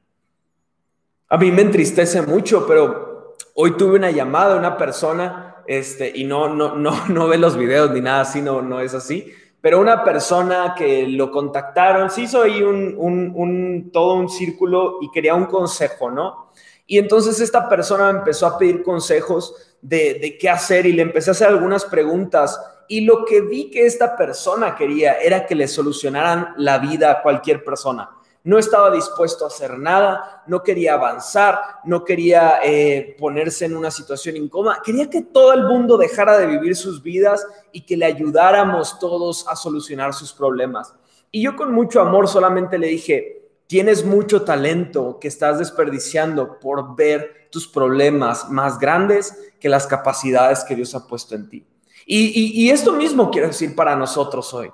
A 1.35 1.37
mí 1.37 1.51
me 1.51 1.63
entristece 1.63 2.21
mucho, 2.21 2.65
pero 2.65 3.35
hoy 3.55 3.75
tuve 3.75 3.97
una 3.97 4.09
llamada 4.09 4.53
de 4.53 4.59
una 4.59 4.77
persona, 4.77 5.57
este, 5.67 6.09
y 6.15 6.23
no, 6.23 6.47
no, 6.47 6.75
no, 6.77 7.07
no 7.09 7.27
ve 7.27 7.37
los 7.37 7.57
videos 7.57 7.91
ni 7.91 7.99
nada 7.99 8.21
así, 8.21 8.41
no, 8.41 8.61
no 8.61 8.79
es 8.79 8.93
así, 8.93 9.33
pero 9.59 9.81
una 9.81 10.01
persona 10.05 10.73
que 10.77 11.05
lo 11.09 11.31
contactaron, 11.31 12.09
se 12.09 12.21
hizo 12.21 12.41
ahí 12.41 12.63
un, 12.63 12.95
un, 12.97 13.89
todo 13.91 14.13
un 14.13 14.29
círculo 14.29 14.99
y 15.01 15.11
quería 15.11 15.35
un 15.35 15.47
consejo, 15.47 16.09
¿no? 16.09 16.51
Y 16.87 16.99
entonces 16.99 17.41
esta 17.41 17.67
persona 17.67 18.09
empezó 18.11 18.47
a 18.47 18.57
pedir 18.57 18.81
consejos 18.81 19.75
de, 19.81 20.37
qué 20.39 20.49
hacer 20.49 20.85
y 20.85 20.93
le 20.93 21.01
empecé 21.01 21.31
a 21.31 21.33
hacer 21.33 21.49
algunas 21.49 21.83
preguntas 21.83 22.57
y 22.87 23.01
lo 23.01 23.25
que 23.25 23.41
vi 23.41 23.69
que 23.69 23.85
esta 23.85 24.15
persona 24.15 24.73
quería 24.77 25.19
era 25.19 25.45
que 25.45 25.55
le 25.55 25.67
solucionaran 25.67 26.53
la 26.55 26.77
vida 26.77 27.11
a 27.11 27.21
cualquier 27.21 27.61
persona. 27.61 28.14
No 28.45 28.57
estaba 28.57 28.89
dispuesto 28.89 29.43
a 29.43 29.47
hacer 29.47 29.77
nada, 29.77 30.43
no 30.47 30.63
quería 30.63 30.93
avanzar, 30.93 31.59
no 31.83 32.05
quería 32.05 32.59
eh, 32.63 33.17
ponerse 33.19 33.65
en 33.65 33.75
una 33.75 33.91
situación 33.91 34.37
incómoda, 34.37 34.81
quería 34.81 35.09
que 35.09 35.21
todo 35.21 35.51
el 35.51 35.65
mundo 35.65 35.97
dejara 35.97 36.37
de 36.37 36.47
vivir 36.47 36.77
sus 36.77 37.03
vidas 37.03 37.45
y 37.73 37.81
que 37.81 37.97
le 37.97 38.05
ayudáramos 38.05 38.97
todos 38.97 39.45
a 39.49 39.57
solucionar 39.57 40.13
sus 40.13 40.31
problemas. 40.31 40.93
Y 41.29 41.43
yo 41.43 41.57
con 41.57 41.73
mucho 41.73 41.99
amor 41.99 42.29
solamente 42.29 42.77
le 42.77 42.87
dije, 42.87 43.45
Tienes 43.67 44.05
mucho 44.05 44.43
talento 44.43 45.17
que 45.19 45.27
estás 45.27 45.57
desperdiciando 45.57 46.59
por 46.59 46.95
ver 46.95 47.47
tus 47.49 47.67
problemas 47.67 48.49
más 48.49 48.77
grandes 48.77 49.35
que 49.59 49.69
las 49.69 49.87
capacidades 49.87 50.63
que 50.63 50.75
Dios 50.75 50.93
ha 50.93 51.07
puesto 51.07 51.33
en 51.33 51.49
ti. 51.49 51.65
Y, 52.05 52.69
esto 52.69 52.93
mismo 52.93 53.31
quiero 53.31 53.47
decir 53.47 53.75
para 53.75 53.95
nosotros 53.95 54.53
hoy. 54.53 54.71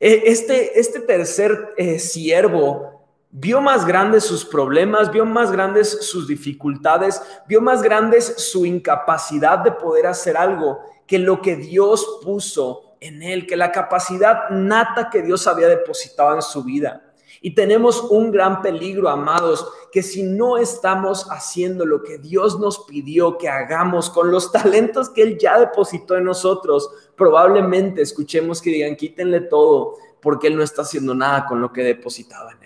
E, 0.00 0.24
este, 0.26 0.78
este 0.80 0.98
tercer 0.98 1.74
eh, 1.76 2.00
siervo 2.00 2.95
vio 3.38 3.60
más 3.60 3.84
grandes 3.84 4.24
sus 4.24 4.46
problemas, 4.46 5.12
vio 5.12 5.26
más 5.26 5.52
grandes 5.52 6.06
sus 6.06 6.26
dificultades, 6.26 7.20
vio 7.46 7.60
más 7.60 7.82
grandes 7.82 8.24
su 8.38 8.64
incapacidad 8.64 9.58
de 9.58 9.72
poder 9.72 10.06
hacer 10.06 10.38
algo 10.38 10.80
que 11.06 11.18
lo 11.18 11.42
que 11.42 11.54
Dios 11.54 12.20
puso 12.24 12.96
en 12.98 13.22
él, 13.22 13.46
que 13.46 13.56
la 13.56 13.72
capacidad 13.72 14.48
nata 14.48 15.10
que 15.10 15.20
Dios 15.20 15.46
había 15.46 15.68
depositado 15.68 16.34
en 16.34 16.40
su 16.40 16.64
vida. 16.64 17.12
Y 17.42 17.54
tenemos 17.54 18.00
un 18.04 18.32
gran 18.32 18.62
peligro, 18.62 19.10
amados, 19.10 19.70
que 19.92 20.02
si 20.02 20.22
no 20.22 20.56
estamos 20.56 21.30
haciendo 21.30 21.84
lo 21.84 22.02
que 22.02 22.16
Dios 22.16 22.58
nos 22.58 22.86
pidió 22.86 23.36
que 23.36 23.50
hagamos 23.50 24.08
con 24.08 24.30
los 24.30 24.50
talentos 24.50 25.10
que 25.10 25.20
Él 25.20 25.36
ya 25.38 25.60
depositó 25.60 26.16
en 26.16 26.24
nosotros, 26.24 26.90
probablemente 27.14 28.00
escuchemos 28.00 28.62
que 28.62 28.70
digan, 28.70 28.96
quítenle 28.96 29.42
todo, 29.42 29.96
porque 30.22 30.46
Él 30.46 30.56
no 30.56 30.62
está 30.62 30.82
haciendo 30.82 31.14
nada 31.14 31.44
con 31.44 31.60
lo 31.60 31.70
que 31.70 31.82
depositaba 31.82 32.52
en 32.52 32.62
Él. 32.62 32.65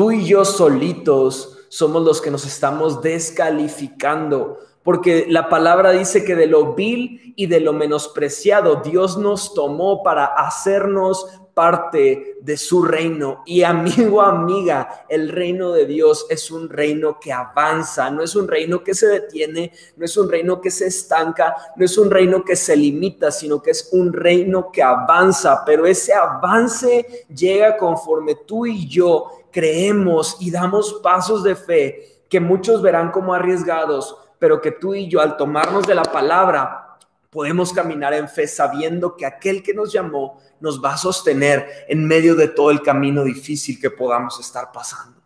Tú 0.00 0.12
y 0.12 0.24
yo 0.24 0.46
solitos 0.46 1.58
somos 1.68 2.02
los 2.02 2.22
que 2.22 2.30
nos 2.30 2.46
estamos 2.46 3.02
descalificando, 3.02 4.58
porque 4.82 5.26
la 5.28 5.50
palabra 5.50 5.90
dice 5.90 6.24
que 6.24 6.34
de 6.34 6.46
lo 6.46 6.72
vil 6.72 7.34
y 7.36 7.48
de 7.48 7.60
lo 7.60 7.74
menospreciado 7.74 8.76
Dios 8.76 9.18
nos 9.18 9.52
tomó 9.52 10.02
para 10.02 10.24
hacernos 10.24 11.26
parte 11.52 12.38
de 12.40 12.56
su 12.56 12.82
reino. 12.82 13.42
Y 13.44 13.62
amigo, 13.62 14.22
amiga, 14.22 15.04
el 15.10 15.28
reino 15.28 15.72
de 15.72 15.84
Dios 15.84 16.24
es 16.30 16.50
un 16.50 16.70
reino 16.70 17.20
que 17.20 17.34
avanza, 17.34 18.10
no 18.10 18.22
es 18.22 18.34
un 18.34 18.48
reino 18.48 18.82
que 18.82 18.94
se 18.94 19.06
detiene, 19.06 19.70
no 19.98 20.06
es 20.06 20.16
un 20.16 20.30
reino 20.30 20.62
que 20.62 20.70
se 20.70 20.86
estanca, 20.86 21.54
no 21.76 21.84
es 21.84 21.98
un 21.98 22.10
reino 22.10 22.42
que 22.42 22.56
se 22.56 22.74
limita, 22.74 23.30
sino 23.30 23.60
que 23.60 23.72
es 23.72 23.90
un 23.92 24.14
reino 24.14 24.70
que 24.72 24.82
avanza. 24.82 25.62
Pero 25.66 25.84
ese 25.84 26.14
avance 26.14 27.26
llega 27.28 27.76
conforme 27.76 28.36
tú 28.46 28.64
y 28.64 28.88
yo 28.88 29.39
creemos 29.50 30.36
y 30.40 30.50
damos 30.50 31.00
pasos 31.02 31.42
de 31.42 31.54
fe 31.54 32.24
que 32.28 32.40
muchos 32.40 32.82
verán 32.82 33.10
como 33.10 33.34
arriesgados, 33.34 34.16
pero 34.38 34.60
que 34.60 34.70
tú 34.70 34.94
y 34.94 35.08
yo 35.08 35.20
al 35.20 35.36
tomarnos 35.36 35.86
de 35.86 35.94
la 35.94 36.04
palabra 36.04 36.98
podemos 37.30 37.72
caminar 37.72 38.12
en 38.14 38.28
fe 38.28 38.46
sabiendo 38.46 39.16
que 39.16 39.26
aquel 39.26 39.62
que 39.62 39.74
nos 39.74 39.92
llamó 39.92 40.40
nos 40.60 40.82
va 40.82 40.94
a 40.94 40.96
sostener 40.96 41.86
en 41.88 42.06
medio 42.06 42.34
de 42.34 42.48
todo 42.48 42.70
el 42.70 42.82
camino 42.82 43.22
difícil 43.24 43.80
que 43.80 43.90
podamos 43.90 44.38
estar 44.40 44.72
pasando. 44.72 45.20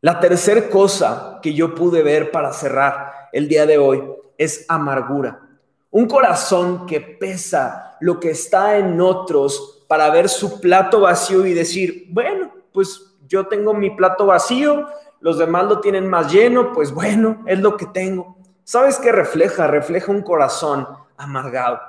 La 0.00 0.20
tercera 0.20 0.68
cosa 0.68 1.38
que 1.42 1.54
yo 1.54 1.74
pude 1.74 2.02
ver 2.02 2.30
para 2.30 2.52
cerrar 2.52 3.28
el 3.32 3.48
día 3.48 3.66
de 3.66 3.78
hoy 3.78 4.02
es 4.36 4.64
amargura. 4.68 5.40
Un 5.90 6.06
corazón 6.06 6.86
que 6.86 7.00
pesa 7.00 7.96
lo 8.00 8.20
que 8.20 8.30
está 8.30 8.76
en 8.76 9.00
otros 9.00 9.84
para 9.88 10.10
ver 10.10 10.28
su 10.28 10.60
plato 10.60 11.00
vacío 11.00 11.46
y 11.46 11.54
decir, 11.54 12.06
bueno, 12.10 12.52
pues 12.72 13.05
yo 13.28 13.46
tengo 13.46 13.74
mi 13.74 13.90
plato 13.90 14.26
vacío, 14.26 14.88
los 15.20 15.38
demás 15.38 15.64
lo 15.64 15.80
tienen 15.80 16.08
más 16.08 16.32
lleno, 16.32 16.72
pues 16.72 16.92
bueno, 16.92 17.42
es 17.46 17.58
lo 17.58 17.76
que 17.76 17.86
tengo. 17.86 18.36
¿Sabes 18.64 18.98
qué 18.98 19.12
refleja? 19.12 19.66
Refleja 19.66 20.10
un 20.10 20.22
corazón 20.22 20.86
amargado. 21.16 21.80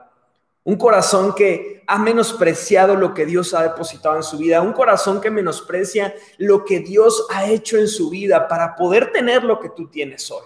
Un 0.64 0.76
corazón 0.76 1.34
que 1.34 1.84
ha 1.88 1.98
menospreciado 1.98 2.96
lo 2.96 3.14
que 3.14 3.26
Dios 3.26 3.54
ha 3.54 3.64
depositado 3.64 4.18
en 4.18 4.24
su 4.24 4.38
vida. 4.38 4.62
Un 4.62 4.74
corazón 4.74 5.22
que 5.22 5.32
menosprecia 5.32 6.14
lo 6.38 6.66
que 6.66 6.82
Dios 6.82 7.26
ha 7.34 7.46
hecho 7.46 7.78
en 7.78 7.88
su 7.88 8.10
vida 8.10 8.48
para 8.48 8.76
poder 8.76 9.12
tener 9.12 9.44
lo 9.44 9.60
que 9.60 9.70
tú 9.70 9.88
tienes 9.88 10.30
hoy. 10.30 10.46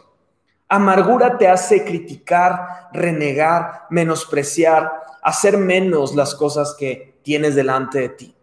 Amargura 0.68 1.38
te 1.38 1.48
hace 1.48 1.84
criticar, 1.84 2.90
renegar, 2.94 3.88
menospreciar, 3.90 4.92
hacer 5.22 5.58
menos 5.58 6.16
las 6.16 6.36
cosas 6.36 6.76
que 6.78 7.20
tienes 7.24 7.56
delante 7.56 8.00
de 8.00 8.10
ti. 8.10 8.36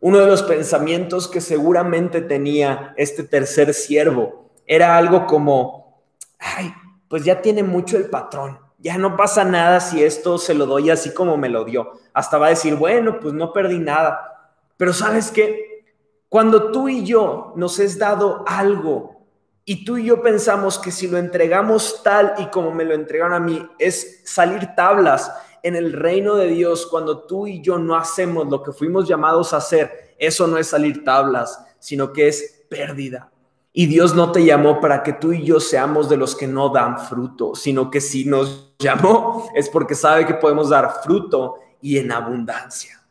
Uno 0.00 0.18
de 0.18 0.26
los 0.26 0.42
pensamientos 0.42 1.28
que 1.28 1.40
seguramente 1.40 2.20
tenía 2.20 2.94
este 2.96 3.22
tercer 3.22 3.74
siervo 3.74 4.50
era 4.66 4.96
algo 4.96 5.26
como, 5.26 6.02
ay, 6.38 6.72
pues 7.08 7.24
ya 7.24 7.40
tiene 7.40 7.62
mucho 7.62 7.96
el 7.96 8.10
patrón 8.10 8.66
ya 8.86 8.98
no 8.98 9.16
pasa 9.16 9.44
nada 9.44 9.80
si 9.80 10.04
esto 10.04 10.38
se 10.38 10.54
lo 10.54 10.64
doy 10.64 10.90
así 10.90 11.12
como 11.12 11.36
me 11.36 11.48
lo 11.48 11.64
dio. 11.64 11.92
Hasta 12.12 12.38
va 12.38 12.46
a 12.46 12.50
decir, 12.50 12.76
bueno, 12.76 13.18
pues 13.20 13.34
no 13.34 13.52
perdí 13.52 13.78
nada. 13.80 14.52
Pero 14.76 14.92
sabes 14.92 15.30
qué? 15.32 15.84
Cuando 16.28 16.70
tú 16.70 16.88
y 16.88 17.04
yo 17.04 17.52
nos 17.56 17.78
es 17.78 17.98
dado 17.98 18.44
algo 18.46 19.26
y 19.64 19.84
tú 19.84 19.96
y 19.96 20.04
yo 20.04 20.22
pensamos 20.22 20.78
que 20.78 20.92
si 20.92 21.08
lo 21.08 21.18
entregamos 21.18 22.02
tal 22.04 22.34
y 22.38 22.46
como 22.46 22.70
me 22.70 22.84
lo 22.84 22.94
entregaron 22.94 23.32
a 23.32 23.40
mí, 23.40 23.66
es 23.78 24.22
salir 24.24 24.74
tablas 24.76 25.32
en 25.66 25.74
el 25.74 25.92
reino 25.92 26.36
de 26.36 26.46
Dios, 26.46 26.86
cuando 26.86 27.24
tú 27.26 27.48
y 27.48 27.60
yo 27.60 27.76
no 27.76 27.96
hacemos 27.96 28.46
lo 28.48 28.62
que 28.62 28.70
fuimos 28.70 29.08
llamados 29.08 29.52
a 29.52 29.56
hacer, 29.56 30.14
eso 30.16 30.46
no 30.46 30.58
es 30.58 30.68
salir 30.68 31.02
tablas, 31.02 31.60
sino 31.80 32.12
que 32.12 32.28
es 32.28 32.64
pérdida. 32.70 33.32
Y 33.72 33.86
Dios 33.86 34.14
no 34.14 34.30
te 34.30 34.44
llamó 34.44 34.80
para 34.80 35.02
que 35.02 35.14
tú 35.14 35.32
y 35.32 35.42
yo 35.42 35.58
seamos 35.58 36.08
de 36.08 36.16
los 36.16 36.36
que 36.36 36.46
no 36.46 36.68
dan 36.68 37.00
fruto, 37.00 37.56
sino 37.56 37.90
que 37.90 38.00
si 38.00 38.24
nos 38.24 38.74
llamó 38.78 39.50
es 39.56 39.68
porque 39.68 39.96
sabe 39.96 40.24
que 40.24 40.34
podemos 40.34 40.68
dar 40.68 41.02
fruto 41.02 41.56
y 41.80 41.98
en 41.98 42.12
abundancia. 42.12 43.02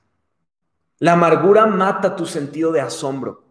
La 1.00 1.12
amargura 1.12 1.66
mata 1.66 2.16
tu 2.16 2.26
sentido 2.26 2.72
de 2.72 2.80
asombro. 2.80 3.44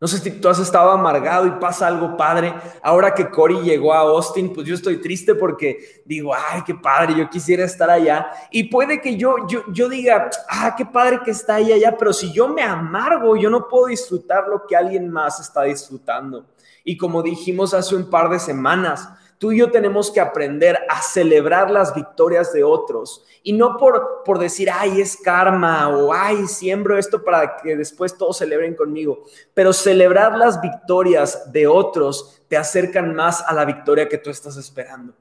No 0.00 0.06
sé 0.06 0.18
si 0.18 0.30
tú 0.30 0.48
has 0.48 0.60
estado 0.60 0.92
amargado 0.92 1.46
y 1.46 1.50
pasa 1.58 1.88
algo 1.88 2.16
padre. 2.16 2.54
Ahora 2.82 3.14
que 3.14 3.28
Cory 3.30 3.62
llegó 3.62 3.92
a 3.92 4.00
Austin, 4.00 4.52
pues 4.52 4.64
yo 4.64 4.76
estoy 4.76 5.00
triste 5.00 5.34
porque 5.34 6.02
digo, 6.04 6.32
ay, 6.32 6.62
qué 6.64 6.76
padre, 6.76 7.16
yo 7.16 7.28
quisiera 7.28 7.64
estar 7.64 7.90
allá. 7.90 8.30
Y 8.52 8.64
puede 8.64 9.00
que 9.00 9.16
yo, 9.16 9.48
yo, 9.48 9.64
yo 9.72 9.88
diga, 9.88 10.30
ah, 10.48 10.74
qué 10.76 10.86
padre 10.86 11.18
que 11.24 11.32
está 11.32 11.56
ahí 11.56 11.72
allá, 11.72 11.96
pero 11.98 12.12
si 12.12 12.32
yo 12.32 12.46
me 12.46 12.62
amargo, 12.62 13.36
yo 13.36 13.50
no 13.50 13.66
puedo 13.66 13.86
disfrutar 13.86 14.46
lo 14.46 14.64
que 14.68 14.76
alguien 14.76 15.10
más 15.10 15.40
está 15.40 15.64
disfrutando. 15.64 16.46
Y 16.84 16.96
como 16.96 17.20
dijimos 17.20 17.74
hace 17.74 17.96
un 17.96 18.08
par 18.08 18.30
de 18.30 18.38
semanas, 18.38 19.08
Tú 19.38 19.52
y 19.52 19.58
yo 19.58 19.70
tenemos 19.70 20.10
que 20.10 20.20
aprender 20.20 20.76
a 20.88 21.00
celebrar 21.00 21.70
las 21.70 21.94
victorias 21.94 22.52
de 22.52 22.64
otros 22.64 23.24
y 23.44 23.52
no 23.52 23.76
por, 23.76 24.22
por 24.24 24.40
decir, 24.40 24.68
ay, 24.68 25.00
es 25.00 25.16
karma 25.16 25.88
o 25.88 26.12
ay, 26.12 26.48
siembro 26.48 26.98
esto 26.98 27.22
para 27.22 27.56
que 27.56 27.76
después 27.76 28.18
todos 28.18 28.38
celebren 28.38 28.74
conmigo, 28.74 29.22
pero 29.54 29.72
celebrar 29.72 30.36
las 30.36 30.60
victorias 30.60 31.52
de 31.52 31.68
otros 31.68 32.42
te 32.48 32.56
acercan 32.56 33.14
más 33.14 33.42
a 33.42 33.54
la 33.54 33.64
victoria 33.64 34.08
que 34.08 34.18
tú 34.18 34.30
estás 34.30 34.56
esperando. 34.56 35.14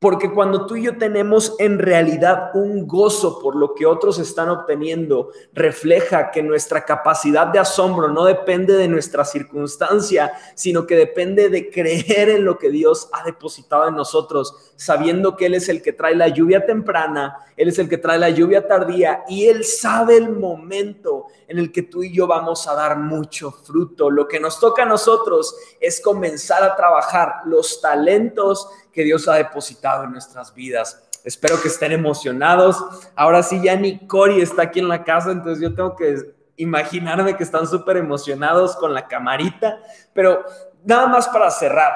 Porque 0.00 0.32
cuando 0.32 0.64
tú 0.64 0.76
y 0.76 0.84
yo 0.84 0.96
tenemos 0.96 1.56
en 1.58 1.80
realidad 1.80 2.52
un 2.54 2.86
gozo 2.86 3.40
por 3.40 3.56
lo 3.56 3.74
que 3.74 3.84
otros 3.84 4.20
están 4.20 4.48
obteniendo, 4.48 5.30
refleja 5.52 6.30
que 6.30 6.40
nuestra 6.40 6.84
capacidad 6.84 7.48
de 7.48 7.58
asombro 7.58 8.06
no 8.06 8.24
depende 8.24 8.74
de 8.74 8.86
nuestra 8.86 9.24
circunstancia, 9.24 10.32
sino 10.54 10.86
que 10.86 10.94
depende 10.94 11.48
de 11.48 11.68
creer 11.68 12.28
en 12.28 12.44
lo 12.44 12.58
que 12.58 12.70
Dios 12.70 13.08
ha 13.12 13.24
depositado 13.24 13.88
en 13.88 13.96
nosotros, 13.96 14.72
sabiendo 14.76 15.36
que 15.36 15.46
Él 15.46 15.54
es 15.54 15.68
el 15.68 15.82
que 15.82 15.92
trae 15.92 16.14
la 16.14 16.28
lluvia 16.28 16.64
temprana, 16.64 17.36
Él 17.56 17.66
es 17.66 17.80
el 17.80 17.88
que 17.88 17.98
trae 17.98 18.20
la 18.20 18.30
lluvia 18.30 18.68
tardía 18.68 19.24
y 19.26 19.46
Él 19.48 19.64
sabe 19.64 20.16
el 20.16 20.30
momento 20.30 21.26
en 21.48 21.58
el 21.58 21.72
que 21.72 21.82
tú 21.82 22.04
y 22.04 22.14
yo 22.14 22.28
vamos 22.28 22.68
a 22.68 22.74
dar 22.74 22.98
mucho 22.98 23.50
fruto. 23.50 24.10
Lo 24.10 24.28
que 24.28 24.38
nos 24.38 24.60
toca 24.60 24.84
a 24.84 24.86
nosotros 24.86 25.56
es 25.80 26.00
comenzar 26.00 26.62
a 26.62 26.76
trabajar 26.76 27.40
los 27.46 27.80
talentos 27.80 28.68
que 28.98 29.04
Dios 29.04 29.28
ha 29.28 29.34
depositado 29.34 30.02
en 30.02 30.10
nuestras 30.10 30.52
vidas. 30.52 31.08
Espero 31.22 31.62
que 31.62 31.68
estén 31.68 31.92
emocionados. 31.92 32.84
Ahora 33.14 33.44
sí, 33.44 33.60
ya 33.62 33.76
ni 33.76 34.04
Cory 34.08 34.40
está 34.40 34.62
aquí 34.62 34.80
en 34.80 34.88
la 34.88 35.04
casa, 35.04 35.30
entonces 35.30 35.62
yo 35.62 35.72
tengo 35.72 35.94
que 35.94 36.34
imaginarme 36.56 37.36
que 37.36 37.44
están 37.44 37.68
súper 37.68 37.98
emocionados 37.98 38.74
con 38.74 38.92
la 38.92 39.06
camarita. 39.06 39.78
Pero 40.12 40.44
nada 40.84 41.06
más 41.06 41.28
para 41.28 41.48
cerrar, 41.52 41.92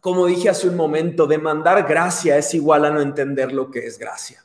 como 0.00 0.26
dije 0.26 0.48
hace 0.48 0.68
un 0.68 0.74
momento, 0.74 1.28
demandar 1.28 1.86
gracia 1.86 2.36
es 2.36 2.52
igual 2.52 2.84
a 2.84 2.90
no 2.90 3.00
entender 3.00 3.52
lo 3.52 3.70
que 3.70 3.86
es 3.86 3.96
gracia. 3.96 4.42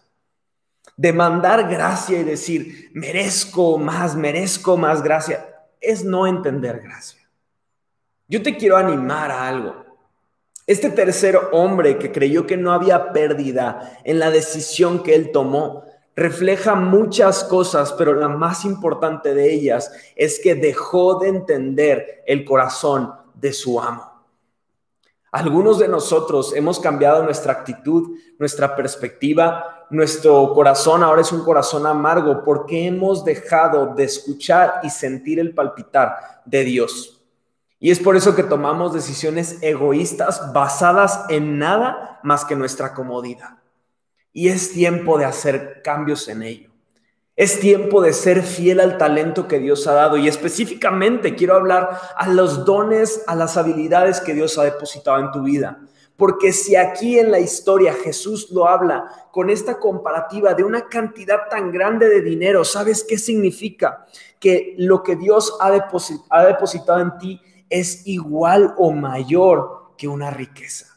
Demandar 0.95 1.67
gracia 1.67 2.19
y 2.19 2.23
decir, 2.23 2.91
merezco 2.93 3.79
más, 3.79 4.15
merezco 4.15 4.77
más 4.77 5.01
gracia, 5.01 5.65
es 5.81 6.03
no 6.03 6.27
entender 6.27 6.81
gracia. 6.81 7.27
Yo 8.27 8.43
te 8.43 8.55
quiero 8.55 8.77
animar 8.77 9.31
a 9.31 9.47
algo. 9.47 9.88
Este 10.69 10.91
tercer 10.91 11.35
hombre 11.51 11.97
que 11.97 12.11
creyó 12.11 12.45
que 12.45 12.55
no 12.55 12.71
había 12.71 13.11
pérdida 13.11 13.99
en 14.03 14.19
la 14.19 14.29
decisión 14.29 15.01
que 15.01 15.15
él 15.15 15.31
tomó, 15.31 15.83
refleja 16.15 16.75
muchas 16.75 17.43
cosas, 17.43 17.91
pero 17.93 18.13
la 18.13 18.27
más 18.27 18.65
importante 18.65 19.33
de 19.33 19.51
ellas 19.51 19.91
es 20.15 20.39
que 20.39 20.53
dejó 20.53 21.17
de 21.17 21.29
entender 21.29 22.23
el 22.27 22.45
corazón 22.45 23.11
de 23.33 23.51
su 23.51 23.81
amo. 23.81 24.13
Algunos 25.31 25.79
de 25.79 25.87
nosotros 25.87 26.53
hemos 26.55 26.79
cambiado 26.79 27.23
nuestra 27.23 27.53
actitud, 27.53 28.19
nuestra 28.37 28.75
perspectiva, 28.75 29.87
nuestro 29.89 30.53
corazón 30.53 31.01
ahora 31.01 31.21
es 31.21 31.31
un 31.31 31.43
corazón 31.43 31.87
amargo 31.87 32.43
porque 32.43 32.85
hemos 32.85 33.25
dejado 33.25 33.95
de 33.95 34.03
escuchar 34.03 34.81
y 34.83 34.91
sentir 34.91 35.39
el 35.39 35.55
palpitar 35.55 36.43
de 36.45 36.63
Dios. 36.63 37.18
Y 37.79 37.91
es 37.91 37.99
por 37.99 38.17
eso 38.17 38.35
que 38.35 38.43
tomamos 38.43 38.93
decisiones 38.93 39.57
egoístas 39.61 40.51
basadas 40.53 41.23
en 41.29 41.57
nada 41.57 42.19
más 42.23 42.43
que 42.43 42.55
nuestra 42.55 42.93
comodidad. 42.93 43.59
Y 44.33 44.49
es 44.49 44.73
tiempo 44.73 45.17
de 45.17 45.25
hacer 45.25 45.81
cambios 45.83 46.27
en 46.27 46.43
ello. 46.43 46.69
Es 47.37 47.61
tiempo 47.61 48.01
de 48.01 48.11
ser 48.11 48.43
fiel 48.43 48.81
al 48.81 48.97
talento 48.97 49.47
que 49.47 49.59
Dios 49.59 49.87
ha 49.87 49.93
dado 49.93 50.17
y 50.17 50.27
específicamente 50.27 51.35
quiero 51.35 51.55
hablar 51.55 51.97
a 52.17 52.27
los 52.27 52.65
dones, 52.65 53.23
a 53.27 53.35
las 53.35 53.55
habilidades 53.55 54.19
que 54.19 54.33
Dios 54.33 54.57
ha 54.57 54.65
depositado 54.65 55.19
en 55.19 55.31
tu 55.31 55.43
vida. 55.43 55.79
Porque 56.17 56.51
si 56.51 56.75
aquí 56.75 57.17
en 57.17 57.31
la 57.31 57.39
historia 57.39 57.93
Jesús 57.93 58.51
lo 58.51 58.67
habla 58.67 59.05
con 59.31 59.49
esta 59.49 59.79
comparativa 59.79 60.53
de 60.53 60.65
una 60.65 60.89
cantidad 60.89 61.47
tan 61.49 61.71
grande 61.71 62.09
de 62.09 62.21
dinero, 62.21 62.65
¿sabes 62.65 63.05
qué 63.07 63.17
significa? 63.17 64.05
Que 64.37 64.75
lo 64.77 65.01
que 65.01 65.15
Dios 65.15 65.57
ha, 65.61 65.71
depositado 65.71 66.99
en 66.99 67.17
ti 67.19 67.41
es 67.69 68.05
igual 68.07 68.73
o 68.77 68.91
mayor 68.91 69.93
que 69.97 70.07
una 70.07 70.31
riqueza. 70.31 70.87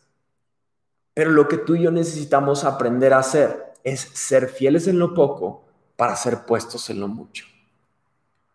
Pero 1.14 1.30
lo 1.30 1.48
que 1.48 1.58
tú 1.58 1.74
y 1.74 1.82
yo 1.82 1.90
necesitamos 1.90 2.64
aprender 2.64 3.12
a 3.12 3.18
hacer 3.18 3.74
es 3.84 4.00
ser 4.14 4.48
fieles 4.48 4.86
en 4.86 4.98
lo 4.98 5.14
poco 5.14 5.64
para 5.96 6.16
ser 6.16 6.46
puestos 6.46 6.88
en 6.90 7.00
lo 7.00 7.08
mucho. 7.08 7.44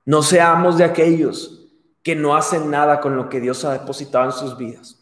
No 0.06 0.24
seamos 0.24 0.78
de 0.78 0.86
aquellos 0.86 1.68
que 2.02 2.16
no 2.16 2.36
hacen 2.36 2.72
nada 2.72 3.02
con 3.02 3.16
lo 3.16 3.30
que 3.30 3.42
Dios 3.42 3.66
ha 3.66 3.74
depositado 3.74 4.26
en 4.26 4.32
sus 4.32 4.58
vidas. 4.58 4.98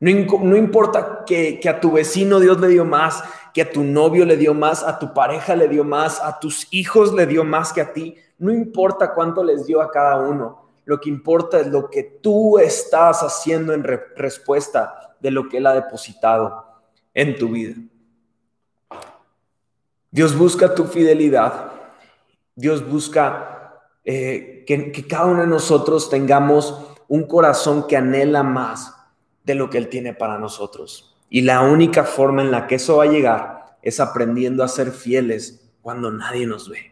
No, 0.00 0.56
importa 0.56 1.24
que, 1.26 1.60
que 1.60 1.68
a 1.68 1.78
tu 1.78 1.92
vecino 1.92 2.40
Dios 2.40 2.58
le 2.58 2.68
dio 2.68 2.86
más, 2.86 3.22
que 3.52 3.60
a 3.60 3.70
tu 3.70 3.84
novio 3.84 4.24
le 4.24 4.38
dio 4.38 4.54
más, 4.54 4.82
a 4.82 4.98
tu 4.98 5.12
pareja 5.12 5.54
le 5.54 5.68
dio 5.68 5.84
más, 5.84 6.18
a 6.20 6.40
tus 6.40 6.66
hijos 6.70 7.12
le 7.12 7.26
dio 7.26 7.44
más 7.44 7.74
que 7.74 7.82
a 7.82 7.92
ti. 7.92 8.16
No 8.38 8.50
importa 8.50 9.12
cuánto 9.12 9.44
les 9.44 9.66
dio 9.66 9.82
a 9.82 9.90
cada 9.90 10.16
uno. 10.16 10.69
Lo 10.90 11.00
que 11.00 11.08
importa 11.08 11.60
es 11.60 11.68
lo 11.68 11.88
que 11.88 12.02
tú 12.02 12.58
estás 12.58 13.22
haciendo 13.22 13.72
en 13.72 13.84
respuesta 13.84 15.14
de 15.20 15.30
lo 15.30 15.48
que 15.48 15.58
Él 15.58 15.66
ha 15.68 15.72
depositado 15.72 16.64
en 17.14 17.38
tu 17.38 17.50
vida. 17.50 17.76
Dios 20.10 20.36
busca 20.36 20.74
tu 20.74 20.86
fidelidad. 20.86 21.70
Dios 22.56 22.84
busca 22.84 23.84
eh, 24.04 24.64
que, 24.66 24.90
que 24.90 25.06
cada 25.06 25.26
uno 25.26 25.42
de 25.42 25.46
nosotros 25.46 26.10
tengamos 26.10 26.76
un 27.06 27.22
corazón 27.22 27.86
que 27.86 27.96
anhela 27.96 28.42
más 28.42 28.92
de 29.44 29.54
lo 29.54 29.70
que 29.70 29.78
Él 29.78 29.88
tiene 29.88 30.12
para 30.12 30.40
nosotros. 30.40 31.16
Y 31.28 31.42
la 31.42 31.60
única 31.60 32.02
forma 32.02 32.42
en 32.42 32.50
la 32.50 32.66
que 32.66 32.74
eso 32.74 32.96
va 32.96 33.04
a 33.04 33.12
llegar 33.12 33.76
es 33.80 34.00
aprendiendo 34.00 34.64
a 34.64 34.68
ser 34.68 34.90
fieles 34.90 35.70
cuando 35.82 36.10
nadie 36.10 36.48
nos 36.48 36.68
ve. 36.68 36.89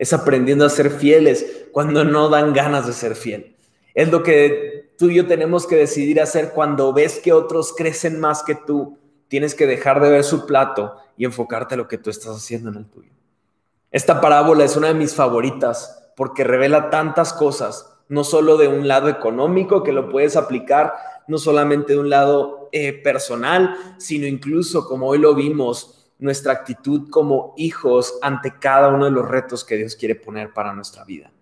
Es 0.00 0.12
aprendiendo 0.12 0.64
a 0.64 0.70
ser 0.70 0.90
fieles 0.90 1.66
cuando 1.70 2.04
no 2.04 2.28
dan 2.28 2.52
ganas 2.52 2.86
de 2.86 2.92
ser 2.92 3.14
fiel. 3.14 3.54
Es 3.94 4.10
lo 4.10 4.22
que 4.22 4.94
tú 4.98 5.10
y 5.10 5.16
yo 5.16 5.26
tenemos 5.26 5.66
que 5.66 5.76
decidir 5.76 6.20
hacer 6.20 6.52
cuando 6.52 6.92
ves 6.92 7.20
que 7.20 7.32
otros 7.32 7.74
crecen 7.76 8.18
más 8.18 8.42
que 8.42 8.54
tú. 8.54 8.98
Tienes 9.28 9.54
que 9.54 9.66
dejar 9.66 10.00
de 10.00 10.10
ver 10.10 10.24
su 10.24 10.46
plato 10.46 10.96
y 11.16 11.24
enfocarte 11.24 11.74
en 11.74 11.80
lo 11.80 11.88
que 11.88 11.98
tú 11.98 12.10
estás 12.10 12.34
haciendo 12.34 12.70
en 12.70 12.76
el 12.76 12.86
tuyo. 12.86 13.10
Esta 13.90 14.20
parábola 14.20 14.64
es 14.64 14.76
una 14.76 14.88
de 14.88 14.94
mis 14.94 15.14
favoritas 15.14 16.12
porque 16.16 16.44
revela 16.44 16.90
tantas 16.90 17.32
cosas, 17.32 17.92
no 18.08 18.24
solo 18.24 18.56
de 18.56 18.68
un 18.68 18.88
lado 18.88 19.08
económico 19.08 19.82
que 19.82 19.92
lo 19.92 20.08
puedes 20.08 20.36
aplicar 20.36 20.94
no 21.30 21.38
solamente 21.38 21.92
de 21.92 22.00
un 22.00 22.10
lado 22.10 22.68
eh, 22.72 22.92
personal, 22.92 23.76
sino 23.98 24.26
incluso, 24.26 24.88
como 24.88 25.06
hoy 25.06 25.18
lo 25.18 25.34
vimos, 25.34 25.99
nuestra 26.20 26.52
actitud 26.52 27.10
como 27.10 27.54
hijos 27.56 28.18
ante 28.22 28.58
cada 28.58 28.88
uno 28.88 29.06
de 29.06 29.10
los 29.10 29.26
retos 29.26 29.64
que 29.64 29.76
Dios 29.76 29.96
quiere 29.96 30.14
poner 30.14 30.52
para 30.52 30.72
nuestra 30.72 31.04
vida. 31.04 31.32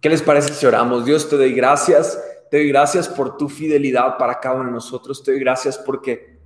¿Qué 0.00 0.08
les 0.08 0.22
parece 0.22 0.52
si 0.52 0.66
oramos? 0.66 1.04
Dios, 1.04 1.28
te 1.28 1.36
doy 1.36 1.54
gracias, 1.54 2.22
te 2.50 2.58
doy 2.58 2.68
gracias 2.68 3.08
por 3.08 3.36
tu 3.36 3.48
fidelidad 3.48 4.18
para 4.18 4.38
cada 4.38 4.56
uno 4.56 4.66
de 4.66 4.72
nosotros, 4.72 5.22
te 5.22 5.30
doy 5.30 5.40
gracias 5.40 5.78
porque 5.78 6.38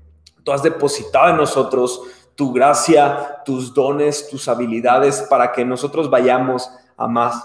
tú 0.45 0.53
has 0.53 0.63
depositado 0.63 1.31
en 1.31 1.37
nosotros 1.37 2.03
tu 2.35 2.53
gracia, 2.53 3.43
tus 3.45 3.75
dones, 3.75 4.29
tus 4.29 4.47
habilidades 4.47 5.23
para 5.23 5.51
que 5.51 5.65
nosotros 5.65 6.09
vayamos 6.09 6.71
a 6.97 7.09
más. 7.09 7.45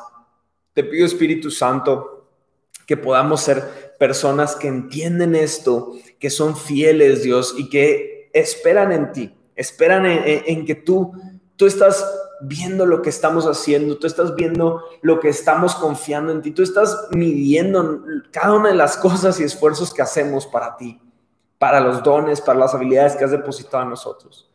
Te 0.73 0.83
pido, 0.83 1.05
Espíritu 1.05 1.49
Santo, 1.49 2.27
que 2.85 2.95
podamos 2.95 3.41
ser 3.41 3.95
personas 3.97 4.55
que 4.55 4.67
entienden 4.67 5.33
esto, 5.33 5.93
que 6.19 6.29
son 6.29 6.55
fieles, 6.55 7.23
Dios, 7.23 7.55
y 7.57 7.69
que 7.69 8.29
esperan 8.33 8.91
en 8.91 9.11
ti, 9.11 9.35
esperan 9.55 10.05
en, 10.05 10.65
que 10.65 10.75
tú, 10.75 11.13
tú 11.55 11.65
estás 11.65 12.05
viendo 12.41 12.85
lo 12.85 13.01
que 13.01 13.09
estamos 13.09 13.45
haciendo, 13.45 13.97
tú 13.97 14.07
estás 14.07 14.35
viendo 14.35 14.83
lo 15.01 15.19
que 15.19 15.29
estamos 15.29 15.75
confiando 15.75 16.31
en 16.31 16.41
ti, 16.41 16.51
tú 16.51 16.61
estás 16.61 17.07
midiendo 17.11 18.03
cada 18.31 18.53
una 18.53 18.69
de 18.69 18.75
las 18.75 18.97
cosas 18.97 19.39
y 19.39 19.43
esfuerzos 19.43 19.93
que 19.93 20.01
hacemos 20.01 20.45
para 20.45 20.75
ti, 20.75 20.99
para 21.57 21.79
los 21.79 22.03
dones, 22.03 22.41
para 22.41 22.59
las 22.59 22.73
habilidades 22.73 23.15
que 23.15 23.23
has 23.23 23.31
depositado 23.31 23.83
en 23.83 23.89
nosotros. 23.89 24.49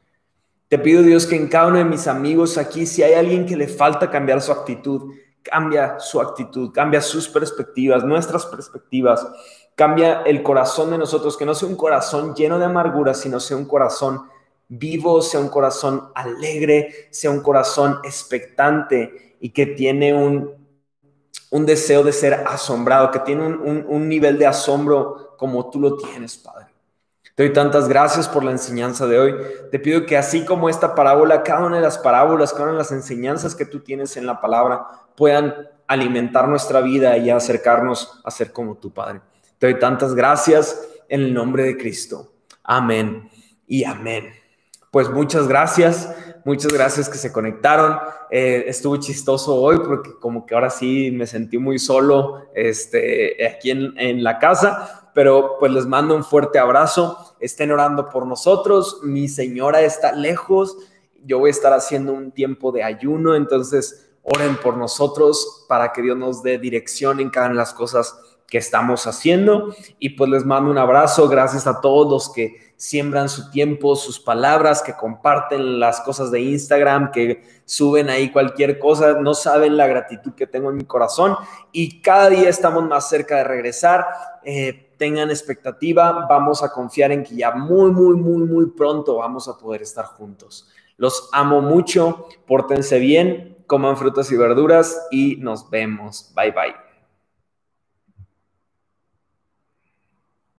Te 0.68 0.78
pido 0.78 1.02
Dios 1.02 1.24
que 1.26 1.36
en 1.36 1.48
cada 1.48 1.68
uno 1.68 1.78
de 1.78 1.84
mis 1.84 2.06
amigos 2.06 2.58
aquí, 2.58 2.84
si 2.84 3.02
hay 3.02 3.14
alguien 3.14 3.46
que 3.46 3.56
le 3.56 3.68
falta 3.68 4.10
cambiar 4.10 4.42
su 4.42 4.52
actitud, 4.52 5.14
cambia 5.42 5.98
su 5.98 6.20
actitud, 6.20 6.72
cambia 6.72 7.00
sus 7.00 7.26
perspectivas, 7.28 8.04
nuestras 8.04 8.44
perspectivas, 8.44 9.26
cambia 9.74 10.22
el 10.22 10.42
corazón 10.42 10.90
de 10.90 10.98
nosotros, 10.98 11.38
que 11.38 11.46
no 11.46 11.54
sea 11.54 11.68
un 11.68 11.76
corazón 11.76 12.34
lleno 12.34 12.58
de 12.58 12.66
amargura, 12.66 13.14
sino 13.14 13.40
sea 13.40 13.56
un 13.56 13.64
corazón 13.64 14.22
vivo, 14.68 15.22
sea 15.22 15.40
un 15.40 15.48
corazón 15.48 16.10
alegre, 16.14 17.08
sea 17.10 17.30
un 17.30 17.40
corazón 17.40 17.98
expectante 18.04 19.36
y 19.40 19.50
que 19.50 19.66
tiene 19.66 20.14
un, 20.14 20.52
un 21.50 21.66
deseo 21.66 22.02
de 22.02 22.12
ser 22.12 22.34
asombrado, 22.46 23.10
que 23.10 23.20
tiene 23.20 23.46
un, 23.46 23.86
un 23.88 24.08
nivel 24.08 24.38
de 24.38 24.46
asombro 24.46 25.36
como 25.36 25.70
tú 25.70 25.80
lo 25.80 25.96
tienes, 25.96 26.36
Padre. 26.36 26.66
Te 27.34 27.44
doy 27.44 27.52
tantas 27.52 27.88
gracias 27.88 28.28
por 28.28 28.42
la 28.42 28.50
enseñanza 28.50 29.06
de 29.06 29.16
hoy. 29.16 29.34
Te 29.70 29.78
pido 29.78 30.04
que 30.04 30.16
así 30.16 30.44
como 30.44 30.68
esta 30.68 30.96
parábola, 30.96 31.44
cada 31.44 31.64
una 31.64 31.76
de 31.76 31.82
las 31.82 31.96
parábolas, 31.96 32.50
cada 32.50 32.64
una 32.64 32.72
de 32.72 32.78
las 32.78 32.90
enseñanzas 32.90 33.54
que 33.54 33.64
tú 33.64 33.78
tienes 33.78 34.16
en 34.16 34.26
la 34.26 34.40
palabra 34.40 34.88
puedan 35.16 35.54
alimentar 35.86 36.48
nuestra 36.48 36.80
vida 36.80 37.16
y 37.16 37.30
acercarnos 37.30 38.20
a 38.24 38.30
ser 38.32 38.52
como 38.52 38.76
tu 38.76 38.92
Padre. 38.92 39.20
Te 39.58 39.70
doy 39.70 39.78
tantas 39.78 40.16
gracias 40.16 40.88
en 41.08 41.20
el 41.20 41.32
nombre 41.32 41.62
de 41.62 41.76
Cristo. 41.76 42.32
Amén 42.64 43.30
y 43.68 43.84
amén. 43.84 44.37
Pues 44.90 45.10
muchas 45.10 45.48
gracias, 45.48 46.14
muchas 46.44 46.72
gracias 46.72 47.08
que 47.08 47.18
se 47.18 47.32
conectaron. 47.32 47.98
Eh, 48.30 48.64
estuvo 48.66 48.96
chistoso 48.96 49.54
hoy 49.54 49.78
porque 49.78 50.12
como 50.20 50.46
que 50.46 50.54
ahora 50.54 50.70
sí 50.70 51.10
me 51.10 51.26
sentí 51.26 51.58
muy 51.58 51.78
solo 51.78 52.48
este, 52.54 53.46
aquí 53.46 53.70
en, 53.70 53.98
en 53.98 54.24
la 54.24 54.38
casa, 54.38 55.10
pero 55.14 55.56
pues 55.58 55.72
les 55.72 55.86
mando 55.86 56.14
un 56.14 56.24
fuerte 56.24 56.58
abrazo 56.58 57.28
estén 57.40 57.70
orando 57.70 58.08
por 58.08 58.26
nosotros. 58.26 59.00
Mi 59.02 59.28
señora 59.28 59.80
está 59.82 60.12
lejos, 60.12 60.76
yo 61.24 61.38
voy 61.38 61.48
a 61.48 61.52
estar 61.52 61.72
haciendo 61.72 62.12
un 62.12 62.32
tiempo 62.32 62.72
de 62.72 62.82
ayuno, 62.82 63.34
entonces 63.34 64.10
oren 64.22 64.56
por 64.56 64.76
nosotros 64.76 65.64
para 65.68 65.92
que 65.92 66.02
Dios 66.02 66.16
nos 66.16 66.42
dé 66.42 66.58
dirección 66.58 67.20
en 67.20 67.30
cada 67.30 67.46
una 67.46 67.54
de 67.54 67.58
las 67.58 67.74
cosas 67.74 68.18
que 68.48 68.58
estamos 68.58 69.06
haciendo. 69.06 69.74
Y 69.98 70.10
pues 70.10 70.30
les 70.30 70.44
mando 70.44 70.70
un 70.70 70.78
abrazo, 70.78 71.28
gracias 71.28 71.66
a 71.66 71.80
todos 71.80 72.10
los 72.10 72.32
que 72.32 72.72
siembran 72.76 73.28
su 73.28 73.50
tiempo, 73.50 73.96
sus 73.96 74.20
palabras, 74.20 74.82
que 74.82 74.94
comparten 74.94 75.80
las 75.80 76.00
cosas 76.00 76.30
de 76.30 76.40
Instagram, 76.40 77.10
que 77.10 77.42
suben 77.64 78.08
ahí 78.08 78.30
cualquier 78.30 78.78
cosa, 78.78 79.20
no 79.20 79.34
saben 79.34 79.76
la 79.76 79.86
gratitud 79.86 80.32
que 80.34 80.46
tengo 80.46 80.70
en 80.70 80.76
mi 80.76 80.84
corazón 80.84 81.36
y 81.72 82.00
cada 82.00 82.30
día 82.30 82.48
estamos 82.48 82.84
más 82.84 83.08
cerca 83.08 83.36
de 83.36 83.44
regresar. 83.44 84.06
Eh, 84.44 84.94
tengan 84.96 85.30
expectativa, 85.30 86.26
vamos 86.28 86.62
a 86.62 86.70
confiar 86.70 87.12
en 87.12 87.24
que 87.24 87.36
ya 87.36 87.52
muy, 87.52 87.90
muy, 87.90 88.16
muy, 88.16 88.46
muy 88.46 88.66
pronto 88.70 89.16
vamos 89.16 89.48
a 89.48 89.58
poder 89.58 89.82
estar 89.82 90.04
juntos. 90.06 90.68
Los 90.96 91.28
amo 91.32 91.60
mucho, 91.60 92.26
pórtense 92.46 92.98
bien, 92.98 93.58
coman 93.66 93.96
frutas 93.96 94.32
y 94.32 94.36
verduras 94.36 95.06
y 95.10 95.36
nos 95.36 95.68
vemos. 95.68 96.32
Bye 96.34 96.52
bye. 96.52 96.87